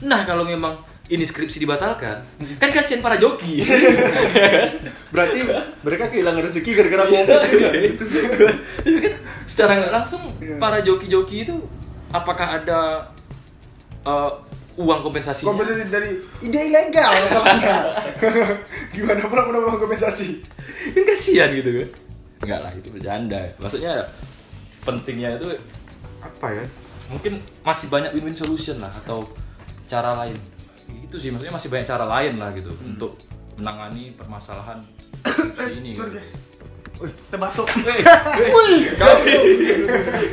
nah 0.00 0.22
kalau 0.22 0.44
memang 0.44 0.78
ini 1.08 1.24
skripsi 1.24 1.58
dibatalkan 1.58 2.20
kan 2.56 2.70
kasihan 2.70 3.00
para 3.00 3.16
joki 3.16 3.64
Berarti 5.08 5.40
mereka 5.80 6.04
kehilangan 6.06 6.42
rezeki 6.44 6.70
gara-gara. 6.70 7.02
Iya 7.08 7.24
kan? 7.24 9.14
secara 9.48 9.72
nggak 9.74 9.92
langsung 9.92 10.20
para 10.60 10.78
joki-joki 10.78 11.42
itu 11.42 11.56
apakah 12.14 12.62
ada 12.62 13.08
eh, 14.06 14.32
uang 14.78 15.00
kompensasinya 15.02 15.50
Kompensasi 15.50 15.90
dari 15.90 16.10
ide 16.46 16.60
ilegal 16.70 17.10
masalahnya. 17.10 17.76
Gimana 18.94 19.26
pula 19.26 19.42
mendapat 19.50 19.78
kompensasi? 19.82 20.38
kan 20.94 21.02
kasihan 21.04 21.50
gitu 21.52 21.70
kan 21.84 21.88
enggak 22.38 22.60
lah 22.62 22.72
itu 22.72 22.88
bercanda 22.94 23.40
maksudnya 23.58 23.92
pentingnya 24.86 25.36
itu 25.36 25.58
apa 26.22 26.46
ya 26.54 26.64
mungkin 27.10 27.42
masih 27.64 27.86
banyak 27.90 28.10
win-win 28.14 28.36
solution 28.36 28.78
lah 28.78 28.92
atau 29.04 29.26
cara 29.88 30.14
lain 30.24 30.38
itu 30.88 31.16
sih 31.18 31.28
maksudnya 31.32 31.54
masih 31.54 31.68
banyak 31.72 31.86
cara 31.88 32.04
lain 32.06 32.38
lah 32.38 32.52
gitu 32.54 32.70
untuk 32.84 33.16
menangani 33.58 34.14
permasalahan 34.14 34.78
ini 35.82 35.98
gitu. 35.98 36.06
guys. 36.08 36.38
Wih, 36.98 37.14
terbatuk. 37.30 37.62
kami 38.98 39.38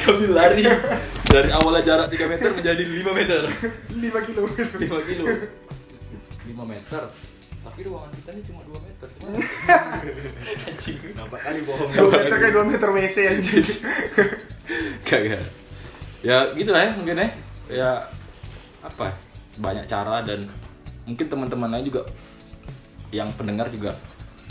kami 0.01 0.25
lari 0.33 0.65
dari 1.35 1.49
awalnya 1.51 1.83
jarak 1.83 2.07
3 2.07 2.31
meter 2.31 2.49
menjadi 2.55 2.83
5 2.87 3.11
meter 3.11 3.41
5 3.91 4.27
kilo. 4.27 4.41
5 4.47 5.09
kilo 5.11 5.25
5 5.27 6.71
meter 6.71 7.03
tapi 7.65 7.79
ruangan 7.81 8.11
kita 8.13 8.29
ini 8.31 8.41
cuma 8.45 8.61
2 8.63 8.87
meter 8.87 9.07
Cuma- 9.19 9.35
anjing 10.69 10.97
Nampak 11.17 11.39
kali 11.43 11.59
bohong. 11.65 11.89
2 11.91 12.07
meter 12.13 12.35
kayak 12.37 12.53
2 12.55 12.71
meter 12.71 12.89
WC 12.93 13.17
anjir. 13.25 13.65
Kagak. 15.01 15.43
Ya 16.21 16.37
gitu 16.53 16.69
lah 16.69 16.81
ya 16.85 16.91
mungkin 16.93 17.17
ya. 17.17 17.27
Ya 17.67 17.91
apa? 18.85 19.11
Banyak 19.57 19.89
cara 19.89 20.21
dan 20.21 20.45
mungkin 21.09 21.25
teman-teman 21.25 21.73
lain 21.73 21.89
juga 21.89 22.05
yang 23.09 23.33
pendengar 23.33 23.67
juga 23.73 23.97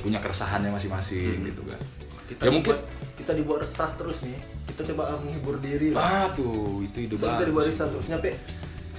punya 0.02 0.18
keresahannya 0.18 0.74
masing-masing 0.74 1.48
gitu 1.48 1.62
kan. 1.70 1.80
Kita 2.24 2.40
Ya 2.40 2.50
mungkin 2.50 2.72
dibuat- 2.72 2.86
kita 3.14 3.32
dibuat 3.32 3.58
resah 3.60 3.90
terus 3.94 4.18
nih. 4.20 4.38
Kita 4.66 4.80
coba 4.90 5.02
menghibur 5.18 5.56
diri 5.58 5.88
lah. 5.90 6.28
aduh 6.28 6.80
itu 6.80 6.98
hidup 7.00 7.16
Kita 7.18 7.44
dibuat 7.44 7.64
resah 7.66 7.86
terus 7.86 8.06
nyampe 8.06 8.30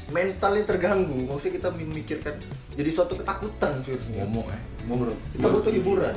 mentalnya 0.07 0.63
terganggu. 0.63 1.17
Maksudnya 1.25 1.53
kita 1.55 1.69
memikirkan 1.71 2.35
jadi 2.71 2.89
suatu 2.89 3.13
ketakutan 3.15 3.71
sebenarnya. 3.81 4.21
ngomong. 4.21 4.45
Mau 4.85 4.95
bro. 4.95 5.13
Kita 5.31 5.47
butuh 5.47 5.71
hiburan. 5.71 6.13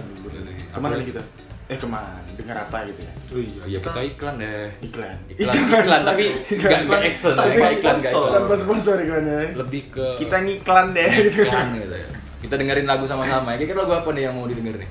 Ke 0.68 0.78
mana 0.78 0.94
nih 0.96 1.08
kita? 1.08 1.22
Eh 1.68 1.76
ke 1.76 1.84
mana? 1.84 2.16
Dengar 2.32 2.56
apa 2.62 2.84
gitu 2.86 3.00
ya? 3.00 3.12
Oh 3.28 3.40
iya. 3.40 3.62
Ya 3.66 3.78
kita 3.78 4.00
iklan 4.02 4.34
deh. 4.36 4.68
Iklan. 4.82 5.16
Iklan, 5.30 5.54
iklan 5.74 6.00
tapi 6.02 6.24
nggak 6.50 6.80
nggak 6.86 7.00
action, 7.02 7.34
ya, 7.34 7.44
nggak 7.46 7.72
iklan, 7.74 7.96
nggak 7.98 8.12
sponsor. 8.12 8.28
Tanpa 8.30 8.46
iklan. 8.46 8.58
sponsor 8.58 8.96
iklannya. 8.98 9.40
Lebih 9.54 9.82
ke 9.90 10.06
Kita 10.18 10.36
ngiklan 10.38 10.86
deh 10.92 11.10
gitu. 11.24 11.40
iklan 11.42 11.66
gitu 11.74 11.94
ya. 11.94 12.08
Kita 12.38 12.54
dengerin 12.54 12.86
lagu 12.86 13.04
sama-sama. 13.04 13.48
Ya 13.52 13.64
kira 13.64 13.78
lagu 13.78 13.94
apa 13.94 14.08
nih 14.12 14.22
yang 14.22 14.34
mau 14.34 14.44
didengar 14.44 14.76
nih? 14.76 14.88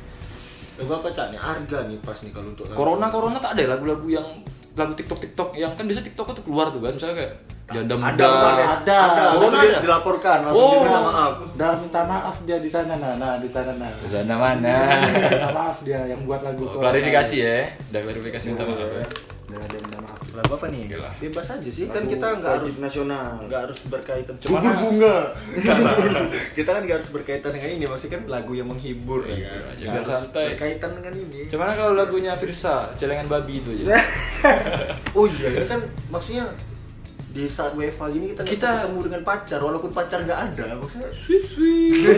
Lagu 0.78 0.92
apa 0.94 1.08
cak 1.10 1.26
nih? 1.30 1.40
Harga 1.40 1.78
nih 1.84 1.98
pas 2.00 2.18
nih 2.18 2.32
kalau 2.32 2.50
untuk 2.52 2.66
lagu. 2.66 2.78
Corona 2.78 3.08
Corona 3.08 3.38
tak 3.38 3.52
ada 3.54 3.62
ya 3.62 3.70
lagu-lagu 3.70 4.08
yang 4.08 4.28
lagu 4.74 4.94
TikTok 4.94 5.20
TikTok 5.20 5.50
yang 5.54 5.74
kan 5.74 5.84
biasa 5.84 6.02
TikTok 6.02 6.28
itu 6.32 6.42
keluar 6.44 6.70
tuh 6.70 6.78
kan 6.80 6.94
misalnya 6.94 7.16
kayak 7.18 7.34
janda 7.68 7.96
ada 7.98 8.00
muda 8.00 8.26
ya? 8.54 8.66
Ada. 8.78 8.96
ada 8.96 9.24
Corona 9.28 9.42
langsung 9.42 9.60
dia 9.60 9.68
ada? 9.68 9.82
dilaporkan 9.82 10.38
langsung 10.40 10.62
Oh. 10.64 10.80
minta 10.80 11.00
maaf 11.02 11.32
Udah 11.50 11.72
minta 11.76 12.02
maaf 12.04 12.36
dia 12.42 12.58
di 12.58 12.70
sana 12.70 12.94
nah, 12.96 13.14
nah 13.14 13.34
di 13.36 13.50
sana 13.50 13.72
nah. 13.74 13.90
Di 13.92 14.08
sana 14.08 14.34
mana 14.36 14.76
minta 15.04 15.50
maaf 15.52 15.78
dia 15.82 16.00
yang 16.06 16.22
buat 16.24 16.42
lagu 16.42 16.64
Corona. 16.64 16.84
klarifikasi 16.86 17.36
ya 17.36 17.58
udah 17.90 18.02
klarifikasi 18.06 18.46
minta 18.48 18.64
maaf 18.64 18.80
ya 18.80 19.06
ada 19.48 19.78
minta 19.80 20.00
maaf. 20.04 20.20
lagu 20.36 20.52
apa 20.60 20.68
nih? 20.68 20.92
Lah. 21.00 21.14
bebas 21.24 21.48
aja 21.48 21.70
sih. 21.72 21.88
Kan 21.88 22.04
kita 22.04 22.28
nggak 22.36 22.52
harus 22.60 22.76
nasional. 22.84 23.40
nggak 23.48 23.62
harus 23.64 23.80
berkaitan. 23.88 24.36
Gugur 24.44 24.76
bunga. 24.76 25.18
Kita 26.58 26.70
kan 26.76 26.82
nggak 26.84 26.98
harus 27.00 27.10
berkaitan 27.16 27.52
dengan 27.56 27.70
ini. 27.72 27.86
Maksudnya 27.88 28.20
kan 28.20 28.24
lagu 28.28 28.52
yang 28.52 28.68
menghibur. 28.68 29.24
Ya 29.24 29.56
kan 29.56 29.72
biar 29.80 29.94
harus 30.04 30.12
santai. 30.12 30.46
berkaitan 30.52 30.92
dengan 31.00 31.14
ini. 31.16 31.40
Cuman 31.48 31.68
kalau 31.80 31.94
lagunya 31.96 32.36
Firsa 32.36 32.92
celengan 33.00 33.32
babi 33.32 33.64
itu 33.64 33.70
aja. 33.72 33.96
Oh 35.18 35.26
iya 35.26 35.50
ini 35.50 35.66
kan 35.66 35.82
maksudnya 36.14 36.46
di 37.34 37.50
saat 37.50 37.74
WFH 37.74 38.04
gini 38.14 38.26
kita, 38.36 38.42
Kita- 38.46 38.76
ketemu 38.86 39.00
dengan 39.10 39.22
pacar 39.26 39.60
walaupun 39.64 39.90
pacar 39.90 40.22
nggak 40.22 40.40
ada 40.54 40.78
maksudnya 40.78 41.10
sweet 41.16 41.44
sweet. 41.48 42.04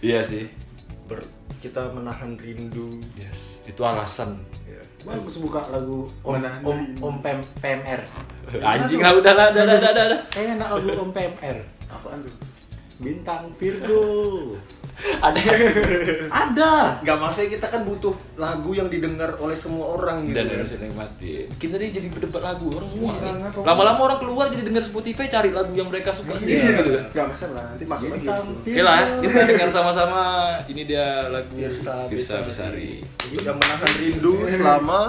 Iya 0.00 0.20
sih. 0.24 0.48
Ber- 1.08 1.28
kita 1.60 1.92
menahan 1.92 2.36
rindu. 2.36 3.00
Yes 3.16 3.50
itu 3.70 3.82
alasan 3.86 4.34
Bagus 5.00 5.36
buka 5.40 5.62
lagu 5.72 6.12
Om 6.20 6.44
Om. 6.64 6.78
Om 7.00 7.14
PM, 7.24 7.40
PMR. 7.60 8.00
anjing 8.60 9.00
lah 9.00 9.12
udah 9.16 9.32
lah 9.32 9.46
udah 9.54 9.62
udah 9.64 9.78
udah, 9.78 10.04
udah. 10.10 10.20
Kayaknya 10.28 10.52
enak 10.60 10.68
lagu 10.76 10.88
Om 11.00 11.10
PMR. 11.16 11.58
Apaan 11.88 12.18
tuh? 12.24 12.59
Bintang 13.00 13.48
Virgo. 13.56 14.04
ada 15.26 15.40
Ada. 16.28 16.72
nggak 17.00 17.16
maksudnya 17.16 17.56
kita 17.56 17.66
kan 17.72 17.88
butuh 17.88 18.12
lagu 18.36 18.76
yang 18.76 18.92
didengar 18.92 19.32
oleh 19.40 19.56
semua 19.56 19.96
orang 19.96 20.28
gitu 20.28 20.36
dan 20.36 20.44
kan. 20.44 20.56
harus 20.60 20.70
dinikmati 20.76 21.32
kita 21.56 21.80
nih 21.80 21.88
jadi 21.88 22.06
berdebat 22.12 22.42
lagu 22.44 22.68
orang 22.68 22.90
muak 22.92 23.16
Iya, 23.16 23.48
lama-lama 23.64 24.00
orang 24.12 24.18
keluar 24.20 24.52
jadi 24.52 24.68
denger 24.68 24.84
Spotify 24.84 25.32
cari 25.32 25.50
lagu 25.56 25.72
yang 25.72 25.88
mereka 25.88 26.12
suka 26.12 26.36
sendiri 26.36 26.84
gitu 26.84 26.90
kan 26.92 27.04
Gak 27.16 27.26
masalah, 27.32 27.62
nanti 27.72 27.84
masuk 27.88 28.08
lagi. 28.12 28.26
Oke 28.60 28.82
lah, 28.84 28.98
kita 29.24 29.38
dengar 29.48 29.68
sama-sama. 29.72 30.22
Ini 30.68 30.82
dia 30.84 31.06
lagu 31.32 31.52
Firsa 31.56 31.94
Firsa 32.06 32.34
Besari. 32.44 33.00
Yang 33.32 33.56
menahan 33.56 33.90
rindu 33.96 34.34
selama 34.52 35.00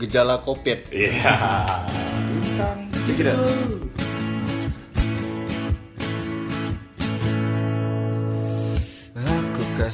gejala 0.00 0.40
covid 0.40 0.80
Iya. 0.88 1.34
Bintang 2.40 2.78
Check 3.04 3.20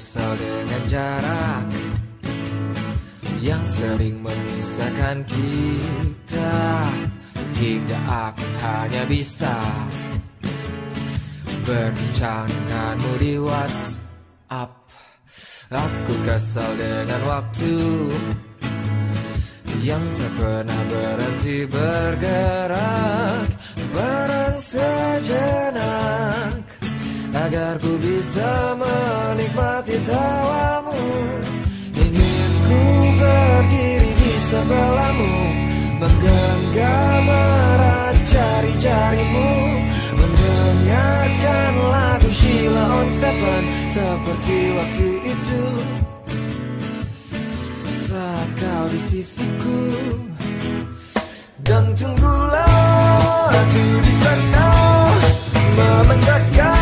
kesal 0.00 0.32
dengan 0.32 0.80
jarak 0.88 1.68
yang 3.44 3.60
sering 3.68 4.16
memisahkan 4.24 5.20
kita 5.28 6.56
hingga 7.60 8.00
aku 8.08 8.48
hanya 8.64 9.04
bisa 9.04 9.52
berbincang 11.68 12.48
denganmu 12.48 13.12
di 13.20 13.36
WhatsApp. 13.44 14.72
Aku 15.68 16.14
kesal 16.24 16.80
dengan 16.80 17.20
waktu 17.28 17.76
yang 19.84 20.00
tak 20.16 20.32
pernah 20.32 20.80
berhenti 20.88 21.68
bergerak 21.68 23.52
barang 23.92 24.56
sejenak 24.64 26.00
agar 27.34 27.78
ku 27.78 27.92
bisa 28.02 28.74
menikmati 28.74 29.96
tawamu. 30.02 31.02
Ingin 31.94 32.52
ku 32.66 32.80
berdiri 33.18 34.12
di 34.18 34.32
sebelahmu 34.50 35.34
menggenggam 36.00 37.26
erat 37.28 38.16
jari-jarimu 38.26 39.50
mendengarkan 40.18 41.72
lagu 41.92 42.30
Sheila 42.30 42.84
on 42.98 43.08
Seven. 43.20 43.64
Seperti 43.90 44.58
waktu 44.74 45.08
itu. 45.30 45.62
Saat 48.10 48.48
kau 48.58 48.84
di 48.90 49.00
sisiku. 49.06 49.82
Dan 51.60 51.94
tunggulah 51.94 53.46
aku 53.54 53.84
di 54.02 54.14
sana. 54.18 54.68
Memecahkan 55.70 56.79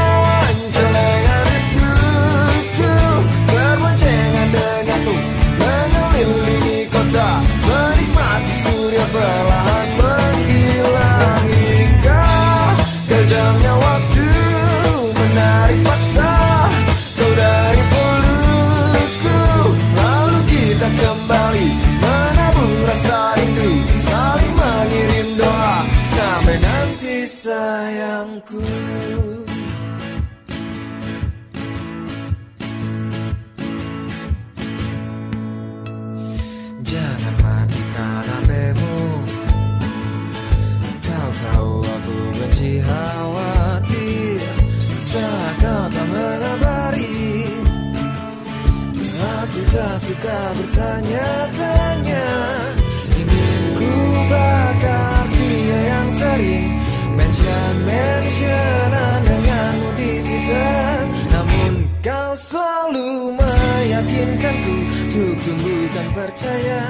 Untuk 65.48 65.64
tumbuh 65.64 65.84
dan 65.96 66.06
percaya. 66.12 66.82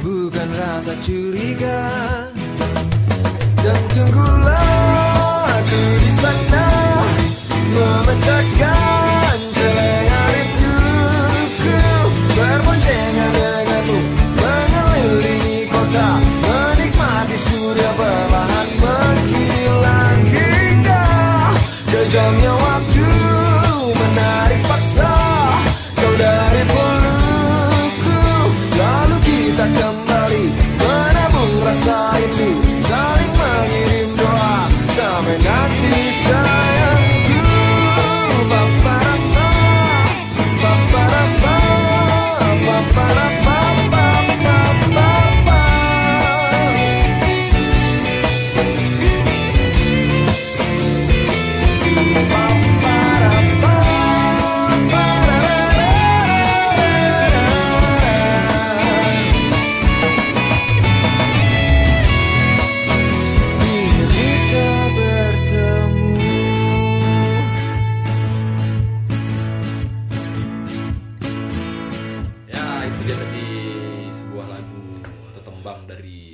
Bukan 0.00 0.48
rasa 0.56 0.96
curiga. 1.04 1.80
Dan 3.62 3.78
tunggulah 3.94 5.44
aku 5.54 5.82
di 6.02 6.12
sana 6.18 6.66
Memecahkan 7.68 8.81
Dia 73.02 73.18
tadi 73.18 73.46
sebuah 74.14 74.46
lagu 74.46 74.86
atau 75.34 75.42
tembang 75.42 75.80
dari 75.90 76.30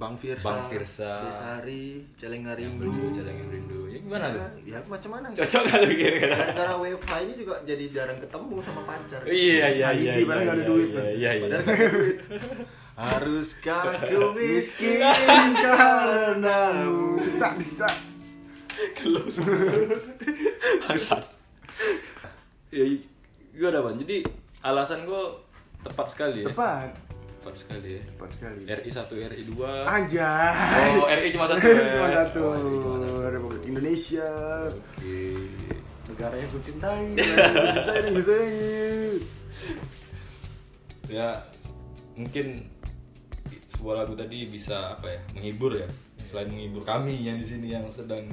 Bang 0.00 0.16
Firsa, 0.16 0.44
Bang 0.48 0.64
Firsa. 0.72 1.12
Desari, 1.28 2.00
Celengan 2.16 2.56
yang 2.56 2.80
Rindu. 2.80 3.12
celengin 3.12 3.48
rindu. 3.52 3.80
Ya 3.92 3.98
gimana 4.00 4.24
tuh? 4.32 4.40
Ya 4.64 4.78
macam 4.88 5.10
mana? 5.12 5.26
Cocok 5.36 5.60
nggak 5.60 5.76
tuh 5.76 5.92
kira-kira? 5.92 6.36
Gara-gara 6.36 6.74
WiFi 6.80 7.18
ini 7.20 7.32
juga 7.36 7.54
jadi 7.68 7.84
jarang 7.92 8.18
ketemu 8.20 8.56
sama 8.64 8.82
pacar. 8.88 9.20
Iya 9.28 9.66
iya 9.76 9.84
Alibi, 9.92 10.08
iya. 10.08 10.24
padahal 10.24 10.44
nggak 10.44 10.56
ada 10.56 10.64
iya, 10.64 10.70
duit 10.72 10.88
iya, 10.88 10.96
tuh. 10.96 11.04
Iya 11.04 11.12
iya. 11.12 11.42
Padahal 11.44 11.60
nggak 11.60 11.76
ada 11.76 11.88
duit. 11.92 12.16
Haruskah 12.96 13.82
ku 14.08 14.20
miskin 14.40 15.00
karenamu 15.52 17.04
tak 17.36 17.52
bisa 17.60 17.88
Bangsat. 20.80 21.24
Ya 22.72 22.84
gimana 23.52 23.78
bang? 23.84 23.96
Jadi 24.00 24.16
alasan 24.64 25.04
gue 25.04 25.24
tepat 25.86 26.06
sekali 26.08 26.38
ya. 26.42 26.48
tepat 26.48 26.90
Tepat 27.38 27.54
sekali 27.56 27.88
ya. 27.92 28.02
tepat 28.04 28.28
sekali 28.32 28.58
RI 28.66 28.90
1 28.90 29.30
RI 29.30 29.42
2 29.46 29.86
anjay 29.86 30.50
Oh, 30.98 31.06
RI 31.06 31.28
cuma 31.30 31.46
satu. 31.46 31.62
ya? 31.70 31.86
cuma 31.92 32.08
satu 32.12 32.40
Oh. 32.42 33.22
Republik 33.24 33.62
Indonesia 33.64 34.28
Oke. 34.66 35.18
negara 36.06 36.34
yang 36.34 36.48
ku 36.48 36.58
cintai 36.60 37.02
negara 37.12 37.38
yang 37.38 37.54
ku 37.56 37.70
cintai 37.72 37.98
dan 38.00 38.14
Ya 41.06 41.38
mungkin 42.14 42.66
sebuah 43.68 44.02
lagu 44.02 44.14
tadi 44.14 44.48
bisa 44.48 44.96
apa 44.96 45.06
ya 45.06 45.20
menghibur 45.32 45.76
ya 45.76 45.86
selain 46.26 46.50
menghibur 46.50 46.82
kami 46.82 47.14
yang 47.20 47.38
di 47.38 47.46
sini 47.46 47.70
yang 47.70 47.86
sedang 47.88 48.26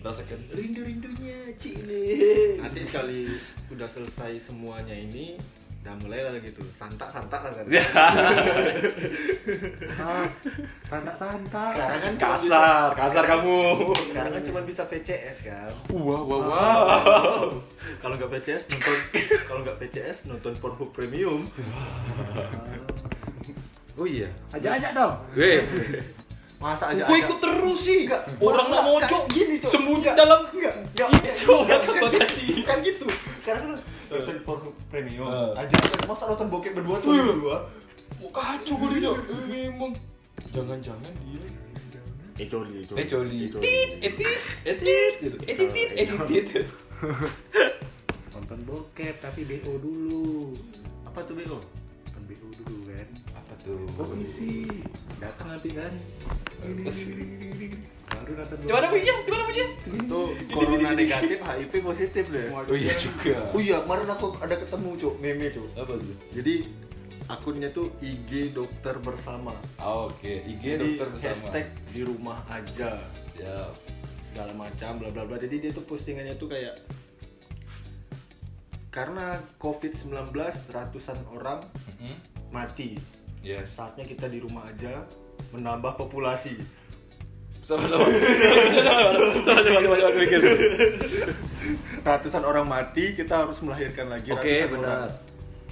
merasakan 0.00 0.38
rindu-rindunya 0.48 1.52
Cile 1.58 2.56
Nanti 2.56 2.80
sekali 2.82 3.28
udah 3.68 3.84
selesai 3.84 4.40
semuanya 4.40 4.94
ini, 4.94 5.34
udah 5.78 5.94
mulai 5.96 6.20
lah 6.20 6.34
gitu. 6.36 6.60
Santak-santak 6.74 7.40
lah 7.40 7.52
kan. 7.54 7.64
Ya. 7.66 7.84
santak 10.84 11.14
santak 11.14 11.72
Sekarang 11.74 12.00
kan 12.00 12.14
kasar 12.18 12.88
kasar 12.94 13.24
kamu 13.26 13.58
Sekarang 14.06 14.32
kan 14.32 14.42
cuma 14.42 14.60
bisa 14.62 14.82
VCS 14.84 15.38
kan. 15.44 15.70
wah 15.90 16.20
wah 16.20 16.40
wow 16.42 17.48
Kalau 18.02 18.14
nggak 18.14 18.30
VCS 18.30 18.62
nonton 18.68 18.98
kalau 19.44 19.60
nggak 19.62 19.76
VCS 19.78 20.18
nonton 20.26 20.52
Pornhub 20.56 20.90
Premium. 20.90 21.44
oh 23.94 24.06
iya 24.06 24.28
ajak 24.50 24.78
ajak 24.78 24.90
dong 24.92 25.14
Weh, 25.34 25.58
Masa 26.58 26.84
aja 26.88 27.02
kok 27.02 27.10
ada- 27.12 27.20
ikut 27.20 27.38
terus 27.38 27.78
sih? 27.80 28.00
Enggak, 28.04 28.22
Orang 28.36 28.66
enggak, 28.66 28.70
nggak 28.72 28.84
mojok 28.84 29.22
enggak, 29.22 29.32
gini, 29.32 29.54
Cok. 29.58 29.70
sembunyi 29.70 29.98
Enggak, 30.00 30.14
dalam 30.16 30.40
enggak, 30.48 30.74
enggak, 30.74 31.10
Itu 31.24 31.50
orang 31.54 31.80
bukan 31.80 32.02
bagasi. 32.04 32.42
gitu, 32.52 32.74
gitu. 32.82 33.06
Kan 33.40 33.58
nonton 34.08 34.36
Pornhub 34.44 34.76
Premium. 34.88 35.28
Eh. 35.28 35.60
Aja 35.60 35.76
masa 36.08 36.24
nonton 36.28 36.48
bokep 36.48 36.72
berdua 36.74 36.96
tuh 37.00 37.12
berdua. 37.12 37.56
Mau 38.18 38.30
kacau 38.32 38.74
gue 38.74 38.98
dia. 38.98 39.12
Emang 39.68 39.92
jangan-jangan 40.50 41.12
dia 41.28 41.42
eh 42.38 42.46
coli 42.46 42.86
eh 42.86 43.06
coli. 43.10 43.50
Tit, 43.50 43.90
etit, 43.98 44.38
etit, 44.62 45.14
gitu. 45.18 45.36
Editit, 45.42 45.90
editit. 45.98 46.66
nonton 48.30 48.58
bokep 48.62 49.18
tapi 49.18 49.42
BO 49.42 49.74
dulu 49.82 50.54
Apa 51.02 51.26
tuh 51.26 51.34
Bego? 51.34 51.58
nonton 51.58 52.22
BO 52.30 52.46
dulu 52.62 52.78
kan 52.86 53.08
Apa 53.34 53.54
tuh? 53.66 53.82
komisi 53.98 54.70
datang 55.18 55.58
nanti 55.58 55.70
kan 55.74 55.92
Baru 58.08 58.32
nonton 58.34 58.56
Gimana 58.60 58.86
punya? 58.88 59.14
Gimana 59.22 59.44
punya? 59.44 59.66
Itu 59.88 60.20
corona 60.48 60.90
negatif, 60.92 61.38
HIV 61.38 61.72
positif 61.82 62.24
deh. 62.28 62.48
Oh 62.50 62.64
iya 62.72 62.94
juga. 62.94 63.36
Oh 63.52 63.60
iya, 63.60 63.76
kemarin 63.80 64.08
aku 64.08 64.26
ada 64.38 64.54
ketemu, 64.54 64.90
Cuk, 64.96 65.14
meme, 65.18 65.46
Cuk. 65.50 65.68
Apa 65.74 65.92
tuh? 65.94 66.16
Jadi 66.32 66.54
akunnya 67.28 67.68
tuh 67.68 67.92
IG 68.00 68.52
dokter 68.52 68.96
bersama. 68.98 69.52
Oh, 69.76 70.08
Oke, 70.08 70.40
IG 70.42 70.64
Jadi 70.64 70.96
dokter 70.96 71.06
bersama. 71.10 71.28
hashtag 71.28 71.66
di 71.90 72.02
rumah 72.02 72.38
aja 72.48 72.90
Siap. 73.30 73.72
segala 74.24 74.52
macam 74.54 74.90
bla 74.96 75.08
bla 75.08 75.22
bla. 75.24 75.36
Jadi 75.36 75.56
dia 75.58 75.70
tuh 75.70 75.84
postingannya 75.84 76.34
tuh 76.34 76.48
kayak 76.48 76.80
karena 78.88 79.36
COVID-19 79.58 80.32
ratusan 80.66 81.18
orang 81.30 81.60
Mhm. 81.94 82.14
mati. 82.50 82.96
Yes. 83.38 83.76
Saatnya 83.76 84.02
kita 84.02 84.26
di 84.26 84.40
rumah 84.40 84.64
aja 84.66 85.04
menambah 85.52 85.94
populasi. 85.96 86.56
Mikir. 90.16 90.40
Ratusan 92.00 92.42
orang 92.42 92.64
mati, 92.64 93.12
kita 93.12 93.44
harus 93.44 93.60
melahirkan 93.60 94.08
lagi 94.08 94.32
Oke, 94.32 94.64
ratusan 94.64 94.72
benar. 94.80 95.08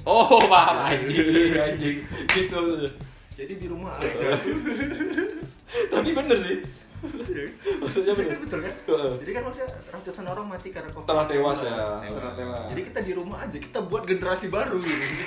Oh, 0.07 0.39
paham 0.45 0.77
anjing, 0.87 1.57
anjing. 1.57 1.99
Gitu. 2.31 2.63
Jadi 3.37 3.53
di 3.59 3.67
rumah 3.67 3.97
aja. 3.97 4.37
Tapi 5.91 6.09
bener 6.13 6.39
sih. 6.39 6.57
Maksudnya 7.77 8.13
Iya 8.17 8.25
kan, 8.25 8.39
bener. 8.41 8.73
betul 8.73 8.97
kan? 8.97 9.13
Jadi 9.21 9.31
kan 9.33 9.43
maksudnya 9.45 9.71
ratusan 9.93 10.25
orang 10.27 10.47
mati 10.49 10.69
karena 10.73 10.91
COVID. 10.93 11.07
Telah 11.07 11.25
tewas 11.29 11.59
ya. 11.61 11.75
Telah 12.07 12.35
tewas. 12.39 12.65
Jadi 12.73 12.81
kita 12.89 13.01
di 13.05 13.13
rumah 13.13 13.39
aja, 13.45 13.59
kita 13.59 13.79
buat 13.85 14.03
generasi 14.05 14.47
baru 14.49 14.77
gitu. 14.81 15.25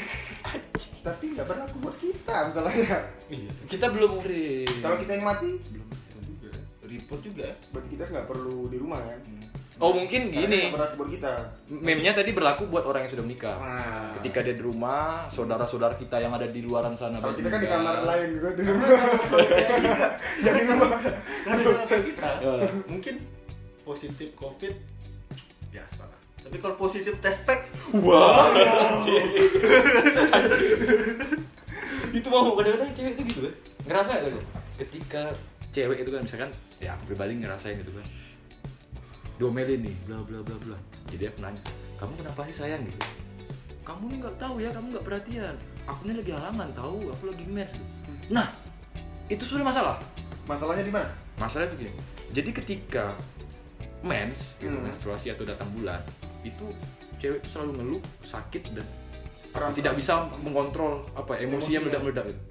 tapi 0.99 1.31
nggak 1.31 1.47
berlaku 1.47 1.75
buat 1.79 1.95
kita 1.99 2.35
masalahnya 2.47 2.97
Iya. 3.27 3.49
Kita 3.67 3.85
belum 3.91 4.19
murid. 4.19 4.67
kalau 4.81 4.97
kita 4.97 5.11
yang 5.15 5.25
mati. 5.27 5.49
Report 6.89 7.21
juga. 7.21 7.47
berarti 7.69 7.89
kita 7.89 8.03
nggak 8.07 8.25
perlu 8.25 8.67
di 8.67 8.77
rumah 8.77 8.99
kan 8.99 9.21
Oh, 9.79 9.95
mungkin 9.95 10.27
Karena 10.27 10.43
gini. 10.43 10.61
berlaku 10.69 10.95
buat 10.97 11.07
kita 11.07 11.31
Meme-nya 11.71 12.11
tadi 12.11 12.35
berlaku 12.35 12.67
buat 12.67 12.83
orang 12.83 13.07
yang 13.07 13.15
sudah 13.15 13.23
menikah. 13.23 13.55
Nah. 13.55 14.11
Ketika 14.19 14.43
dia 14.43 14.51
di 14.51 14.59
rumah, 14.59 15.31
saudara-saudara 15.31 15.95
kita 15.95 16.19
yang 16.19 16.35
ada 16.35 16.43
di 16.45 16.59
luaran 16.59 16.93
sana 16.93 17.15
kalau 17.17 17.31
kita 17.31 17.47
kan 17.47 17.63
di 17.63 17.69
kamar 17.69 18.03
lain 18.03 18.27
juga 18.35 18.49
di 18.51 18.63
rumah 18.67 18.87
Yang 20.43 20.55
di 20.59 20.65
rumah. 20.67 20.99
Kita 21.87 22.29
Ya. 22.43 22.51
mungkin 22.85 23.15
positif 23.81 24.35
COVID 24.35 24.73
biasa 25.71 26.01
lah. 26.03 26.19
Tapi 26.39 26.55
kalau 26.57 26.75
positif 26.75 27.15
test 27.19 27.43
pack, 27.43 27.71
Wah. 27.95 28.51
itu 32.09 32.27
mau 32.27 32.51
kadang-kadang 32.51 32.91
cewek 32.91 33.13
itu 33.15 33.23
gitu 33.27 33.39
kan. 33.43 33.53
Ngerasa 33.85 34.11
gak 34.17 34.31
tuh? 34.33 34.43
Ketika 34.77 35.21
cewek 35.69 36.01
itu 36.01 36.09
kan 36.09 36.21
misalkan 36.21 36.51
ya 36.77 36.93
aku 36.93 37.03
pribadi 37.07 37.37
ngerasain 37.37 37.77
gitu 37.77 37.91
kan. 37.91 38.05
Diomelin 39.35 39.79
nih, 39.81 39.95
bla 40.03 40.19
bla 40.21 40.39
bla 40.41 40.55
bla. 40.59 40.77
Jadi 41.07 41.23
aku 41.25 41.37
nanya, 41.39 41.61
"Kamu 41.95 42.11
kenapa 42.15 42.43
sih 42.45 42.57
sayang 42.57 42.83
gitu?" 42.83 42.99
kamu 43.81 44.05
nih 44.05 44.17
nggak 44.21 44.37
tahu 44.37 44.55
ya 44.61 44.69
kamu 44.69 44.85
nggak 44.93 45.01
perhatian 45.01 45.55
aku 45.89 46.01
ini 46.05 46.21
lagi 46.21 46.29
halangan 46.29 46.69
tahu 46.77 47.09
aku 47.09 47.23
lagi 47.25 47.41
mens 47.49 47.73
nah 48.29 48.53
itu 49.25 49.41
sudah 49.41 49.65
masalah 49.65 49.97
Masalahnya 50.45 50.85
di 50.85 50.93
mana? 50.93 51.09
masalah 51.41 51.65
itu 51.65 51.81
gini 51.81 51.91
jadi 52.29 52.53
ketika 52.53 53.17
mens 54.05 54.53
gitu, 54.61 54.77
Hmm. 54.77 54.85
menstruasi 54.85 55.33
atau 55.33 55.41
datang 55.41 55.65
bulan 55.73 55.97
itu 56.45 56.69
cewek 57.17 57.41
itu 57.41 57.49
selalu 57.49 57.81
ngeluh 57.81 58.01
sakit 58.21 58.77
dan 58.77 58.85
Perasaan. 59.49 59.73
tidak 59.73 59.93
bisa 59.97 60.13
mengontrol 60.37 61.09
apa 61.17 61.41
ya, 61.41 61.49
emosinya 61.49 61.79
meledak-meledak 61.81 62.25
itu. 62.29 62.41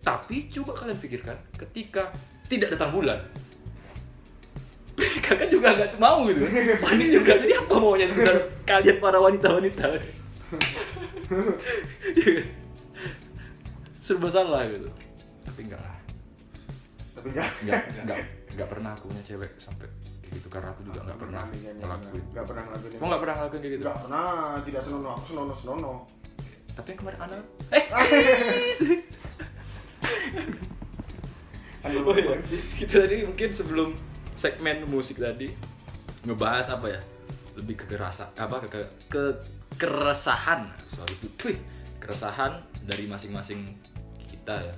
tapi 0.00 0.36
coba 0.48 0.72
kalian 0.72 0.96
pikirkan 0.96 1.36
ketika 1.60 2.08
tidak 2.52 2.76
datang 2.76 2.92
bulan. 2.92 3.16
Mereka 5.00 5.32
kan 5.40 5.48
juga 5.48 5.72
nggak 5.72 5.96
mau 5.96 6.28
gitu. 6.28 6.44
Panik 6.84 7.08
juga 7.08 7.32
jadi 7.40 7.64
apa 7.64 7.74
maunya 7.80 8.04
sebenarnya 8.04 8.44
kalian 8.68 9.00
para 9.00 9.16
wanita-wanita. 9.16 9.86
Serba 14.04 14.28
salah 14.28 14.68
gitu. 14.68 14.92
Tapi 15.48 15.60
enggak 15.64 15.80
lah. 15.80 15.96
Tapi 17.16 17.28
enggak. 17.32 17.48
nggak 17.64 17.82
nggak 18.04 18.18
nggak 18.52 18.68
pernah 18.68 18.92
aku 18.92 19.08
punya 19.08 19.24
cewek 19.24 19.48
sampai 19.64 19.88
gitu 20.32 20.48
karena 20.48 20.72
aku 20.72 20.80
juga 20.84 21.00
nggak 21.08 21.18
pernah 21.24 21.44
ngelakuin. 21.48 22.24
Enggak 22.36 22.44
pernah 22.44 22.62
ngelakuin. 22.68 22.92
kok 22.92 23.06
nggak 23.08 23.22
pernah 23.24 23.34
ngelakuin 23.40 23.60
kayak 23.64 23.72
gitu? 23.72 23.84
Enggak 23.88 24.00
pernah, 24.04 24.60
tidak 24.60 24.82
senonoh, 24.84 25.12
aku 25.16 25.24
senonoh 25.32 25.56
senonoh. 25.56 25.98
tapi 26.72 26.96
yang 26.96 27.04
kemarin 27.04 27.20
anak 27.20 27.44
eh! 27.76 27.84
Kan 30.32 30.71
oh 31.82 32.14
iya 32.14 32.38
kita 32.78 32.94
tadi 33.06 33.26
mungkin 33.26 33.50
sebelum 33.50 33.88
segmen 34.38 34.86
musik 34.86 35.18
tadi 35.18 35.50
ngebahas 36.22 36.78
apa 36.78 36.86
ya? 36.90 37.00
Lebih 37.58 37.74
ke 37.82 37.84
kerasa 37.90 38.30
apa 38.38 38.62
ke, 38.62 38.68
ke, 38.70 38.80
ke 39.10 39.22
keresahan. 39.76 40.70
Sorry. 40.94 41.14
Wih, 41.42 41.58
keresahan 41.98 42.54
dari 42.86 43.10
masing-masing 43.10 43.66
kita 44.30 44.62
ya. 44.62 44.74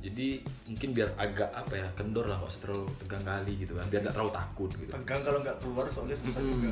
Jadi 0.00 0.40
mungkin 0.66 0.96
biar 0.96 1.12
agak 1.20 1.52
apa 1.52 1.76
ya 1.76 1.86
kendor 1.92 2.24
lah 2.24 2.40
nggak 2.40 2.50
usah 2.50 2.62
terlalu 2.64 2.86
tegang 2.98 3.24
kali 3.24 3.52
gitu 3.54 3.72
kan. 3.78 3.86
Biar 3.86 4.00
nggak 4.02 4.14
terlalu 4.18 4.32
takut 4.34 4.70
gitu. 4.74 4.90
Tegang 4.90 5.22
kalau 5.22 5.38
nggak 5.44 5.56
keluar 5.62 5.86
soalnya 5.94 6.16
susah 6.18 6.42
Mm-mm. 6.42 6.54
juga. 6.58 6.70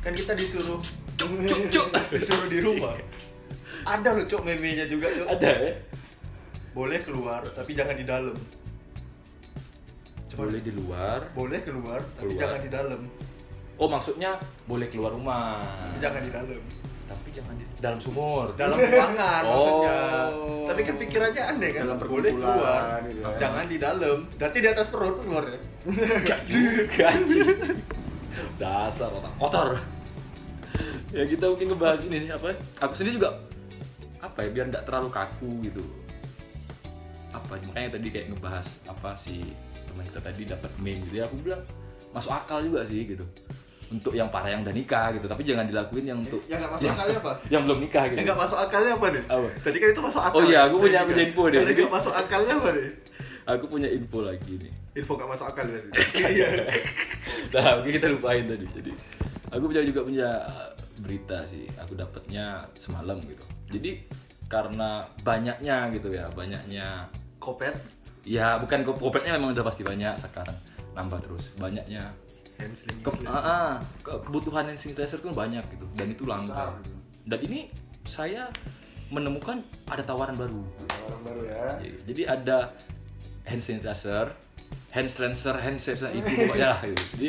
Kan 0.00 0.12
kita 0.16 0.32
disuruh 0.36 0.80
cuk 1.20 1.30
cuk 1.44 1.60
cuk. 1.68 1.86
disuruh 2.16 2.48
di 2.48 2.58
rumah. 2.64 2.96
Ada 3.92 4.16
loh 4.16 4.24
cok 4.24 4.42
memenya 4.48 4.88
juga 4.88 5.12
cok. 5.12 5.28
ada 5.28 5.50
ya 5.60 5.72
Boleh 6.74 6.98
keluar 7.00 7.40
tapi 7.48 7.70
jangan 7.72 7.94
di 7.94 8.02
dalam. 8.02 8.36
Cuma 10.26 10.42
boleh 10.44 10.60
di 10.60 10.72
luar 10.72 11.18
boleh 11.30 11.60
keluar 11.62 12.00
tapi 12.02 12.20
Keluar. 12.28 12.40
jangan 12.42 12.60
di 12.60 12.68
dalam. 12.68 13.00
oh 13.74 13.88
maksudnya 13.88 14.30
boleh 14.64 14.86
keluar 14.86 15.10
rumah 15.10 15.62
Tapi 15.62 15.98
jangan 16.00 16.20
di 16.20 16.30
dalam. 16.30 16.60
tapi 17.04 17.28
jangan 17.30 17.54
di 17.54 17.64
dalam 17.76 17.98
sumur 17.98 18.46
Dalam 18.54 18.74
ruangan 18.74 19.42
Oh. 19.46 19.54
maksudnya. 19.54 19.98
Tapi 20.64 20.80
kan 20.82 20.94
pikirannya 20.96 21.42
aneh 21.44 21.70
kan. 21.70 21.82
Dalam 21.86 21.98
boleh 22.00 22.30
keluar. 22.32 22.80
gitu 23.04 23.20
ya. 23.20 23.30
Jangan 23.38 23.64
di 23.64 23.76
dalam. 23.78 24.18
Nanti 24.34 24.58
di 24.58 24.68
atas 24.68 24.86
perut 24.88 25.16
keluar 25.20 25.44
ya. 25.46 25.58
kan 26.92 27.18
dasar 28.56 29.10
otak 29.10 29.34
kotor 29.36 29.68
ya 31.10 31.22
kita 31.24 31.44
mungkin 31.46 31.66
ngebahas 31.70 32.00
ini 32.02 32.26
apa 32.28 32.50
aku 32.80 32.92
sendiri 32.92 33.14
juga 33.16 33.30
apa 34.18 34.38
ya 34.40 34.48
biar 34.50 34.66
nggak 34.72 34.84
terlalu 34.84 35.08
kaku 35.10 35.50
gitu 35.62 35.82
apa 37.34 37.58
makanya 37.66 37.98
tadi 37.98 38.08
kayak 38.08 38.26
ngebahas 38.30 38.66
apa 38.86 39.10
si 39.18 39.42
teman 39.84 40.06
kita 40.06 40.20
tadi 40.22 40.42
dapat 40.46 40.70
meme 40.78 41.02
gitu 41.10 41.14
ya 41.18 41.24
aku 41.26 41.36
bilang 41.42 41.62
masuk 42.14 42.30
akal 42.30 42.62
juga 42.62 42.86
sih 42.86 43.02
gitu 43.04 43.26
untuk 43.92 44.16
yang 44.16 44.30
para 44.32 44.48
yang 44.48 44.64
udah 44.64 44.72
nikah 44.72 45.12
gitu 45.12 45.26
tapi 45.28 45.42
jangan 45.44 45.68
dilakuin 45.68 46.06
yang 46.08 46.18
untuk 46.18 46.40
Yang 46.48 46.64
nggak 46.64 46.72
masuk 46.72 46.88
akalnya 46.88 47.18
apa? 47.20 47.32
yang 47.52 47.62
belum 47.68 47.78
nikah 47.84 48.04
gitu 48.08 48.16
Yang 48.16 48.26
nggak 48.26 48.40
masuk 48.40 48.58
akalnya 48.58 48.92
apa 48.96 49.06
nih? 49.12 49.24
Apa? 49.28 49.48
Tadi 49.60 49.76
kan 49.76 49.88
itu 49.92 50.02
masuk 50.02 50.22
akal. 50.24 50.36
Oh 50.40 50.44
iya, 50.48 50.58
aku 50.66 50.76
punya- 50.80 51.04
punya 51.04 51.20
kan. 51.20 51.28
info 51.28 51.42
deh. 51.52 51.60
Tadi 51.62 51.72
nggak 51.76 51.92
masuk 51.92 52.14
akalnya 52.16 52.54
apa 52.58 52.68
nih? 52.74 52.88
aku 53.44 53.64
punya 53.68 53.88
info 53.92 54.24
lagi 54.24 54.52
nih 54.56 54.72
Info 54.96 55.12
nggak 55.18 55.30
masuk 55.36 55.46
akal 55.52 55.64
ya 55.68 55.80
nah 57.54 57.78
mungkin 57.78 57.92
kita 58.00 58.08
lupain 58.08 58.44
tadi 58.48 58.66
jadi 58.72 58.92
aku 59.52 59.64
punya 59.68 59.82
juga 59.84 60.00
punya 60.02 60.28
berita 61.04 61.38
sih 61.50 61.68
aku 61.76 61.92
dapatnya 61.98 62.64
semalam 62.80 63.20
gitu 63.26 63.44
jadi 63.68 64.00
karena 64.48 65.04
banyaknya 65.26 65.92
gitu 65.92 66.14
ya 66.14 66.30
banyaknya 66.32 67.10
Kopet, 67.44 67.76
ya 68.24 68.56
bukan 68.56 68.80
ko- 68.82 68.96
kopetnya 68.96 69.36
memang 69.36 69.52
udah 69.52 69.60
pasti 69.62 69.84
banyak 69.84 70.16
sekarang. 70.16 70.56
Nambah 70.96 71.20
terus 71.20 71.52
banyaknya. 71.54 72.08
Ke, 73.04 73.10
ah, 73.26 73.76
ke- 74.00 74.20
kebutuhan 74.24 74.64
hand 74.64 74.78
sanitizer 74.78 75.18
tuh 75.18 75.34
banyak 75.34 75.60
gitu 75.68 75.84
dan 75.92 76.06
itu 76.08 76.24
langka. 76.24 76.72
Dan 77.26 77.38
ini 77.44 77.68
saya 78.06 78.48
menemukan 79.10 79.58
ada 79.84 80.00
tawaran 80.00 80.34
baru. 80.34 80.62
Orang 81.04 81.22
baru 81.22 81.40
ya. 81.44 81.64
jadi 82.06 82.22
ada 82.30 82.72
hand 83.44 83.60
sanitizer 83.60 84.32
hand 84.88 85.10
cleanser 85.10 85.54
hand 85.58 85.76
sanitizer 85.76 86.14
itu 86.14 86.30
lah 86.56 86.80
gitu. 86.80 87.04
jadi 87.12 87.28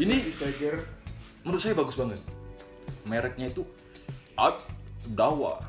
ini 0.00 0.16
Tiger. 0.32 0.80
menurut 1.44 1.62
saya 1.62 1.76
bagus 1.76 1.94
banget. 1.94 2.20
Mereknya 3.04 3.52
itu 3.52 3.62
Adawa 4.34 5.60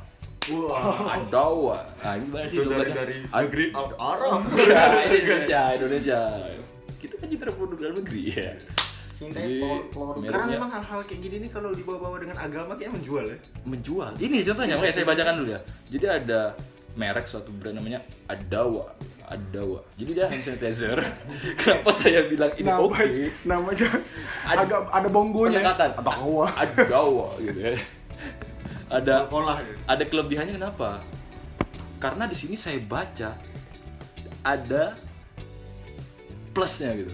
Wah. 0.48 1.16
Adawa 1.16 1.78
nah 2.00 2.14
ini 2.14 2.24
gimana 2.24 2.46
sih 2.46 2.58
Itu 2.58 2.70
dari 2.70 2.92
dari 2.92 3.16
negeri 3.24 3.66
Arab. 3.96 4.40
Ya, 4.70 4.84
Indonesia 5.12 5.62
Indonesia. 5.74 6.20
Kita 6.96 7.14
kan 7.16 7.28
citra 7.28 7.52
produk 7.52 7.78
dalam 7.80 7.96
negeri 7.98 8.22
ya. 8.30 8.52
Cinta 9.16 9.40
Jadi, 9.40 9.64
Karena 9.64 10.14
mereknya- 10.20 10.54
memang 10.54 10.72
hal-hal 10.72 11.00
kayak 11.02 11.20
gini 11.20 11.36
nih 11.40 11.50
kalau 11.50 11.72
dibawa-bawa 11.72 12.18
dengan 12.20 12.38
agama 12.38 12.76
kayak 12.76 12.92
menjual 12.92 13.26
ya. 13.26 13.38
menjual. 13.64 14.12
Ini 14.18 14.38
contohnya 14.44 14.76
makanya 14.76 14.94
saya 14.94 15.08
bacakan 15.08 15.36
dulu 15.40 15.50
ya. 15.50 15.60
Jadi 15.88 16.06
ada 16.06 16.40
merek 16.96 17.26
suatu 17.26 17.50
brand 17.52 17.76
namanya 17.76 18.00
Adawa. 18.28 18.92
Adawa. 19.26 19.80
Jadi 19.96 20.12
dia 20.14 20.28
hand 20.28 20.44
sanitizer. 20.44 21.00
Kenapa 21.60 21.90
saya 21.90 22.28
bilang 22.28 22.52
ini 22.54 22.68
Nama, 22.68 22.78
oke? 22.78 23.06
nama 23.42 23.66
aja. 23.72 23.88
Ad- 24.46 24.60
agak 24.62 24.82
ada 24.92 25.08
bonggonya. 25.08 25.58
pendekatan. 25.58 25.90
Adawa. 25.98 26.46
Adawa 26.54 27.28
gitu 27.40 27.60
ya 27.64 27.74
ada 28.86 29.26
Sekolah 29.26 29.58
ya. 29.62 29.74
ada 29.90 30.04
kelebihannya 30.06 30.54
kenapa? 30.56 30.90
Karena 31.98 32.30
di 32.30 32.36
sini 32.38 32.54
saya 32.54 32.78
baca 32.82 33.34
ada 34.46 34.94
plusnya 36.54 36.94
gitu. 36.94 37.14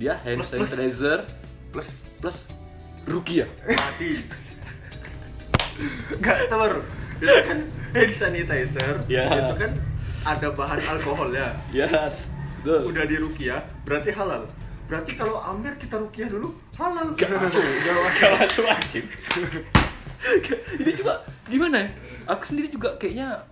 Dia 0.00 0.16
hand 0.24 0.40
Plus, 0.40 0.48
sanitizer 0.48 1.20
Plus 1.68 1.88
plus 2.16 2.36
rukia. 3.04 3.44
mati. 3.66 4.24
Enggak 6.16 6.36
sabar. 6.48 6.72
Itu 7.20 7.38
kan 7.44 7.58
hand 7.92 8.12
sanitizer. 8.16 8.94
Ya. 9.10 9.26
Itu 9.28 9.54
kan 9.58 9.72
ada 10.22 10.48
bahan 10.54 10.80
alkoholnya. 10.86 11.56
Yes. 11.74 12.30
Betul. 12.62 12.94
Udah 12.94 13.04
di 13.10 13.16
rukia, 13.18 13.58
berarti 13.82 14.14
halal. 14.14 14.46
Berarti 14.86 15.12
kalau 15.18 15.34
Amir 15.42 15.74
kita 15.76 15.98
rukia 15.98 16.30
dulu 16.30 16.54
halal. 16.78 17.10
Gak 17.18 17.26
masuk, 17.34 17.58
gak 17.58 18.30
masuk 18.38 18.64
wajib. 18.70 19.04
Ini 20.82 20.92
coba 21.02 21.14
gimana 21.46 21.76
ya? 21.82 21.88
Aku 22.30 22.42
sendiri 22.44 22.70
juga 22.70 22.94
kayaknya 22.96 23.42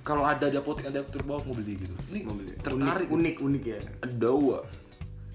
kalau 0.00 0.24
ada 0.24 0.48
di 0.48 0.56
apotek 0.56 0.88
ada 0.88 1.04
aku 1.04 1.10
terbawa 1.12 1.44
mau 1.44 1.52
beli 1.52 1.76
gitu. 1.76 1.94
Ini 2.08 2.24
tertarik. 2.64 3.08
Unik, 3.12 3.36
unik 3.38 3.64
ya. 3.64 3.78
Adawa 4.00 4.64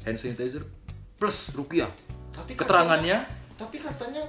hand 0.04 0.18
sanitizer 0.18 0.66
plus 1.18 1.54
rukia. 1.54 1.86
Tapi 2.34 2.58
Keterangannya 2.58 3.18
katanya- 3.24 3.42
tapi 3.54 3.78
katanya 3.78 4.24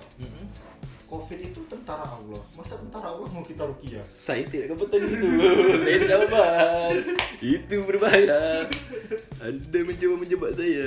Covid 1.14 1.46
itu 1.46 1.62
tentara 1.70 2.02
Allah. 2.02 2.42
Masa 2.58 2.74
tentara 2.74 3.14
Allah 3.14 3.30
mau 3.30 3.46
kita 3.46 3.62
rukia? 3.70 4.02
Saya 4.10 4.42
tidak 4.50 4.74
kebetulan 4.74 5.06
di 5.06 5.08
situ. 5.14 5.26
saya 5.86 5.96
tidak 6.02 6.18
membahas. 6.26 6.98
Itu 7.38 7.74
berbahaya. 7.86 8.66
Anda 9.38 9.78
mencoba 9.86 10.14
menjebak 10.18 10.50
saya. 10.58 10.86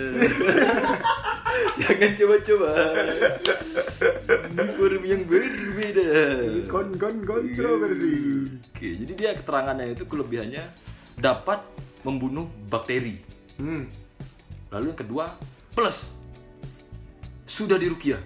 Jangan 1.79 2.11
coba-coba. 2.19 2.71
Ini 4.51 4.63
forum 4.75 5.03
yang 5.07 5.23
berbeda. 5.23 6.09
Kon 6.67 6.89
kon 6.99 7.15
kontroversi. 7.23 8.15
Oke, 8.75 8.89
jadi 8.99 9.13
dia 9.15 9.31
keterangannya 9.31 9.95
itu 9.95 10.03
kelebihannya 10.11 10.63
dapat 11.23 11.63
membunuh 12.03 12.51
bakteri. 12.67 13.15
Hmm. 13.63 13.87
Lalu 14.75 14.91
yang 14.91 14.99
kedua 14.99 15.25
plus 15.71 16.03
sudah 17.47 17.79
dirukia. 17.79 18.19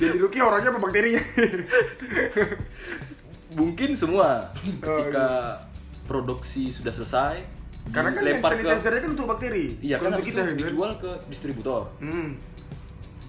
Jadi 0.00 0.16
Ruki 0.16 0.38
orangnya 0.40 0.72
apa 0.72 0.80
bakterinya? 0.80 1.22
Mungkin 3.58 3.98
semua 3.98 4.48
Oh, 4.80 4.96
ketika 5.02 5.28
produksi 6.06 6.70
sudah 6.70 6.94
selesai 6.94 7.42
Karena 7.90 8.12
kan 8.14 8.22
dilempar 8.22 8.50
hand 8.60 8.82
ke 8.84 8.90
kan 8.92 9.10
untuk 9.10 9.26
bakteri. 9.26 9.76
Iya 9.80 9.96
kan 9.98 10.14
itu 10.16 10.30
kita 10.30 10.42
kan? 10.46 10.54
dijual 10.54 10.90
ke 11.00 11.10
distributor. 11.26 11.90
Hmm. 11.98 12.36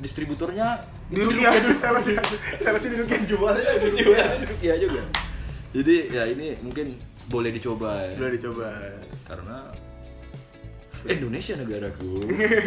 Distributornya 0.01 0.81
Di 1.11 1.19
Ruki 1.19 1.43
ya, 1.43 1.51
salesnya, 1.75 2.21
salesnya 2.57 2.89
di 2.93 2.97
Ruki 3.03 3.15
jualnya. 3.31 3.65
juga 3.91 4.23
Iya 4.61 4.75
juga. 4.79 5.01
Jadi 5.71 5.95
ya 6.11 6.23
ini 6.27 6.55
mungkin 6.61 6.95
boleh 7.31 7.51
dicoba 7.51 8.11
ya. 8.11 8.13
Sudah 8.15 8.31
dicoba. 8.31 8.67
Karena 9.27 9.57
Indonesia 11.07 11.53
negaraku. 11.57 12.11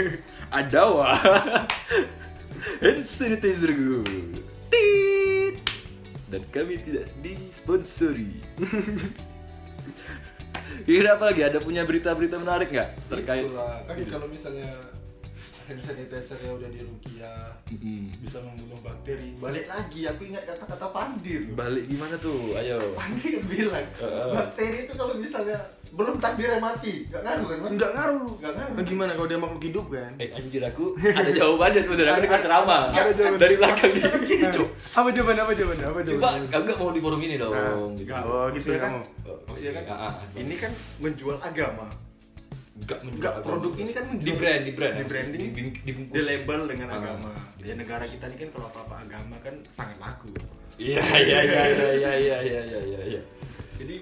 Ada 0.59 0.83
wah. 0.91 1.21
Hand 2.81 3.05
sanitizer 3.07 3.73
gue. 3.73 4.03
Tit. 4.73 5.57
dan 6.33 6.43
kami 6.51 6.81
tidak 6.83 7.07
disponsori. 7.23 8.43
Kira 10.89 11.15
apa 11.15 11.31
lagi? 11.31 11.47
Ada 11.47 11.63
punya 11.63 11.87
berita-berita 11.87 12.43
menarik 12.43 12.75
nggak 12.75 12.91
terkait? 13.07 13.47
Itulah, 13.47 13.87
kan 13.87 13.95
kalau 14.11 14.27
misalnya 14.27 14.67
hand 15.65 15.81
sanitizer 15.81 16.37
yang 16.39 16.55
udah 16.55 16.69
di 16.69 16.81
Rukia 16.81 17.33
Mm-mm. 17.67 18.13
bisa 18.19 18.39
membunuh 18.39 18.81
bakteri 18.81 19.33
balik 19.37 19.65
lagi 19.65 20.01
aku 20.05 20.23
ingat 20.25 20.45
kata-kata 20.45 20.87
Pandir 20.89 21.43
Balik 21.51 21.85
gimana 21.87 22.17
tuh? 22.17 22.53
Ayo. 22.55 22.93
Pandir 22.93 23.41
bilang 23.43 23.87
Heeh. 23.95 24.29
bakteri 24.31 24.79
itu 24.83 24.93
kalau 24.93 25.15
misalnya 25.15 25.57
belum 25.91 26.19
takdirnya 26.19 26.59
mati 26.59 27.07
nggak 27.07 27.23
ngaruh 27.23 27.47
kan 27.47 27.57
Mas? 27.57 27.71
Enggak 27.71 27.91
ngaruh. 27.93 28.29
nggak 28.37 28.53
ngaruh 28.53 28.75
Nah, 28.75 28.85
gimana 28.85 29.11
kalau 29.13 29.27
dia 29.27 29.39
makhluk 29.39 29.63
hidup 29.63 29.87
kan? 29.89 30.11
Eh 30.17 30.29
anjir 30.31 30.63
aku 30.63 30.85
ada 30.99 31.31
jawabannya 31.33 31.81
sebenarnya 31.81 32.13
aku 32.13 32.23
dengar 32.23 32.41
ceramah 32.43 32.83
Ada 32.91 33.11
jawaban. 33.15 33.39
dari 33.39 33.55
belakang 33.55 33.91
nih. 33.91 34.03
Gini, 34.25 34.45
Cuk. 34.51 34.69
Apa 34.93 35.09
jawabannya? 35.09 35.43
Apa 35.43 35.53
jawabannya? 35.55 35.87
Apa 35.87 35.99
Coba 35.99 36.09
jawabannya? 36.11 36.49
kamu 36.51 36.63
nggak 36.65 36.79
mau 36.79 36.91
di 36.91 37.01
forum 37.01 37.21
ini 37.23 37.35
dong. 37.37 37.53
Nah, 37.53 37.75
gitu. 37.95 38.13
Oh, 38.21 38.47
gitu 38.51 38.67
ya 38.69 38.79
kan- 38.79 38.93
kamu. 38.93 39.01
maksudnya 39.47 39.73
kan 39.73 39.85
Ah, 39.87 39.95
ah, 39.95 40.13
ah. 40.13 40.15
ini 40.35 40.55
kan 40.57 40.73
menjual 40.99 41.37
agama 41.39 41.87
Enggak 42.75 43.01
menjual 43.07 43.35
produk 43.41 43.73
ini 43.79 43.91
kan 43.95 44.05
menjual. 44.11 44.27
Di 44.27 44.33
brand, 44.35 44.63
di 44.67 44.73
brand, 44.75 44.95
di 44.99 45.05
branding 45.07 45.43
di, 45.55 45.63
di, 45.79 45.93
di 46.11 46.21
label 46.21 46.61
dengan 46.67 46.89
Ah. 46.91 46.99
agama. 46.99 47.31
Ya 47.63 47.75
negara 47.79 48.05
kita 48.05 48.27
ini 48.29 48.37
kan 48.37 48.49
kalau 48.51 48.67
apa-apa 48.69 48.95
agama 49.07 49.37
kan 49.41 49.55
sangat 49.73 49.99
laku. 50.03 50.35
Iya, 50.75 50.99
iya, 50.99 51.39
iya, 51.39 51.39
iya, 51.39 51.63
iya, 51.71 51.93
iya, 51.95 52.13
iya, 52.19 52.39
iya, 52.43 52.81
iya, 52.83 53.01
iya. 53.15 53.23
jadi 53.79 53.97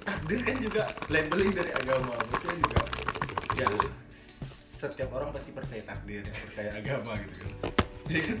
takdir 0.00 0.40
kan 0.40 0.56
juga 0.56 0.82
labeling 1.12 1.52
dari 1.52 1.72
agama. 1.76 2.12
Maksudnya 2.16 2.56
juga 2.56 2.80
ya 3.52 3.66
setiap 4.78 5.10
orang 5.12 5.28
pasti 5.34 5.50
percaya 5.52 5.82
takdir 5.84 6.22
percaya 6.24 6.70
agama 6.72 7.12
gitu 7.20 7.32
kan. 7.36 7.52
Jadi 8.08 8.20
kan 8.24 8.36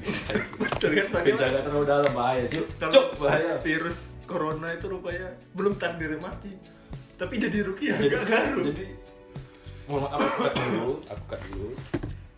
jangan 1.44 1.62
terlalu 1.68 1.84
dalam 1.84 2.12
bahaya, 2.16 2.44
Cuk. 2.48 2.66
Cuk, 2.80 3.08
bahaya. 3.20 3.60
virus 3.60 3.98
corona 4.24 4.72
itu 4.72 4.88
rupanya 4.88 5.28
belum 5.52 5.76
takdirnya 5.76 6.16
mati. 6.16 6.52
Tapi 7.18 7.34
jadi 7.36 7.58
rukiah 7.66 7.98
nggak 7.98 8.24
ngaruh 8.24 8.64
Jadi 8.72 8.84
mohon 9.88 10.04
maaf 10.04 10.20
aku 10.20 10.38
cut 10.42 10.54
dulu, 10.54 10.90
aku 11.06 11.22
cut 11.26 11.40
dulu. 11.46 11.70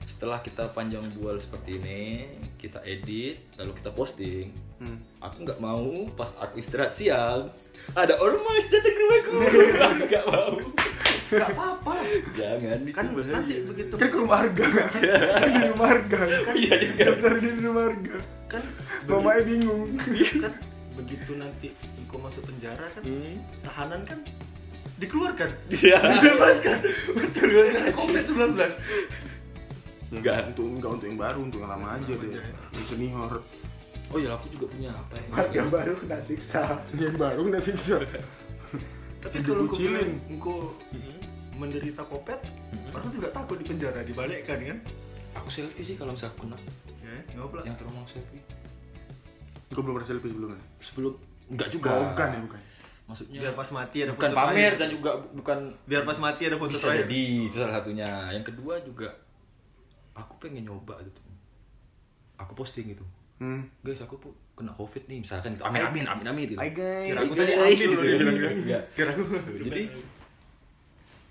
Setelah 0.06 0.38
kita 0.38 0.68
panjang 0.70 1.02
bual 1.14 1.36
seperti 1.36 1.76
ini, 1.76 2.28
kita 2.54 2.78
edit, 2.84 3.40
lalu 3.56 3.72
kita 3.74 3.90
posting. 3.90 4.52
Hmm. 4.76 4.98
Aku 5.20 5.42
nggak 5.42 5.58
mau 5.58 5.82
pas 6.12 6.30
aku 6.38 6.58
istirahat 6.58 6.92
siang 6.92 7.48
ada 7.92 8.14
ormas 8.16 8.64
datang 8.66 8.92
ke 8.92 9.00
rumahku. 9.00 9.36
Aku 9.82 10.02
nggak 10.04 10.26
mau. 10.26 10.54
nggak 11.30 11.46
apa-apa 11.48 11.94
Jangan 12.34 12.78
kan 12.90 13.06
itu 13.06 13.14
bahaya. 13.14 13.32
nanti 13.32 13.54
begitu 13.62 13.94
Kan 13.94 14.08
ke 14.08 14.18
rumah 14.18 14.38
harga. 14.40 14.66
Kan 15.40 15.48
di 15.48 15.62
rumah 15.68 15.88
harga. 15.88 16.18
Oh, 16.20 16.54
iya 16.60 16.74
juga. 16.76 17.02
Daftar 17.06 17.32
di 17.36 17.48
rumah 17.56 17.84
harga. 17.86 18.16
kan 18.46 18.62
Mamanya 19.06 19.42
bingung. 19.42 19.88
kan 19.96 20.52
begitu 20.92 21.32
nanti 21.34 21.68
Iko 21.98 22.16
masuk 22.18 22.42
penjara 22.44 22.86
kan 22.90 23.02
Hmm. 23.02 23.38
tahanan 23.62 24.00
kan 24.04 24.18
dikeluarkan 25.00 25.50
Iya. 25.72 25.98
dibebaskan 25.98 26.76
betul 27.16 27.48
kan 27.50 27.92
covid 27.96 28.24
19 28.28 28.70
Enggak. 30.10 30.38
untuk 30.50 30.66
enggak 30.68 30.90
untuk 30.90 31.06
yang 31.06 31.18
baru, 31.18 31.38
untuk 31.40 31.58
yang 31.62 31.70
lama 31.70 31.88
aja 31.94 32.12
dia. 32.12 32.42
Yang 32.74 32.86
senior. 32.90 33.32
Oh 34.10 34.18
iya, 34.18 34.34
aku 34.34 34.50
juga 34.50 34.66
punya 34.66 34.90
apa 34.90 35.14
ya? 35.14 35.22
Harga 35.30 35.62
baru 35.70 35.92
kena 35.94 36.18
siksa. 36.20 36.62
Yang 36.98 37.14
baru 37.14 37.40
nggak 37.46 37.62
siksa. 37.62 37.96
tapi 39.22 39.34
Yang 39.38 39.44
kalau 39.46 39.62
dikucilin. 39.70 40.10
engkau 40.28 40.74
menderita 41.54 42.02
covid 42.04 42.40
orang 42.90 43.10
juga 43.12 43.28
takut 43.30 43.56
di 43.60 43.64
penjara 43.64 44.00
dibalikkan 44.00 44.58
kan 44.58 44.78
Aku 45.36 45.46
selfie 45.46 45.84
sih 45.84 45.94
kalau 45.94 46.10
misalnya 46.10 46.34
aku 46.34 46.42
kena 46.42 46.56
ya 47.00 47.14
yang 47.62 47.76
terus 47.78 47.92
mau 47.94 48.02
selfie. 48.10 48.42
Gue 49.70 49.78
belum 49.78 49.94
pernah 49.94 50.08
selfie 50.10 50.30
sebelumnya. 50.34 50.60
Sebelum 50.82 51.12
enggak 51.54 51.68
juga. 51.70 51.88
Oh, 51.92 52.06
bukan 52.10 52.28
ya, 52.28 52.40
bukan. 52.42 52.60
Maksudnya 53.10 53.38
biar 53.40 53.52
pas 53.52 53.68
mati 53.68 53.96
ada 54.00 54.12
bukan 54.12 54.30
foto 54.30 54.38
pamer 54.40 54.54
terakhir. 54.54 54.72
dan 54.76 54.88
juga 54.88 55.10
bukan 55.32 55.58
biar 55.84 56.02
pas 56.04 56.18
mati 56.18 56.42
ada 56.44 56.56
foto 56.56 56.70
bisa 56.70 56.80
terakhir 56.80 57.04
jadi 57.04 57.20
itu 57.42 57.56
salah 57.56 57.74
satunya. 57.76 58.08
Yang 58.30 58.44
kedua 58.48 58.74
juga 58.80 59.08
aku 60.14 60.32
pengen 60.38 60.62
nyoba 60.64 60.94
gitu. 61.00 61.18
Aku 62.38 62.52
posting 62.54 62.86
gitu. 62.88 63.02
Hmm. 63.36 63.64
Guys, 63.80 63.98
aku 63.98 64.14
pu- 64.16 64.36
kena 64.54 64.70
covid 64.70 65.02
nih 65.02 65.18
misalkan 65.18 65.52
gitu. 65.52 65.64
Amin 65.64 65.80
amin 65.82 66.04
amin 66.06 66.26
amin 66.26 66.42
gitu. 66.46 66.56
Hai 66.56 66.70
guys. 66.70 67.08
kira 67.08 67.20
aku 67.20 67.32
Iya, 67.32 67.40
tadi 67.40 67.50
iya, 67.50 67.66
iya, 67.66 67.86
loh 67.88 68.02
dia 68.02 68.16
bilang 68.16 68.36
kan. 68.38 68.54
iya. 68.62 68.80
kira 68.90 69.10
aku 69.10 69.22
Jadi 69.60 69.82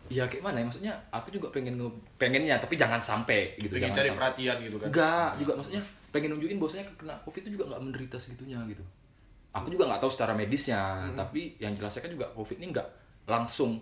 ya 0.09 0.25
kayak 0.25 0.41
mana 0.41 0.57
ya 0.57 0.65
maksudnya 0.65 0.93
aku 1.11 1.29
juga 1.29 1.47
pengen 1.49 1.77
nge- 1.77 1.97
pengennya 2.17 2.57
tapi 2.57 2.73
jangan 2.73 2.97
sampai 2.99 3.53
gitu 3.55 3.69
pengen 3.71 3.93
jangan 3.93 3.95
cari 3.95 4.07
sampai. 4.07 4.17
perhatian 4.17 4.55
gitu 4.59 4.75
kan 4.75 4.87
enggak 4.89 5.29
juga 5.37 5.51
maksudnya 5.53 5.81
pengen 6.09 6.29
nunjukin 6.33 6.57
bahwasanya 6.57 6.85
kena 6.91 7.13
covid 7.21 7.41
itu 7.43 7.49
juga 7.53 7.65
nggak 7.67 7.81
menderita 7.83 8.17
segitunya 8.17 8.57
gitu 8.65 8.81
aku 9.49 9.67
juga 9.73 9.89
nggak 9.89 10.01
tahu 10.05 10.11
secara 10.13 10.33
medisnya 10.37 11.09
tapi 11.17 11.57
yang 11.57 11.73
jelasnya 11.73 12.05
kan 12.05 12.11
juga 12.13 12.27
covid 12.37 12.57
ini 12.61 12.69
nggak 12.73 12.87
langsung 13.25 13.81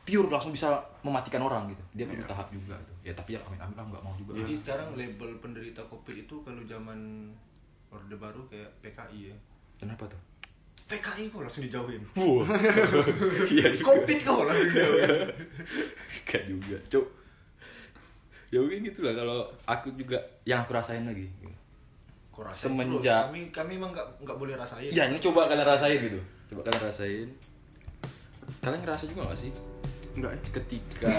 pure 0.00 0.26
langsung 0.26 0.50
bisa 0.50 0.80
mematikan 1.06 1.44
orang 1.44 1.70
gitu. 1.70 1.82
Dia 1.94 2.04
perlu 2.08 2.24
tahap 2.26 2.48
juga 2.50 2.74
gitu 2.82 2.92
ya 3.06 3.12
tapi 3.14 3.36
ya 3.36 3.40
amin 3.46 3.60
amin 3.62 3.74
nggak 3.94 4.02
mau 4.02 4.14
juga. 4.18 4.32
Jadi 4.42 4.54
sekarang 4.58 4.88
label 4.98 5.30
penderita 5.38 5.82
covid 5.86 6.16
itu 6.18 6.34
kalau 6.42 6.62
zaman 6.66 6.98
orde 7.90 8.16
baru 8.18 8.42
kayak 8.50 8.70
PKI 8.82 9.18
ya. 9.30 9.36
Kenapa 9.78 10.10
tuh? 10.10 10.20
PKI 10.90 11.30
kok 11.30 11.40
langsung 11.46 11.62
dijauhin? 11.62 12.02
Wow 12.18 12.42
iya 13.54 13.68
covid 13.78 14.18
kok 14.18 14.42
langsung 14.42 14.68
dijauhin? 14.74 15.10
Gak 16.26 16.42
juga 16.50 16.76
cuk. 16.90 17.06
Ya 18.50 18.58
mungkin 18.58 18.82
gitu 18.90 19.00
lah 19.06 19.14
kalau 19.14 19.38
aku 19.62 19.88
juga 19.94 20.18
yang 20.42 20.66
aku 20.66 20.74
rasain 20.74 21.06
lagi. 21.06 21.30
gitu. 21.30 21.59
Kok 22.40 22.48
rasain 22.48 22.64
Semenjak- 22.64 23.04
terus? 23.04 23.24
kami 23.28 23.40
kami 23.52 23.72
emang 23.76 23.92
nggak 23.92 24.06
nggak 24.18 24.36
boleh 24.38 24.54
rasain 24.56 24.88
ya 24.88 25.04
ini 25.04 25.20
coba 25.20 25.44
kalian 25.44 25.68
rasain 25.68 25.98
gitu 26.00 26.20
coba 26.48 26.60
kalian 26.64 26.82
rasain 26.82 27.28
kalian 28.58 28.80
ngerasa 28.80 29.04
juga 29.06 29.20
gak 29.26 29.38
sih 29.38 29.52
Enggak 30.10 30.32
ya? 30.32 30.40
ketika 30.50 31.12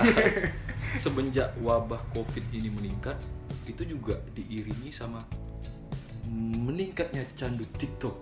semenjak 1.03 1.49
wabah 1.59 2.01
covid 2.11 2.41
ini 2.51 2.69
meningkat 2.69 3.15
itu 3.63 3.85
juga 3.87 4.17
diiringi 4.31 4.89
sama 4.89 5.21
meningkatnya 6.27 7.23
candu 7.33 7.63
TikTok. 7.75 8.13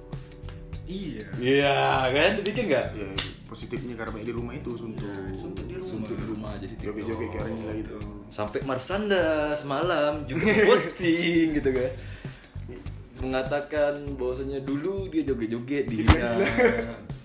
iya 0.83 1.25
Iya 1.37 1.77
kan, 2.09 2.31
bikin 2.41 2.65
nggak? 2.65 2.85
Ya, 2.91 3.09
positifnya 3.45 3.93
karena 3.93 4.11
banyak 4.11 4.27
di 4.27 4.33
rumah 4.33 4.53
itu 4.53 4.71
suntuk. 4.73 5.05
suntuk 5.35 5.63
di 5.63 5.73
rumah 5.73 5.89
Suntuk 5.89 6.15
di 6.15 6.25
rumah 6.25 6.51
jadi 6.55 6.73
TikTok. 6.73 6.95
Joget-joget 6.95 7.27
kayak 7.29 7.43
orang 7.43 7.55
gila 7.55 7.73
gitu. 7.75 7.95
Sampai 8.29 8.59
Marsanda 8.63 9.23
semalam 9.53 10.13
juga 10.25 10.45
posting 10.69 11.47
gitu 11.53 11.69
kan. 11.69 11.91
Mengatakan 13.19 14.15
bahwasanya 14.15 14.63
dulu 14.63 15.11
dia 15.11 15.27
joget-joget 15.27 15.85
di 15.91 16.07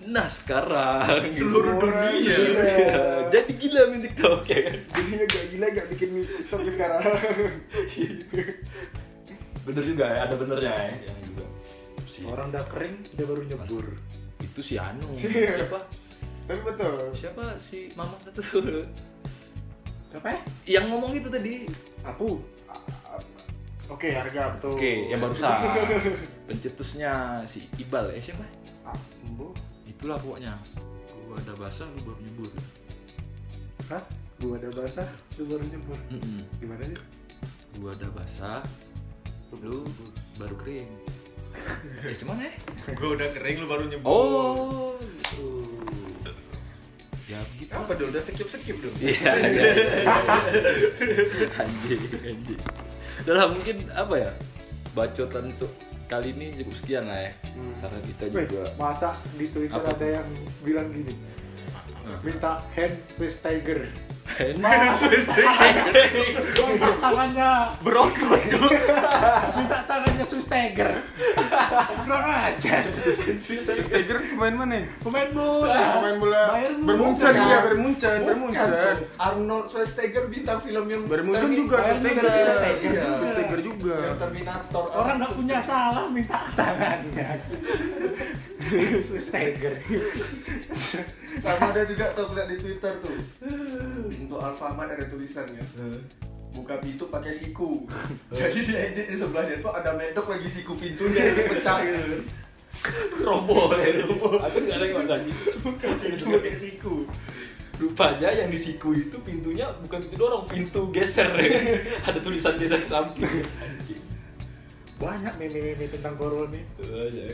Nah 0.05 0.27
sekarang 0.29 1.23
Seluruh 1.39 1.81
dunia. 1.81 2.13
Iya, 2.13 2.37
Jadi 3.33 3.51
gila 3.57 3.89
main 3.89 4.05
TikTok 4.05 4.45
ya 4.45 4.59
kan. 4.69 4.77
Jadinya 4.93 5.25
gak 5.25 5.45
gila 5.49 5.65
gak 5.73 5.87
bikin 5.89 6.09
TikTok 6.21 6.61
sekarang. 6.69 7.01
Bener 9.65 9.81
juga 9.81 10.05
ya, 10.13 10.19
ada 10.29 10.35
benernya 10.37 10.73
ya. 10.77 10.93
Juga. 11.25 11.45
Si, 12.05 12.21
Orang 12.29 12.53
udah 12.53 12.65
kering, 12.69 12.95
dia 13.17 13.25
baru 13.25 13.41
nyebur. 13.49 13.85
itu 14.45 14.61
si 14.61 14.77
Anu. 14.77 15.09
Iya. 15.17 15.65
Siapa? 15.65 15.79
Tapi 16.45 16.59
betul. 16.61 16.95
Siapa 17.17 17.43
si 17.57 17.89
Mama 17.97 18.13
satu 18.21 18.45
tuh? 18.61 18.85
Siapa 20.13 20.27
ya? 20.29 20.39
Yang 20.77 20.85
ngomong 20.93 21.11
itu 21.17 21.27
tadi. 21.33 21.65
Aku. 22.05 22.37
Oke, 23.85 24.09
harga 24.11 24.57
betul. 24.57 24.73
Oke, 24.75 24.91
yang 25.07 25.21
barusan. 25.21 25.59
Pencetusnya 26.49 27.11
si 27.45 27.69
Ibal 27.77 28.09
eh 28.13 28.21
siapa? 28.21 28.41
Ah, 28.83 28.97
Bu. 29.33 29.53
Itulah 29.85 30.17
pokoknya. 30.17 30.53
Gua 31.25 31.37
ada 31.37 31.53
basah 31.53 31.87
lu 31.93 32.01
baru 32.01 32.19
nyebur. 32.21 32.51
Hah? 33.89 34.03
Gua 34.41 34.53
ada 34.57 34.69
basah, 34.73 35.07
lu 35.37 35.43
baru 35.47 35.63
nyebur. 35.69 35.97
Mm-mm. 36.11 36.39
Gimana 36.57 36.81
sih? 36.85 36.97
Gua 37.77 37.91
ada 37.93 38.07
basah, 38.09 38.59
lu 39.61 39.85
baru 40.35 40.55
kering. 40.59 40.91
eh 42.03 42.15
cuman 42.19 42.43
eh? 42.43 42.51
gue 42.91 43.09
udah 43.15 43.31
kering 43.31 43.63
lu 43.63 43.67
baru 43.71 43.87
nyebur 43.87 44.11
Oh, 44.11 44.99
gitu. 44.99 45.47
Ya 47.25 47.39
begitu. 47.55 47.71
apa 47.71 47.91
dong 47.95 48.11
udah 48.11 48.19
skip 48.19 48.43
skip 48.51 48.75
dong 48.83 48.91
Iya, 48.99 49.31
iya, 49.39 49.49
iya. 49.49 49.71
Anjing, 51.63 52.03
anjing. 52.11 52.59
Udah 53.25 53.35
lah, 53.41 53.47
mungkin 53.49 53.89
apa 53.89 54.15
ya? 54.21 54.31
Bacotan 54.93 55.49
untuk 55.49 55.73
kali 56.05 56.37
ini 56.37 56.53
cukup 56.61 56.73
sekian 56.77 57.09
lah 57.09 57.25
ya. 57.25 57.31
Karena 57.81 57.99
kita 58.05 58.21
Weh, 58.29 58.45
juga 58.45 58.69
masa 58.77 59.17
di 59.33 59.49
Twitter 59.49 59.73
Apa? 59.81 59.97
ada 59.97 60.07
yang 60.21 60.27
bilang 60.61 60.93
gini. 60.93 61.13
Minta 62.21 62.61
hand 62.77 62.93
space 63.09 63.41
tiger. 63.41 63.89
Minta 66.65 66.91
tangannya 66.99 67.49
Brokot 67.85 68.41
minta 69.55 69.77
tangannya 69.85 70.25
Susteger 70.25 70.91
kurang 72.05 72.25
aja. 72.25 72.73
Steger 73.85 74.17
pemain 74.33 74.55
mana? 74.55 74.81
pemain 75.01 75.29
bola. 75.33 76.01
Pemain 76.01 76.17
bola. 76.21 76.41
Bayern 76.53 76.75
Munchen. 76.81 76.87
Bermuncan 76.89 77.33
iya, 77.33 77.57
Bermuncan, 77.65 78.19
Bermuncan. 78.25 78.95
Arnold 79.17 79.65
Schwarzenegger 79.69 80.25
bintang 80.29 80.59
film 80.61 80.85
yang 80.89 81.01
Bermuncan 81.05 81.49
juga 81.53 81.75
Bayern 81.81 82.01
Steger. 82.01 82.93
juga, 83.61 83.95
Iya, 83.95 84.11
Terminator. 84.17 84.85
Orang 84.93 85.15
nggak 85.21 85.33
punya 85.37 85.57
salah 85.61 86.05
minta 86.09 86.39
tangannya. 86.53 87.29
Susteger 89.05 89.73
sama 91.41 91.69
ada 91.69 91.81
juga 91.85 92.05
tuh 92.15 92.31
lihat 92.33 92.47
di 92.49 92.57
Twitter 92.57 92.93
tuh 93.03 93.13
untuk 94.21 94.39
Alfamart 94.39 94.95
ada 94.95 95.05
tulisannya. 95.07 95.63
Buka 96.55 96.79
pintu 96.79 97.11
pakai 97.11 97.35
siku. 97.35 97.83
Jadi 98.31 98.59
di 98.63 98.73
edit 98.73 99.05
di 99.11 99.15
sebelahnya 99.19 99.59
tuh 99.59 99.75
ada 99.75 99.91
medok 99.95 100.31
lagi 100.31 100.47
siku 100.47 100.77
pintunya 100.79 101.35
yang 101.35 101.51
pecah 101.51 101.77
gitu. 101.83 102.23
Robo 103.25 103.73
Aku 104.45 104.57
nggak 104.61 104.77
ada 104.77 104.85
yang 104.85 104.97
makan 105.01 105.21
buka 105.65 105.89
pintu 105.99 106.23
pakai 106.31 106.53
siku. 106.55 106.95
Rupanya 107.75 108.29
yang 108.31 108.47
di 108.47 108.59
siku 108.59 108.95
itu 108.95 109.19
pintunya 109.19 109.67
bukan 109.83 109.99
pintu 110.07 110.15
dorong, 110.15 110.47
pintu 110.47 110.87
geser. 110.95 111.27
Ada 112.07 112.23
tulisan 112.23 112.55
geser 112.55 112.79
di 112.79 112.87
samping. 112.87 113.43
banyak 114.95 115.35
meme-meme 115.35 115.91
tentang 115.91 116.15
corona 116.15 116.55
nih 116.55 116.63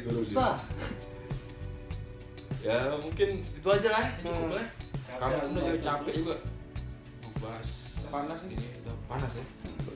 susah. 0.01 0.57
Ya 2.65 2.93
mungkin 2.97 3.37
itu 3.37 3.67
aja 3.69 3.89
lah, 3.93 4.05
cukup 4.17 4.57
lah. 4.57 4.67
Kamu 5.21 5.61
udah 5.61 5.77
capek 5.77 6.13
juga. 6.17 6.35
Bahas 7.41 7.69
panas 8.11 8.39
ini 8.45 8.55
udah 8.85 8.95
panas 9.07 9.31
ya. 9.33 9.45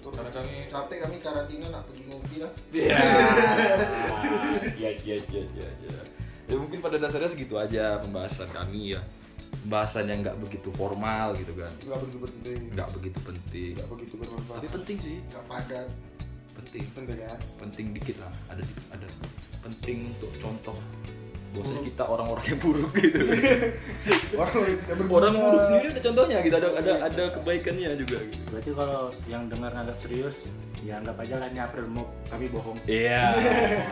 Karena 0.06 0.32
kami 0.32 0.54
capek 0.72 0.98
kami 1.04 1.18
karantina 1.20 1.68
nak 1.68 1.84
pergi 1.90 2.04
ngopi 2.08 2.36
lah 2.40 2.52
Iya. 2.72 2.96
Iya, 4.80 4.90
iya, 5.04 5.16
iya, 5.20 5.42
iya, 5.44 5.68
iya. 5.84 6.02
Ya 6.46 6.56
mungkin 6.62 6.78
pada 6.80 7.02
dasarnya 7.02 7.30
segitu 7.30 7.58
aja 7.58 8.00
pembahasan 8.00 8.48
kami 8.54 8.96
ya. 8.96 9.02
Pembahasan 9.66 10.06
yang 10.08 10.22
nggak 10.22 10.38
begitu 10.40 10.70
formal 10.74 11.34
gitu 11.36 11.54
kan. 11.58 11.74
Enggak 11.82 12.00
begitu 12.06 12.20
penting. 12.30 12.62
Nggak 12.78 12.90
begitu 12.94 13.20
penting. 13.26 13.72
Enggak 13.76 13.90
begitu 13.92 14.14
bermanfaat. 14.22 14.58
Tapi 14.62 14.70
penting 14.82 14.98
sih, 15.02 15.18
nggak 15.26 15.44
padat 15.50 15.88
penting. 16.56 16.84
penting 16.94 17.18
ya. 17.18 17.34
Penting 17.58 17.86
dikit 17.98 18.18
lah, 18.22 18.34
ada 18.54 18.64
ada 18.94 19.08
penting 19.66 20.14
untuk 20.14 20.32
contoh 20.38 20.78
bahwa 21.56 21.80
kita 21.88 22.04
orang-orang 22.04 22.46
yang 22.52 22.60
buruk 22.60 22.92
gitu. 23.00 23.18
orang 24.42 24.54
tidak 24.54 25.08
orang 25.08 25.34
buruk 25.34 25.62
sendiri 25.72 25.88
ada 25.96 26.02
contohnya 26.04 26.38
gitu, 26.44 26.56
ada 26.60 26.68
ada 26.76 26.94
ada 27.08 27.24
kebaikannya 27.40 27.90
juga 27.96 28.18
gitu. 28.20 28.44
berarti 28.52 28.70
kalau 28.76 29.02
yang 29.32 29.44
dengar 29.48 29.72
agak 29.72 29.98
serius 30.04 30.38
ya 30.86 31.02
anggap 31.02 31.18
aja 31.18 31.36
lah 31.42 31.50
April 31.50 31.88
Mop 31.90 32.10
kami 32.30 32.46
bohong 32.54 32.78
Iya. 32.86 33.34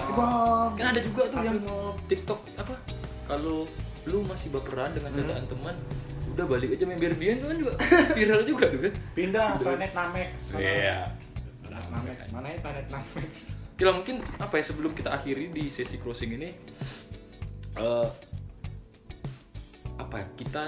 kan 0.78 0.86
ada 0.93 0.99
juga 1.01 1.22
tuh 1.32 1.39
yang 1.41 1.57
TikTok 2.05 2.39
apa? 2.61 2.76
Kalau 3.26 3.66
lu 4.03 4.20
masih 4.28 4.51
baperan 4.51 4.91
dengan 4.93 5.16
candaan 5.16 5.47
teman, 5.47 5.76
udah 6.36 6.45
balik 6.45 6.76
aja 6.76 6.84
main 6.86 6.99
Barbie 6.99 7.39
kan 7.39 7.55
juga 7.55 7.74
viral 8.14 8.41
juga 8.51 8.66
tuh 8.70 8.80
kan. 8.89 8.93
pindah 9.16 9.47
planet 9.57 9.91
Namek 9.95 10.30
Sana. 10.38 10.59
Iya. 10.61 10.97
Namek 11.72 12.18
mana 12.30 12.47
ya 12.49 12.57
planet 12.61 12.88
Namek 12.89 13.30
Kira 13.74 13.89
mungkin 13.89 14.22
apa 14.38 14.53
ya 14.61 14.64
sebelum 14.70 14.93
kita 14.93 15.09
akhiri 15.18 15.49
di 15.49 15.74
sesi 15.74 15.97
closing 15.97 16.38
ini 16.38 16.53
eh 17.80 18.07
apa 19.97 20.15
ya? 20.21 20.28
Kita 20.38 20.63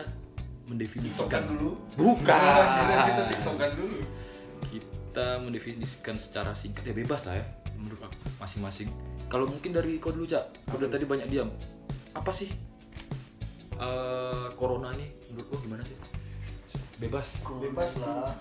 mendefinisikan. 0.66 1.30
Tiktokan 1.30 1.44
dulu. 1.52 1.70
Bukan. 1.98 2.66
Kita 3.06 3.24
tiktokan 3.30 3.72
dulu. 3.78 4.00
Kita 4.70 5.28
mendefinisikan 5.46 6.16
secara 6.18 6.52
singkat. 6.58 6.84
Ya 6.88 6.94
bebas 6.98 7.26
lah 7.30 7.38
ya 7.38 7.46
menurut 7.78 8.02
aku 8.02 8.16
masing-masing. 8.42 8.90
Kalau 9.30 9.46
mungkin 9.50 9.76
dari 9.76 9.98
kau 10.00 10.10
dulu 10.16 10.26
cak 10.26 10.70
kau 10.72 10.78
dari 10.82 10.92
tadi 10.92 11.06
banyak 11.06 11.28
diam. 11.30 11.50
Apa 12.16 12.32
sih 12.32 12.50
eh 13.76 14.48
corona 14.56 14.96
nih 14.96 15.10
menurut 15.34 15.46
kau 15.52 15.60
gimana 15.60 15.84
sih? 15.84 15.98
Bebas. 16.98 17.44
Bebas 17.44 17.92
lah. 18.00 18.32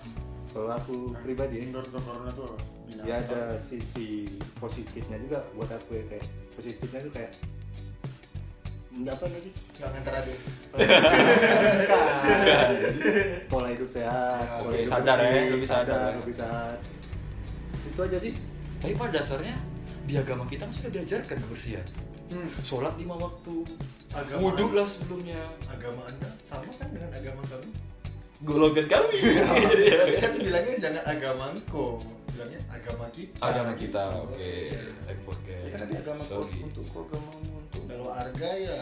Kalau 0.55 0.71
aku 0.71 1.11
pribadi 1.19 1.59
ya, 1.59 1.67
indoor 1.67 1.83
corona 1.91 2.31
tuh 2.31 2.55
ya 3.03 3.19
ada 3.19 3.59
sisi 3.59 4.39
positifnya 4.55 5.19
juga 5.19 5.43
buat 5.51 5.67
aku 5.67 5.99
ya 5.99 6.03
kayak 6.15 6.25
positifnya 6.55 6.99
tuh 7.03 7.11
kayak 7.11 7.31
apa 9.03 9.25
lagi. 9.27 9.51
Nggak 9.75 9.89
ngantar 9.91 10.13
adek 10.23 10.39
pola 13.51 13.67
hidup 13.71 13.89
sehat 13.91 14.47
Oke, 14.59 14.63
pola 14.63 14.75
hidup 14.75 14.91
sadar 14.91 15.17
ya, 15.19 15.41
lebih 15.51 15.67
sadar. 15.67 16.11
ya. 16.11 16.19
lebih 16.19 16.35
sehat. 16.35 16.77
Itu 17.87 17.99
aja 18.03 18.17
sih. 18.19 18.33
Tapi 18.79 18.93
pada 18.95 19.11
dasarnya 19.19 19.55
di 20.05 20.13
agama 20.15 20.43
kita 20.47 20.67
kan 20.67 20.73
sudah 20.75 20.91
diajarkan 20.95 21.37
kebersihan. 21.47 21.87
Sholat 22.63 22.93
lima 22.99 23.15
waktu. 23.19 23.67
Agama 24.15 24.39
wudhu 24.41 24.71
lah 24.73 24.87
sebelumnya. 24.87 25.39
Agama 25.67 26.07
anda. 26.07 26.29
Sama 26.47 26.71
kan 26.79 26.87
dengan 26.91 27.11
agama 27.11 27.41
kami 27.51 27.69
golongan 28.43 28.85
kami. 28.85 29.17
Tapi 29.89 30.15
kan 30.23 30.33
bilangnya 30.37 30.75
jangan 30.79 31.03
agama 31.07 31.43
engkau. 31.55 32.03
Bilangnya 32.35 32.59
agama 32.67 33.05
kita. 33.15 33.39
Agama 33.41 33.71
kita 33.73 34.03
oke. 34.21 34.53
Kan 35.71 35.79
ada 35.87 35.95
agama 35.95 36.21
sorry. 36.23 36.59
untuk 36.61 36.85
untuk 36.93 37.23
kalau 38.05 38.21
harga 38.21 38.49
ya. 38.53 38.81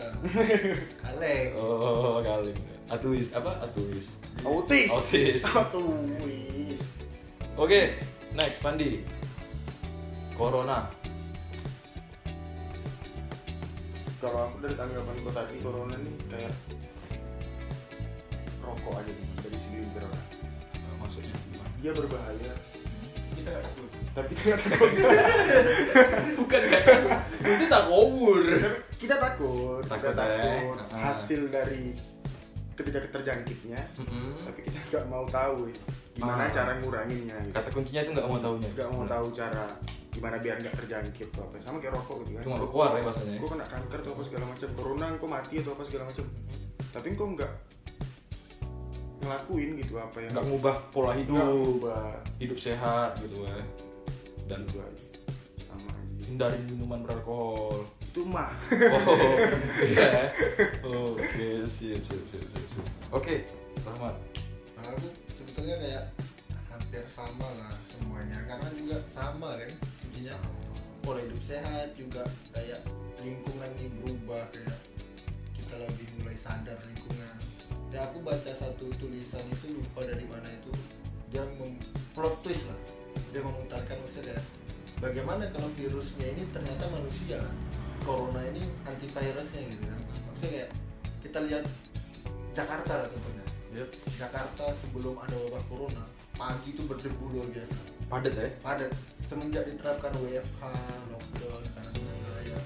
Kaleng. 1.08 1.48
Oh 1.56 2.20
kali 2.20 2.52
atuis 2.92 3.32
apa? 3.32 3.56
Atuis. 3.64 4.12
Autis. 4.44 4.90
autis. 4.92 5.42
Tuis. 5.74 6.82
oke 7.56 7.82
next 8.36 8.60
Pandi. 8.60 9.00
Corona. 10.36 10.92
Kalau 14.20 14.52
aku 14.52 14.56
dari 14.60 14.76
tanggapan 14.76 15.16
kau 15.24 15.32
tadi 15.32 15.56
corona 15.64 15.96
nih 15.96 16.16
kayak 16.28 16.54
rokok 18.60 18.94
aja 19.00 19.12
nih 19.16 19.28
dari 19.40 19.58
orang. 20.04 20.26
Eh, 20.76 20.96
maksudnya? 21.00 21.36
Dia 21.80 21.92
berbahaya, 21.96 22.54
kita 23.40 23.48
nggak 23.52 23.64
takut 23.68 23.93
tapi 24.14 24.32
kita 24.32 24.54
nggak 24.54 24.62
takut. 24.64 24.90
bukan 26.40 26.62
kan 26.64 26.84
itu 27.44 27.66
tak 27.66 27.82
ngobur 27.86 28.44
kita 28.96 29.16
takut, 29.18 29.82
Takut, 29.84 30.14
kita 30.14 30.24
eh. 30.24 30.38
takut 30.64 30.78
hasil 30.94 31.42
dari 31.50 31.92
ketika 32.74 33.00
terjangkitnya, 33.12 33.82
tapi 34.42 34.60
kita 34.64 34.80
nggak 34.88 35.06
mau 35.06 35.26
tahu 35.28 35.70
gimana 36.14 36.46
Ah. 36.46 36.50
cara 36.50 36.72
nguranginnya. 36.78 37.38
Gitu. 37.42 37.54
kata 37.54 37.70
kuncinya 37.70 38.02
itu 38.02 38.12
nggak 38.14 38.26
mau 38.26 38.40
tahunya 38.40 38.70
Nggak 38.72 38.90
mau 38.90 39.06
tahu 39.06 39.28
cara 39.30 39.66
gimana 40.10 40.36
biar 40.38 40.56
nggak 40.58 40.76
terjangkit 40.78 41.28
atau 41.34 41.44
apa. 41.44 41.56
Sama 41.60 41.78
kayak 41.78 41.94
rokok 41.94 42.16
gitu 42.24 42.32
kan. 42.34 42.44
nggak 42.48 42.70
keluar 42.70 42.90
ya 42.92 43.02
bahasanya 43.02 43.36
Gue 43.38 43.50
kena 43.50 43.66
kanker 43.66 44.00
atau 44.00 44.12
apa 44.14 44.22
segala 44.24 44.46
macam, 44.48 44.70
corona 44.74 45.06
kok 45.12 45.30
mati 45.30 45.56
atau 45.60 45.72
apa 45.74 45.84
segala 45.86 46.04
macam. 46.08 46.26
Tapi 46.94 47.08
kok 47.12 47.28
nggak 47.34 47.52
ngelakuin 49.22 49.70
gitu 49.80 49.94
apa 49.96 50.18
yang 50.20 50.32
nggak 50.34 50.46
ngubah 50.48 50.76
pola 50.92 51.12
hidup 51.16 51.32
ngubah 51.32 52.12
hidup 52.38 52.58
sehat 52.60 53.16
gitu 53.24 53.40
ya 53.48 53.56
dan 54.48 54.62
aja. 54.68 54.88
sama 55.64 55.92
hindari 56.28 56.60
minuman 56.68 57.02
beralkohol. 57.08 57.88
Itu 58.14 58.22
mah. 58.30 58.54
Oh 58.70 59.38
iya 59.82 60.30
oke 60.86 61.48
siap 61.66 62.00
siap 62.06 62.24
siap 62.30 62.46
siap, 62.46 62.66
siap. 62.70 62.88
oke 63.10 63.36
Rahmat. 63.84 64.16
Aku 64.84 65.08
sebetulnya 65.34 65.76
kayak 65.82 66.04
hampir 66.70 67.04
sama 67.10 67.48
lah 67.58 67.74
semuanya. 67.90 68.38
Karena 68.46 68.70
juga 68.78 68.98
sama 69.10 69.50
kan 69.58 69.72
intinya 70.10 70.36
pola 71.02 71.20
hidup 71.26 71.42
sehat 71.42 71.90
juga 71.98 72.24
kayak 72.54 72.80
lingkungan 73.26 73.70
ini 73.82 73.88
berubah 74.00 74.44
kayak 74.54 74.78
kita 75.58 75.76
lebih 75.82 76.08
mulai 76.22 76.38
sadar 76.38 76.78
lingkungan. 76.86 77.36
Ya 77.90 78.06
aku 78.10 78.22
baca 78.22 78.52
satu 78.54 78.90
tulisan 79.02 79.42
itu 79.50 79.74
lupa 79.74 80.06
dari 80.06 80.26
mana 80.30 80.50
itu. 80.54 80.70
Dia 81.34 81.42
mem- 81.58 81.82
plot 82.14 82.46
twist 82.46 82.70
lah 82.70 82.93
dia 83.34 83.42
memutarkan 83.42 83.98
maksudnya 83.98 84.38
bagaimana 85.02 85.50
kalau 85.52 85.70
virusnya 85.74 86.28
ini 86.38 86.44
ternyata 86.54 86.86
manusia? 86.94 87.40
Corona 88.04 88.42
ini 88.52 88.62
antivirusnya 88.84 89.62
gitu 89.64 89.84
kan. 89.88 90.00
Maksudnya 90.28 90.50
kayak 90.52 90.70
kita 91.24 91.40
lihat 91.48 91.64
Jakarta 92.54 92.94
lah 93.00 93.08
contohnya 93.10 93.44
Jakarta 94.22 94.66
sebelum 94.86 95.18
ada 95.18 95.34
wabah 95.34 95.64
corona 95.66 96.04
pagi 96.38 96.78
itu 96.78 96.86
berdebu 96.86 97.26
luar 97.34 97.48
biasa. 97.50 97.78
Padat 98.06 98.34
ya? 98.38 98.50
Padat. 98.62 98.92
Semenjak 99.24 99.66
diterapkan 99.66 100.14
WFH 100.20 100.62
lockdown 101.10 101.64
karantina 101.74 102.14
wilayah. 102.14 102.62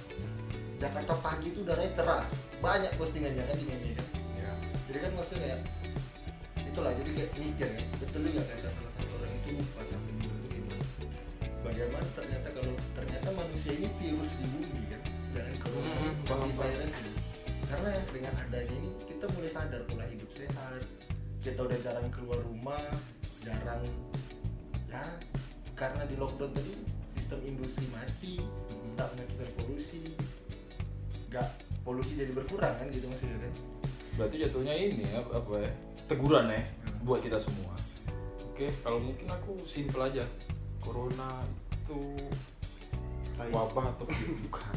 Jakarta 0.84 1.14
pagi 1.24 1.48
itu 1.54 1.64
udaranya 1.64 1.92
cerah. 1.96 2.26
Banyak 2.60 2.92
postingannya 3.00 3.44
kan 3.46 3.56
di 3.56 3.66
media. 3.72 3.96
Kan 3.96 4.36
ya. 4.36 4.52
Jadi 4.92 4.98
kan 5.00 5.12
maksudnya 5.16 5.42
kayak 5.48 5.60
itulah 6.78 6.94
jadi 6.94 7.10
kayak 7.10 7.32
mikir 7.42 7.68
kan 7.74 7.84
betul 7.98 8.22
juga 8.22 8.42
kata 8.54 8.70
salah 8.70 8.92
satu 8.94 9.14
orang 9.18 9.34
itu 9.34 9.50
lupa 9.58 9.82
bagaimana 11.78 12.10
ternyata 12.18 12.50
kalau 12.58 12.74
ternyata 12.98 13.30
manusia 13.38 13.72
ini 13.78 13.88
virus 14.02 14.32
di 14.42 14.46
bumi 14.50 14.82
kan? 14.90 15.02
Sedangkan 15.30 15.58
corona 15.62 15.86
Hmm, 15.86 16.10
ini 16.10 16.26
paham, 16.26 16.50
virus 16.58 16.90
ini 16.90 17.14
karena 17.70 17.90
dengan 18.10 18.34
adanya 18.42 18.76
ini 18.82 18.90
kita 19.06 19.26
mulai 19.30 19.52
sadar 19.54 19.82
pola 19.86 20.06
hidup 20.10 20.32
sehat. 20.34 20.82
Kita 21.46 21.60
udah 21.62 21.80
jarang 21.86 22.10
keluar 22.10 22.40
rumah 22.42 22.82
jarang 23.46 23.86
ya 24.90 25.06
karena 25.78 26.02
di 26.10 26.16
lockdown 26.18 26.50
tadi 26.58 26.74
sistem 27.14 27.40
industri 27.46 27.86
mati 27.94 28.42
tak 28.98 29.14
menghasilkan 29.14 29.50
polusi 29.62 30.02
nggak 31.30 31.48
polusi 31.86 32.18
jadi 32.18 32.34
berkurang 32.34 32.74
kan 32.74 32.90
gitu 32.90 33.06
maksudnya 33.06 33.38
kan? 33.38 33.54
Berarti 34.18 34.36
jatuhnya 34.42 34.74
ini 34.74 35.06
apa, 35.14 35.46
apa 35.46 35.54
ya 35.62 35.72
teguran 36.10 36.50
ya 36.50 36.62
buat 37.06 37.22
kita 37.22 37.38
semua. 37.38 37.78
Oke 38.50 38.66
kalau 38.82 38.98
mungkin 38.98 39.30
aku 39.30 39.62
simple 39.62 40.02
aja. 40.02 40.26
Corona 40.82 41.44
itu 41.88 42.04
wabah 43.48 43.86
atau 43.96 44.04
virus 44.12 44.40
bukan. 44.52 44.76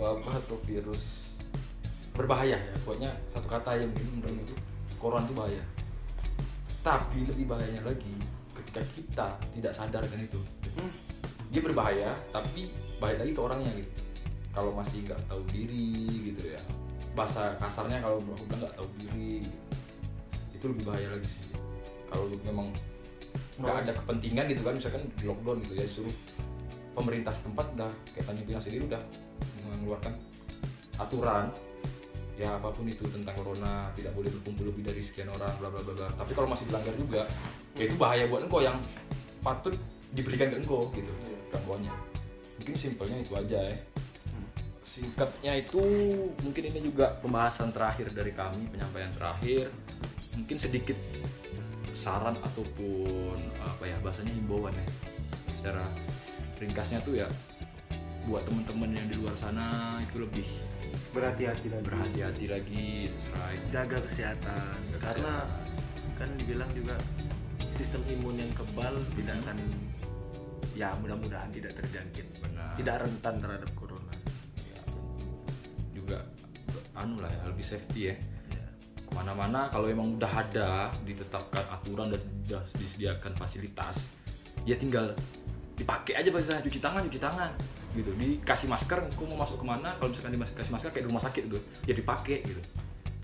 Wabah 0.00 0.34
atau 0.40 0.56
virus 0.64 1.04
berbahaya 2.16 2.56
ya. 2.56 2.74
Pokoknya 2.80 3.12
satu 3.28 3.44
kata 3.44 3.76
yang 3.76 3.92
mungkin 3.92 4.40
itu 4.40 4.56
corona 4.96 5.28
itu 5.28 5.36
bahaya. 5.36 5.64
Tapi 6.80 7.28
lebih 7.28 7.44
bahayanya 7.44 7.84
lagi 7.84 8.16
ketika 8.56 8.80
kita 8.96 9.26
tidak 9.52 9.72
sadar 9.76 10.00
kan 10.08 10.16
itu. 10.16 10.40
Dia 11.52 11.60
berbahaya 11.60 12.16
tapi 12.32 12.72
bahaya 12.96 13.20
lagi 13.20 13.36
ke 13.36 13.42
orangnya 13.44 13.72
gitu. 13.76 13.92
Kalau 14.56 14.72
masih 14.72 15.04
nggak 15.04 15.20
tahu 15.28 15.44
diri 15.52 16.08
gitu 16.32 16.40
ya. 16.40 16.60
Bahasa 17.12 17.52
kasarnya 17.60 18.00
kalau 18.00 18.24
aku 18.24 18.48
bilang 18.48 18.64
nggak 18.64 18.74
tahu 18.80 18.88
diri 18.96 19.44
gitu. 19.44 19.60
itu 20.56 20.64
lebih 20.72 20.84
bahaya 20.88 21.08
lagi 21.12 21.28
sih. 21.28 21.44
Kalau 22.08 22.24
memang 22.48 22.72
nggak 23.54 23.76
ada 23.86 23.92
kepentingan 24.02 24.44
gitu 24.50 24.62
kan 24.66 24.74
misalkan 24.74 25.02
di 25.14 25.24
lockdown 25.26 25.58
gitu 25.62 25.74
ya 25.78 25.86
suruh 25.86 26.16
pemerintah 26.94 27.32
setempat 27.34 27.66
udah 27.74 27.90
kayak 28.14 28.24
Tanjung 28.26 28.46
Pinang 28.46 28.62
sendiri 28.62 28.82
udah 28.86 29.02
mengeluarkan 29.78 30.14
aturan 30.98 31.50
ya 32.34 32.58
apa 32.58 32.74
pun 32.74 32.86
itu 32.90 33.06
tentang 33.10 33.34
corona 33.38 33.90
tidak 33.94 34.10
boleh 34.18 34.26
berkumpul 34.26 34.66
lebih 34.66 34.90
dari 34.90 35.02
sekian 35.02 35.30
orang 35.30 35.54
bla 35.62 35.70
bla 35.70 35.82
bla 35.86 35.94
bla. 35.94 36.08
Tapi 36.18 36.34
kalau 36.34 36.50
masih 36.50 36.66
dilanggar 36.66 36.94
juga 36.98 37.22
ya 37.78 37.84
itu 37.86 37.94
bahaya 37.94 38.26
buat 38.26 38.42
engkau 38.46 38.62
yang 38.62 38.78
patut 39.42 39.74
diberikan 40.14 40.50
ke 40.50 40.56
engkau 40.62 40.90
gitu 40.94 41.10
gangguannya 41.50 41.94
mungkin 42.58 42.74
simpelnya 42.80 43.18
itu 43.20 43.32
aja 43.36 43.58
ya. 43.60 43.76
Singkatnya 44.84 45.52
itu 45.58 45.82
mungkin 46.40 46.62
ini 46.70 46.80
juga 46.86 47.18
pembahasan 47.18 47.74
terakhir 47.74 48.08
dari 48.14 48.30
kami 48.30 48.68
penyampaian 48.70 49.10
terakhir. 49.16 49.68
Mungkin 50.38 50.56
sedikit 50.56 50.96
saran 52.04 52.36
ataupun 52.36 53.40
apa 53.64 53.88
ya 53.88 53.96
bahasanya 54.04 54.36
himbauan 54.36 54.76
ya. 54.76 54.86
Secara 55.48 55.84
ringkasnya 56.60 57.00
tuh 57.00 57.16
ya 57.16 57.28
buat 58.28 58.44
teman-teman 58.44 58.92
yang 58.92 59.06
di 59.08 59.16
luar 59.16 59.32
sana 59.40 59.96
itu 60.04 60.20
lebih 60.20 60.44
berhati-hati 61.16 61.72
lagi. 61.72 61.84
berhati-hati 61.88 62.46
lagi 62.52 62.84
itu. 63.08 63.20
jaga 63.72 63.96
kesehatan. 64.04 64.76
Karena 65.00 65.48
kan 66.20 66.28
dibilang 66.36 66.68
juga 66.76 67.00
sistem 67.80 68.04
imun 68.04 68.36
yang 68.36 68.52
kebal 68.52 68.92
tidak 69.16 69.40
akan 69.40 69.56
ya 70.76 70.92
mudah-mudahan 71.00 71.48
tidak 71.56 71.72
terjangkit. 71.80 72.28
Benar. 72.44 72.76
tidak 72.76 72.94
rentan 73.00 73.34
terhadap 73.40 73.70
corona. 73.72 74.12
Juga 75.96 76.20
anu 77.00 77.16
lah 77.24 77.32
ya 77.32 77.48
lebih 77.48 77.64
safety 77.64 78.12
ya 78.12 78.14
Ke 79.24 79.32
mana-mana 79.32 79.72
kalau 79.72 79.88
emang 79.88 80.20
udah 80.20 80.28
ada 80.28 80.92
ditetapkan 81.08 81.64
aturan 81.72 82.12
dan 82.12 82.20
sudah 82.20 82.60
disediakan 82.76 83.32
fasilitas 83.32 83.96
ya 84.68 84.76
tinggal 84.76 85.16
dipakai 85.80 86.20
aja 86.20 86.28
fasilitasnya 86.28 86.60
cuci 86.68 86.80
tangan 86.84 87.00
cuci 87.08 87.20
tangan 87.24 87.50
gitu. 87.96 88.12
Dikasih 88.20 88.68
masker 88.68 89.00
aku 89.00 89.24
mau 89.32 89.40
masuk 89.40 89.64
ke 89.64 89.66
mana? 89.66 89.96
Kalau 89.96 90.12
misalkan 90.12 90.36
dikasih 90.36 90.72
masker 90.76 90.90
kayak 90.92 91.04
di 91.04 91.08
rumah 91.08 91.24
sakit 91.24 91.42
gitu 91.48 91.56
ya 91.88 91.96
dipakai 91.96 92.44
gitu. 92.44 92.60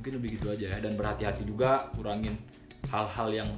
Mungkin 0.00 0.12
lebih 0.16 0.28
gitu 0.40 0.46
aja 0.48 0.66
ya. 0.72 0.76
Dan 0.80 0.96
berhati-hati 0.96 1.44
juga 1.44 1.92
kurangin 1.92 2.32
hal-hal 2.88 3.28
yang 3.36 3.50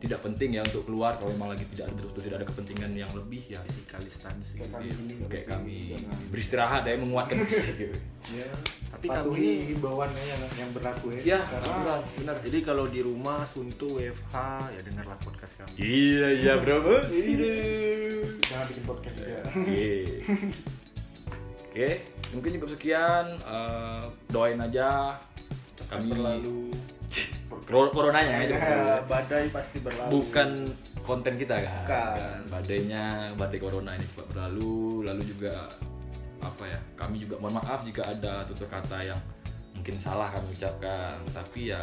tidak 0.00 0.20
penting 0.20 0.56
ya 0.56 0.64
untuk 0.64 0.82
keluar 0.82 1.12
kalau 1.14 1.28
memang 1.30 1.52
lagi 1.52 1.68
tidak 1.70 1.92
ada 1.92 2.00
betul 2.00 2.22
tidak 2.24 2.36
ada 2.40 2.46
kepentingan 2.48 2.90
yang 2.96 3.10
lebih 3.12 3.42
ya 3.46 3.60
physical 3.62 4.00
distancing 4.00 4.58
Kayak 4.58 4.72
kami 4.72 4.88
gitu. 4.88 5.00
ini, 5.02 5.14
kayak 5.28 5.46
kami 5.46 5.76
jangan. 5.92 6.16
beristirahat 6.32 6.82
ya 6.82 6.94
menguatkan 6.96 7.36
fisik 7.46 7.74
gitu 7.78 7.96
ya 8.32 8.48
tapi 8.90 9.06
kami 9.06 9.44
himbauannya 9.70 10.24
yang 10.24 10.40
yang 10.56 10.70
berlaku 10.72 11.06
ya 11.14 11.20
ya 11.22 11.38
karena 11.44 11.68
benar 11.70 12.00
benar 12.16 12.36
jadi 12.40 12.58
kalau 12.62 12.84
di 12.86 13.00
rumah 13.00 13.44
suntuk 13.46 13.96
WFH 13.96 14.34
ya 14.70 14.80
dengarlah 14.82 15.18
podcast 15.20 15.54
kami 15.56 15.70
Iya 15.76 16.26
iya 16.34 16.52
bro 16.56 16.80
bos. 16.80 17.06
jangan 18.48 18.64
bikin 18.66 18.84
podcast 18.84 19.14
juga 19.14 19.40
Oke. 19.46 19.94
Oke, 21.70 22.02
mungkin 22.32 22.50
cukup 22.58 22.70
sekian. 22.74 23.26
Eh, 23.38 24.02
doain 24.26 24.58
aja 24.58 25.22
kami 25.86 26.10
berlalu 26.10 26.74
coronanya 27.70 28.34
ya. 28.42 28.56
ya, 28.58 28.98
badai 29.06 29.46
pasti 29.54 29.78
berlalu 29.78 30.10
Bukan 30.10 30.48
konten 31.06 31.34
kita 31.38 31.54
kan. 31.58 31.82
Bukan. 31.86 32.38
Badainya 32.50 33.04
badai 33.38 33.58
corona 33.58 33.94
ini 33.94 34.06
cepat 34.10 34.26
berlalu. 34.34 35.06
Lalu 35.06 35.22
juga 35.26 35.54
apa 36.40 36.64
ya? 36.66 36.78
Kami 36.98 37.22
juga 37.22 37.38
mohon 37.38 37.62
maaf 37.62 37.86
jika 37.86 38.06
ada 38.06 38.42
tutur 38.46 38.66
kata 38.66 39.04
yang 39.04 39.20
mungkin 39.74 39.94
salah 39.98 40.30
kami 40.30 40.50
ucapkan. 40.54 41.18
Tapi 41.30 41.70
ya 41.70 41.82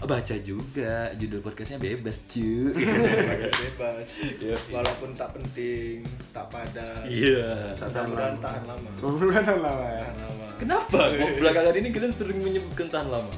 baca 0.00 0.32
juga 0.40 1.12
judul 1.12 1.44
podcastnya 1.44 1.76
bebas 1.76 2.24
cu 2.32 2.72
bebas 3.68 4.04
Iya. 4.40 4.56
walaupun 4.72 5.12
tak 5.12 5.36
penting 5.36 6.00
tak 6.32 6.48
padat 6.48 7.04
iya 7.04 7.76
mudah-mudahan 7.76 8.40
tahan 8.40 8.62
lama 8.64 8.88
Mudah-mudahan 8.96 9.60
lama 9.60 9.86
ya 9.92 10.08
tahan 10.08 10.16
lama 10.24 10.46
Kenapa? 10.56 11.00
Kok 11.08 11.30
belakangan 11.40 11.74
ini 11.76 11.88
kalian 11.92 12.12
sering 12.16 12.40
menyebutkan 12.40 12.88
tahan 12.88 13.08
lama? 13.12 13.32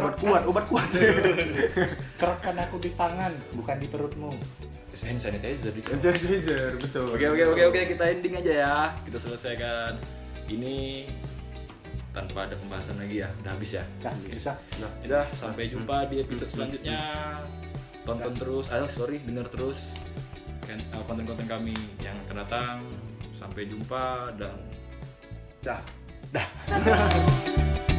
Obat 0.00 0.16
kuat 0.18 0.42
obat 0.48 0.64
kuat 0.66 0.88
kerekkan 2.20 2.56
aku 2.58 2.76
di 2.82 2.90
tangan 2.98 3.32
bukan 3.54 3.76
di 3.78 3.86
perutmu 3.86 4.32
Hand 5.04 5.18
sanitizer 5.18 5.74
di 5.74 5.82
Sanitizer, 5.82 6.78
betul. 6.78 7.18
Oke 7.18 7.26
oke 7.26 7.42
oke 7.50 7.62
oke 7.74 7.80
kita 7.92 8.04
ending 8.14 8.38
aja 8.38 8.52
ya. 8.62 8.76
Kita 9.02 9.18
selesaikan 9.18 9.98
ini 10.46 11.10
tanpa 12.14 12.46
ada 12.46 12.54
pembahasan 12.54 12.96
lagi 13.02 13.26
ya. 13.26 13.28
Udah 13.42 13.52
habis 13.58 13.74
ya. 13.74 13.84
nah 14.00 14.14
bisa 14.22 14.52
Udah 15.02 15.26
sampai 15.34 15.68
jumpa 15.68 16.06
di 16.08 16.22
episode 16.22 16.48
selanjutnya. 16.48 17.00
Tonton 18.06 18.32
terus, 18.38 18.70
ayo 18.70 18.86
sorry 18.86 19.18
dengar 19.24 19.48
terus 19.50 19.92
kan, 20.64 20.78
eh, 20.78 21.02
konten-konten 21.04 21.48
kami 21.50 21.74
yang 21.98 22.14
akan 22.30 22.36
datang. 22.46 22.76
Sampai 23.34 23.66
jumpa 23.66 24.30
dan 24.38 24.56
dah 25.60 25.80
dah. 26.30 26.46